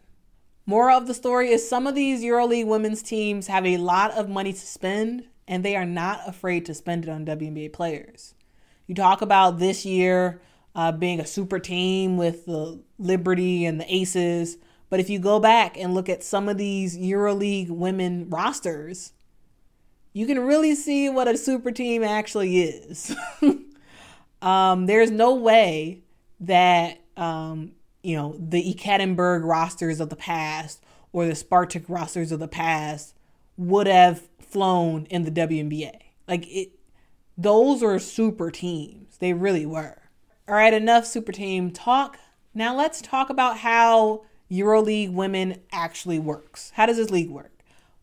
Moral 0.64 0.98
of 0.98 1.06
the 1.08 1.14
story 1.14 1.50
is 1.50 1.68
some 1.68 1.86
of 1.86 1.94
these 1.94 2.22
EuroLeague 2.22 2.66
women's 2.66 3.02
teams 3.02 3.48
have 3.48 3.66
a 3.66 3.78
lot 3.78 4.12
of 4.12 4.28
money 4.28 4.52
to 4.52 4.58
spend, 4.58 5.24
and 5.48 5.64
they 5.64 5.74
are 5.74 5.84
not 5.84 6.20
afraid 6.26 6.64
to 6.66 6.74
spend 6.74 7.04
it 7.04 7.10
on 7.10 7.26
WNBA 7.26 7.72
players. 7.72 8.34
You 8.86 8.94
talk 8.94 9.22
about 9.22 9.58
this 9.58 9.84
year 9.84 10.40
uh, 10.76 10.92
being 10.92 11.18
a 11.18 11.26
super 11.26 11.58
team 11.58 12.16
with 12.16 12.46
the 12.46 12.80
Liberty 12.98 13.64
and 13.64 13.80
the 13.80 13.92
Aces, 13.92 14.56
but 14.88 15.00
if 15.00 15.10
you 15.10 15.18
go 15.18 15.40
back 15.40 15.76
and 15.76 15.94
look 15.94 16.08
at 16.08 16.22
some 16.22 16.48
of 16.48 16.58
these 16.58 16.96
EuroLeague 16.96 17.70
women 17.70 18.30
rosters, 18.30 19.12
you 20.12 20.26
can 20.26 20.38
really 20.38 20.74
see 20.74 21.08
what 21.08 21.26
a 21.26 21.36
super 21.36 21.72
team 21.72 22.04
actually 22.04 22.60
is. 22.60 23.16
um, 24.42 24.86
there's 24.86 25.10
no 25.10 25.34
way 25.34 26.02
that 26.40 27.00
um, 27.16 27.72
you 28.02 28.16
know, 28.16 28.36
the 28.38 28.74
Ekaterinburg 28.74 29.44
rosters 29.44 30.00
of 30.00 30.08
the 30.08 30.16
past 30.16 30.82
or 31.12 31.26
the 31.26 31.32
Spartak 31.32 31.84
rosters 31.88 32.32
of 32.32 32.40
the 32.40 32.48
past 32.48 33.14
would 33.56 33.86
have 33.86 34.28
flown 34.38 35.06
in 35.06 35.24
the 35.24 35.30
WNBA. 35.30 35.98
Like 36.26 36.46
it 36.48 36.72
those 37.36 37.82
were 37.82 37.98
super 37.98 38.50
teams. 38.50 39.16
They 39.18 39.32
really 39.32 39.66
were. 39.66 39.98
All 40.48 40.54
right, 40.54 40.74
enough 40.74 41.06
super 41.06 41.32
team 41.32 41.70
talk. 41.70 42.18
Now 42.54 42.76
let's 42.76 43.00
talk 43.00 43.30
about 43.30 43.58
how 43.58 44.24
EuroLeague 44.50 45.12
women 45.12 45.56
actually 45.72 46.18
works. 46.18 46.72
How 46.74 46.86
does 46.86 46.98
this 46.98 47.10
league 47.10 47.30
work? 47.30 47.52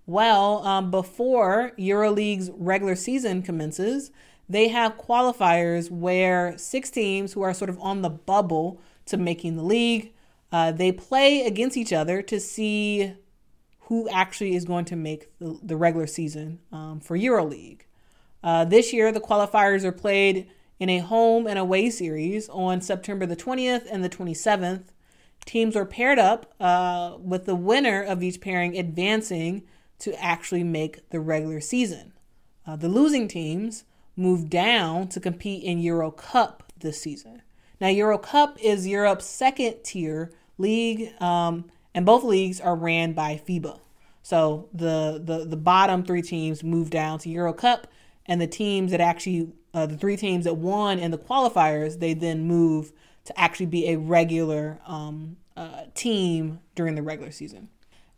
Well, 0.07 0.65
um, 0.65 0.89
before 0.89 1.73
EuroLeague's 1.77 2.49
regular 2.55 2.95
season 2.95 3.43
commences, 3.43 4.11
they 4.47 4.69
have 4.69 4.97
qualifiers 4.97 5.91
where 5.91 6.57
six 6.57 6.89
teams 6.89 7.33
who 7.33 7.43
are 7.43 7.53
sort 7.53 7.69
of 7.69 7.79
on 7.79 8.01
the 8.01 8.09
bubble 8.09 8.81
to 9.09 9.17
making 9.17 9.55
the 9.55 9.63
league. 9.63 10.13
Uh, 10.51 10.71
they 10.71 10.91
play 10.91 11.41
against 11.41 11.77
each 11.77 11.93
other 11.93 12.21
to 12.23 12.39
see 12.39 13.13
who 13.81 14.07
actually 14.09 14.55
is 14.55 14.65
going 14.65 14.85
to 14.85 14.95
make 14.95 15.29
the, 15.39 15.59
the 15.61 15.75
regular 15.75 16.07
season 16.07 16.59
um, 16.71 16.99
for 16.99 17.17
EuroLeague. 17.17 17.81
Uh, 18.43 18.65
this 18.65 18.93
year, 18.93 19.11
the 19.11 19.19
qualifiers 19.19 19.83
are 19.83 19.91
played 19.91 20.49
in 20.79 20.89
a 20.89 20.99
home 20.99 21.45
and 21.45 21.59
away 21.59 21.89
series 21.89 22.47
on 22.49 22.81
September 22.81 23.25
the 23.25 23.35
20th 23.35 23.85
and 23.91 24.03
the 24.03 24.09
27th. 24.09 24.85
Teams 25.45 25.75
are 25.75 25.85
paired 25.85 26.19
up 26.19 26.53
uh, 26.59 27.17
with 27.19 27.45
the 27.45 27.55
winner 27.55 28.01
of 28.01 28.23
each 28.23 28.39
pairing 28.39 28.77
advancing 28.77 29.63
to 29.99 30.13
actually 30.23 30.63
make 30.63 31.09
the 31.09 31.19
regular 31.19 31.59
season. 31.59 32.13
Uh, 32.65 32.75
the 32.75 32.87
losing 32.87 33.27
teams 33.27 33.83
move 34.15 34.49
down 34.49 35.07
to 35.07 35.19
compete 35.19 35.63
in 35.63 35.79
Euro 35.79 36.11
Cup 36.11 36.71
this 36.79 37.01
season. 37.01 37.41
Now, 37.81 37.87
Euro 37.87 38.17
Cup 38.17 38.57
is 38.61 38.87
Europe's 38.87 39.25
second 39.25 39.83
tier 39.83 40.31
league, 40.57 41.13
um, 41.21 41.65
and 41.93 42.05
both 42.05 42.23
leagues 42.23 42.59
are 42.59 42.75
ran 42.75 43.13
by 43.13 43.41
FIBA. 43.47 43.79
So 44.21 44.67
the, 44.73 45.21
the 45.23 45.45
the 45.45 45.57
bottom 45.57 46.03
three 46.03 46.21
teams 46.21 46.63
move 46.63 46.89
down 46.89 47.19
to 47.19 47.29
Euro 47.29 47.53
Cup, 47.53 47.87
and 48.25 48.39
the 48.39 48.47
teams 48.47 48.91
that 48.91 49.01
actually 49.01 49.53
uh, 49.73 49.85
the 49.85 49.97
three 49.97 50.17
teams 50.17 50.45
that 50.45 50.55
won 50.55 50.99
in 50.99 51.11
the 51.11 51.17
qualifiers, 51.17 51.99
they 51.99 52.13
then 52.13 52.43
move 52.43 52.91
to 53.25 53.39
actually 53.39 53.65
be 53.67 53.89
a 53.89 53.97
regular 53.97 54.79
um, 54.85 55.37
uh, 55.55 55.83
team 55.93 56.59
during 56.75 56.95
the 56.95 57.03
regular 57.03 57.31
season. 57.31 57.69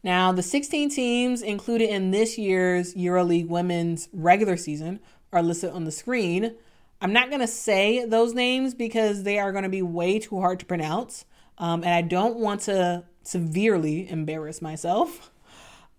Now, 0.03 0.32
the 0.32 0.41
16 0.41 0.89
teams 0.89 1.41
included 1.41 1.89
in 1.89 2.12
this 2.12 2.38
year's 2.38 2.95
EuroLeague 2.95 3.47
Women's 3.47 4.09
regular 4.12 4.57
season 4.57 4.99
are 5.32 5.43
listed 5.43 5.72
on 5.72 5.84
the 5.84 5.91
screen. 5.91 6.55
I'm 7.02 7.14
not 7.14 7.30
going 7.30 7.41
to 7.41 7.47
say 7.47 8.06
those 8.06 8.34
names 8.34 8.76
because 8.76 9.24
they 9.24 9.39
are 9.39 9.52
going 9.52 9.64
to 9.64 9.70
be 9.70 9.82
way 9.82 10.20
too 10.20 10.39
hard 10.39 10.60
to 10.60 10.66
pronounce. 10.66 11.26
Um, 11.58 11.84
and 11.84 11.93
I 11.93 12.02
don't 12.04 12.38
want 12.38 12.62
to 12.62 13.04
severely 13.24 14.10
embarrass 14.10 14.62
myself. 14.62 15.32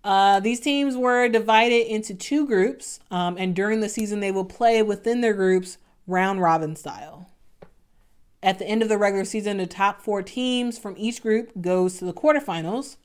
Uh, 0.03 0.39
these 0.39 0.59
teams 0.59 0.95
were 0.95 1.29
divided 1.29 1.87
into 1.87 2.13
two 2.13 2.45
groups, 2.45 2.99
um, 3.09 3.37
and 3.37 3.55
during 3.55 3.79
the 3.79 3.87
season, 3.87 4.19
they 4.19 4.31
will 4.31 4.45
play 4.45 4.81
within 4.81 5.21
their 5.21 5.33
groups 5.33 5.77
round 6.07 6.41
robin 6.41 6.75
style. 6.75 7.29
At 8.41 8.59
the 8.59 8.67
end 8.67 8.81
of 8.83 8.89
the 8.89 8.97
regular 8.97 9.23
season, 9.23 9.57
the 9.57 9.67
top 9.67 10.01
four 10.01 10.21
teams 10.21 10.77
from 10.77 10.95
each 10.97 11.21
group 11.21 11.51
goes 11.61 11.97
to 11.97 12.05
the 12.05 12.13
quarterfinals. 12.13 12.97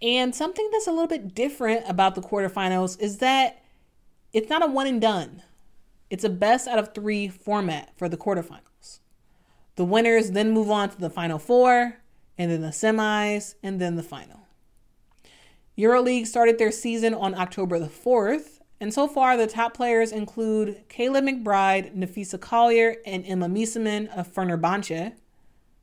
And 0.00 0.32
something 0.34 0.68
that's 0.70 0.86
a 0.86 0.92
little 0.92 1.08
bit 1.08 1.34
different 1.34 1.88
about 1.88 2.14
the 2.14 2.20
quarterfinals 2.20 3.00
is 3.00 3.18
that 3.18 3.62
it's 4.32 4.48
not 4.48 4.62
a 4.62 4.66
one 4.66 4.86
and 4.86 5.00
done. 5.00 5.42
It's 6.10 6.24
a 6.24 6.28
best 6.28 6.68
out 6.68 6.78
of 6.78 6.94
three 6.94 7.28
format 7.28 7.92
for 7.96 8.08
the 8.08 8.16
quarterfinals. 8.16 9.00
The 9.76 9.84
winners 9.84 10.30
then 10.30 10.52
move 10.52 10.70
on 10.70 10.90
to 10.90 11.00
the 11.00 11.10
final 11.10 11.38
four, 11.38 11.96
and 12.38 12.50
then 12.50 12.60
the 12.60 12.68
semis, 12.68 13.54
and 13.62 13.80
then 13.80 13.96
the 13.96 14.02
final. 14.02 14.40
EuroLeague 15.76 16.26
started 16.26 16.58
their 16.58 16.70
season 16.70 17.14
on 17.14 17.34
October 17.34 17.78
the 17.80 17.86
4th, 17.86 18.60
and 18.80 18.94
so 18.94 19.08
far 19.08 19.36
the 19.36 19.46
top 19.46 19.74
players 19.74 20.12
include 20.12 20.88
Kayla 20.88 21.20
McBride, 21.20 21.96
Napheesa 21.96 22.40
Collier, 22.40 22.96
and 23.04 23.24
Emma 23.26 23.48
Meesseman 23.48 24.08
of 24.16 24.32
Fenerbahce, 24.32 25.14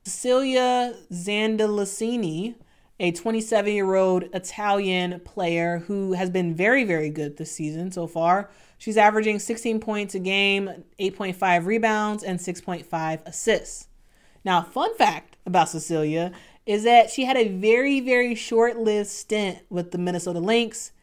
Cecilia 0.05 0.95
Zandalasini, 1.11 2.55
a 2.99 3.11
27 3.11 3.74
year 3.74 3.95
old 3.95 4.24
Italian 4.34 5.19
player 5.22 5.80
who 5.88 6.13
has 6.13 6.30
been 6.30 6.53
very, 6.55 6.84
very 6.84 7.09
good 7.09 7.38
this 7.38 7.51
season 7.51 7.91
so 7.91 8.07
far. 8.07 8.49
She's 8.82 8.98
averaging 8.98 9.38
16 9.38 9.80
points 9.80 10.16
a 10.16 10.20
game, 10.20 10.86
8.5 11.00 11.68
rebounds, 11.68 12.24
and 12.24 12.40
6.5 12.40 13.28
assists. 13.28 13.88
Now, 14.44 14.64
fun 14.64 14.96
fact 14.96 15.38
about 15.46 15.70
Cecilia 15.70 16.32
is 16.66 16.84
that 16.84 17.12
she 17.12 17.26
had 17.26 17.38
a 17.38 17.48
very, 17.48 18.00
very 18.00 18.34
short 18.34 18.78
lived 18.78 19.10
stint 19.10 19.60
with 19.70 19.92
the 19.92 20.00
Minnesota 20.00 20.40
Lynx. 20.40 20.94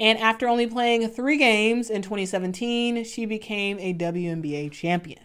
And 0.00 0.18
after 0.18 0.48
only 0.48 0.66
playing 0.66 1.06
three 1.08 1.36
games 1.38 1.88
in 1.88 2.02
2017, 2.02 3.04
she 3.04 3.26
became 3.26 3.78
a 3.78 3.94
WNBA 3.94 4.72
champion. 4.72 5.22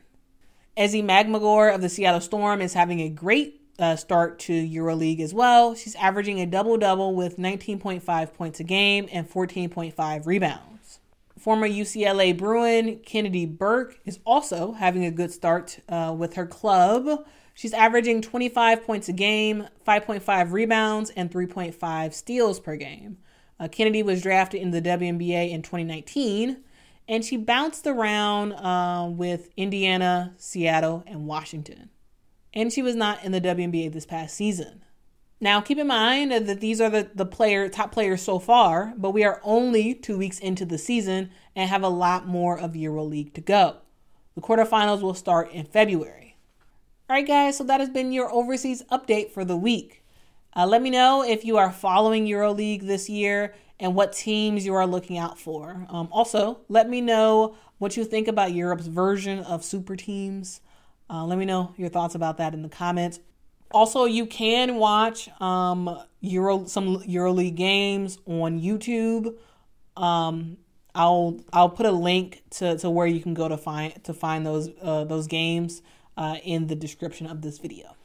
Ezi 0.78 1.04
Magbegor 1.04 1.74
of 1.74 1.82
the 1.82 1.90
Seattle 1.90 2.22
Storm 2.22 2.62
is 2.62 2.76
having 2.76 3.00
a 3.00 3.10
great 3.10 3.62
uh, 3.80 3.96
start 3.96 4.38
to 4.42 4.54
EuroLeague 4.54 5.22
as 5.22 5.34
well. 5.34 5.74
She's 5.74 5.96
averaging 5.96 6.40
a 6.40 6.46
double 6.46 6.78
double 6.78 7.16
with 7.16 7.40
19.5 7.40 8.34
points 8.36 8.60
a 8.60 8.64
game 8.64 9.10
and 9.12 9.28
14.5 9.28 10.28
rebounds. 10.28 10.79
Former 11.40 11.68
UCLA 11.70 12.38
Bruin 12.38 13.00
Kennedy 13.06 13.46
Burke 13.46 13.98
is 14.04 14.20
also 14.26 14.74
having 14.74 15.06
a 15.06 15.12
good 15.12 15.32
start 15.32 15.80
uh, 15.88 16.14
with 16.18 16.34
her 16.34 16.46
club. 16.46 17.26
She's 17.54 17.74
averaging 17.74 18.22
25 18.22 18.84
points 18.84 19.08
a 19.08 19.14
game, 19.14 19.68
5.5 19.88 20.52
rebounds, 20.52 21.12
and 21.12 21.32
3.5 21.32 22.14
steals 22.14 22.60
per 22.60 22.76
game. 22.76 23.20
Uh, 23.58 23.70
Kennedy 23.70 24.04
was 24.04 24.22
drafted 24.22 24.62
in 24.62 24.72
the 24.72 24.82
WNBA 24.82 25.52
in 25.52 25.62
2019, 25.62 26.58
and 27.08 27.24
she 27.24 27.38
bounced 27.38 27.88
around 27.88 28.52
uh, 28.54 29.08
with 29.10 29.50
Indiana, 29.56 30.34
Seattle, 30.38 31.04
and 31.08 31.26
Washington. 31.26 31.90
And 32.54 32.72
she 32.74 32.82
was 32.82 32.96
not 32.96 33.24
in 33.24 33.32
the 33.32 33.42
WNBA 33.42 33.94
this 33.94 34.06
past 34.06 34.36
season. 34.36 34.84
Now, 35.42 35.62
keep 35.62 35.78
in 35.78 35.88
mind 35.88 36.32
that 36.32 36.60
these 36.60 36.82
are 36.82 36.90
the, 36.90 37.10
the 37.16 37.26
player 37.26 37.70
top 37.70 37.94
players 37.94 38.22
so 38.22 38.40
far, 38.40 38.94
but 38.98 39.12
we 39.12 39.24
are 39.24 39.40
only 39.44 39.94
two 39.94 40.18
weeks 40.18 40.38
into 40.38 40.66
the 40.66 40.78
season 40.78 41.30
and 41.56 41.70
have 41.70 41.84
a 41.84 41.90
lot 41.90 42.28
more 42.28 42.60
of 42.60 42.74
EuroLeague 42.74 43.34
to 43.34 43.42
go. 43.42 43.78
The 44.36 44.42
quarterfinals 44.42 45.02
will 45.02 45.14
start 45.14 45.52
in 45.52 45.66
February. 45.66 46.36
All 47.10 47.16
right, 47.16 47.26
guys, 47.26 47.58
so 47.58 47.64
that 47.64 47.80
has 47.80 47.90
been 47.90 48.12
your 48.12 48.32
overseas 48.32 48.84
update 48.92 49.32
for 49.32 49.46
the 49.46 49.58
week. 49.58 50.04
Uh, 50.56 50.68
let 50.68 50.82
me 50.82 50.90
know 50.90 51.24
if 51.24 51.46
you 51.46 51.58
are 51.58 51.72
following 51.72 52.26
EuroLeague 52.26 52.86
this 52.86 53.10
year 53.10 53.56
and 53.80 53.96
what 53.96 54.12
teams 54.12 54.66
you 54.66 54.74
are 54.74 54.86
looking 54.86 55.18
out 55.18 55.40
for. 55.40 55.86
Um, 55.90 56.10
also, 56.12 56.60
let 56.68 56.90
me 56.90 57.00
know 57.00 57.56
what 57.78 57.96
you 57.96 58.04
think 58.04 58.28
about 58.28 58.52
Europe's 58.52 58.88
version 58.88 59.40
of 59.40 59.64
super 59.64 59.96
teams. 59.96 60.60
Uh, 61.10 61.26
let 61.26 61.38
me 61.38 61.46
know 61.46 61.74
your 61.78 61.90
thoughts 61.90 62.14
about 62.14 62.38
that 62.38 62.54
in 62.54 62.62
the 62.62 62.70
comments. 62.70 63.20
Also, 63.72 64.06
you 64.06 64.26
can 64.26 64.76
watch 64.76 65.30
um, 65.42 66.00
Euro 66.22 66.66
some 66.66 66.98
EuroLeague 67.04 67.56
games 67.56 68.18
on 68.26 68.60
YouTube. 68.60 69.36
Um, 69.96 70.58
I'll 70.96 71.40
I'll 71.54 71.70
put 71.70 71.86
a 71.86 71.92
link 71.92 72.44
to, 72.52 72.78
to 72.80 72.90
where 72.90 73.06
you 73.06 73.22
can 73.22 73.34
go 73.34 73.48
to 73.48 73.58
find 73.58 74.04
to 74.04 74.14
find 74.14 74.46
those 74.46 74.70
uh, 74.82 75.04
those 75.04 75.28
games 75.28 75.82
uh, 76.18 76.38
in 76.44 76.68
the 76.68 76.76
description 76.76 77.28
of 77.28 77.42
this 77.42 77.60
video. 77.60 77.96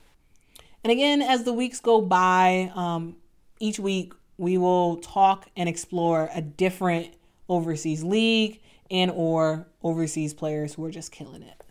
And 0.83 0.91
again, 0.91 1.23
as 1.23 1.45
the 1.45 1.53
weeks 1.53 1.81
go 1.81 2.03
by, 2.03 2.71
um, 2.75 3.17
each 3.59 3.79
week 3.79 4.13
we 4.37 4.59
will 4.59 4.99
talk 4.99 5.49
and 5.57 5.69
explore 5.69 6.29
a 6.35 6.43
different 6.43 7.15
overseas 7.49 8.05
league 8.05 8.61
and 8.91 9.11
or 9.11 9.67
overseas 9.83 10.35
players 10.35 10.75
who 10.75 10.85
are 10.85 10.91
just 10.91 11.11
killing 11.11 11.43
it. 11.43 11.64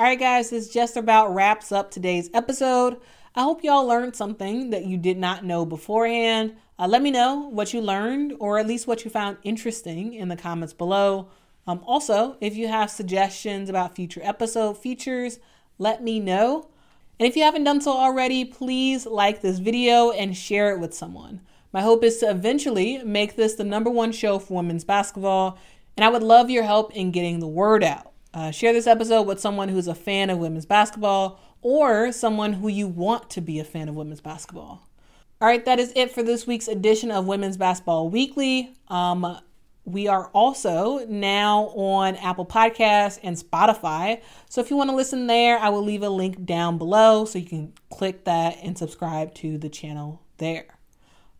All 0.00 0.06
right, 0.06 0.18
guys, 0.18 0.48
this 0.48 0.70
just 0.70 0.96
about 0.96 1.34
wraps 1.34 1.70
up 1.70 1.90
today's 1.90 2.30
episode. 2.32 2.96
I 3.34 3.42
hope 3.42 3.62
y'all 3.62 3.86
learned 3.86 4.16
something 4.16 4.70
that 4.70 4.86
you 4.86 4.96
did 4.96 5.18
not 5.18 5.44
know 5.44 5.66
beforehand. 5.66 6.56
Uh, 6.78 6.88
let 6.88 7.02
me 7.02 7.10
know 7.10 7.50
what 7.50 7.74
you 7.74 7.82
learned 7.82 8.34
or 8.40 8.58
at 8.58 8.66
least 8.66 8.86
what 8.86 9.04
you 9.04 9.10
found 9.10 9.36
interesting 9.42 10.14
in 10.14 10.28
the 10.28 10.38
comments 10.38 10.72
below. 10.72 11.28
Um, 11.66 11.84
also, 11.86 12.38
if 12.40 12.56
you 12.56 12.66
have 12.68 12.90
suggestions 12.90 13.68
about 13.68 13.94
future 13.94 14.22
episode 14.24 14.78
features, 14.78 15.38
let 15.76 16.02
me 16.02 16.18
know. 16.18 16.70
And 17.18 17.28
if 17.28 17.36
you 17.36 17.42
haven't 17.42 17.64
done 17.64 17.82
so 17.82 17.92
already, 17.92 18.46
please 18.46 19.04
like 19.04 19.42
this 19.42 19.58
video 19.58 20.12
and 20.12 20.34
share 20.34 20.72
it 20.72 20.80
with 20.80 20.94
someone. 20.94 21.42
My 21.74 21.82
hope 21.82 22.02
is 22.04 22.16
to 22.20 22.30
eventually 22.30 23.04
make 23.04 23.36
this 23.36 23.54
the 23.54 23.64
number 23.64 23.90
one 23.90 24.12
show 24.12 24.38
for 24.38 24.54
women's 24.54 24.82
basketball, 24.82 25.58
and 25.94 26.04
I 26.06 26.08
would 26.08 26.22
love 26.22 26.48
your 26.48 26.62
help 26.62 26.90
in 26.96 27.10
getting 27.10 27.40
the 27.40 27.46
word 27.46 27.84
out. 27.84 28.09
Uh, 28.32 28.50
share 28.50 28.72
this 28.72 28.86
episode 28.86 29.22
with 29.22 29.40
someone 29.40 29.68
who's 29.68 29.88
a 29.88 29.94
fan 29.94 30.30
of 30.30 30.38
women's 30.38 30.66
basketball 30.66 31.40
or 31.62 32.12
someone 32.12 32.54
who 32.54 32.68
you 32.68 32.86
want 32.86 33.28
to 33.30 33.40
be 33.40 33.58
a 33.58 33.64
fan 33.64 33.88
of 33.88 33.94
women's 33.94 34.20
basketball. 34.20 34.86
All 35.40 35.48
right, 35.48 35.64
that 35.64 35.78
is 35.78 35.92
it 35.96 36.10
for 36.10 36.22
this 36.22 36.46
week's 36.46 36.68
edition 36.68 37.10
of 37.10 37.26
Women's 37.26 37.56
Basketball 37.56 38.10
Weekly. 38.10 38.74
Um, 38.88 39.38
we 39.86 40.06
are 40.06 40.26
also 40.28 41.06
now 41.06 41.68
on 41.68 42.16
Apple 42.16 42.44
Podcasts 42.44 43.18
and 43.22 43.36
Spotify. 43.36 44.20
So 44.50 44.60
if 44.60 44.70
you 44.70 44.76
want 44.76 44.90
to 44.90 44.96
listen 44.96 45.26
there, 45.26 45.58
I 45.58 45.70
will 45.70 45.82
leave 45.82 46.02
a 46.02 46.10
link 46.10 46.44
down 46.44 46.76
below 46.76 47.24
so 47.24 47.38
you 47.38 47.46
can 47.46 47.72
click 47.88 48.24
that 48.24 48.58
and 48.62 48.76
subscribe 48.76 49.34
to 49.36 49.56
the 49.56 49.70
channel 49.70 50.20
there. 50.36 50.66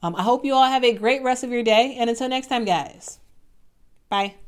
Um, 0.02 0.16
I 0.16 0.22
hope 0.22 0.46
you 0.46 0.54
all 0.54 0.66
have 0.66 0.82
a 0.82 0.94
great 0.94 1.22
rest 1.22 1.44
of 1.44 1.50
your 1.50 1.62
day. 1.62 1.96
And 1.98 2.08
until 2.08 2.28
next 2.30 2.46
time, 2.46 2.64
guys, 2.64 3.18
bye. 4.08 4.40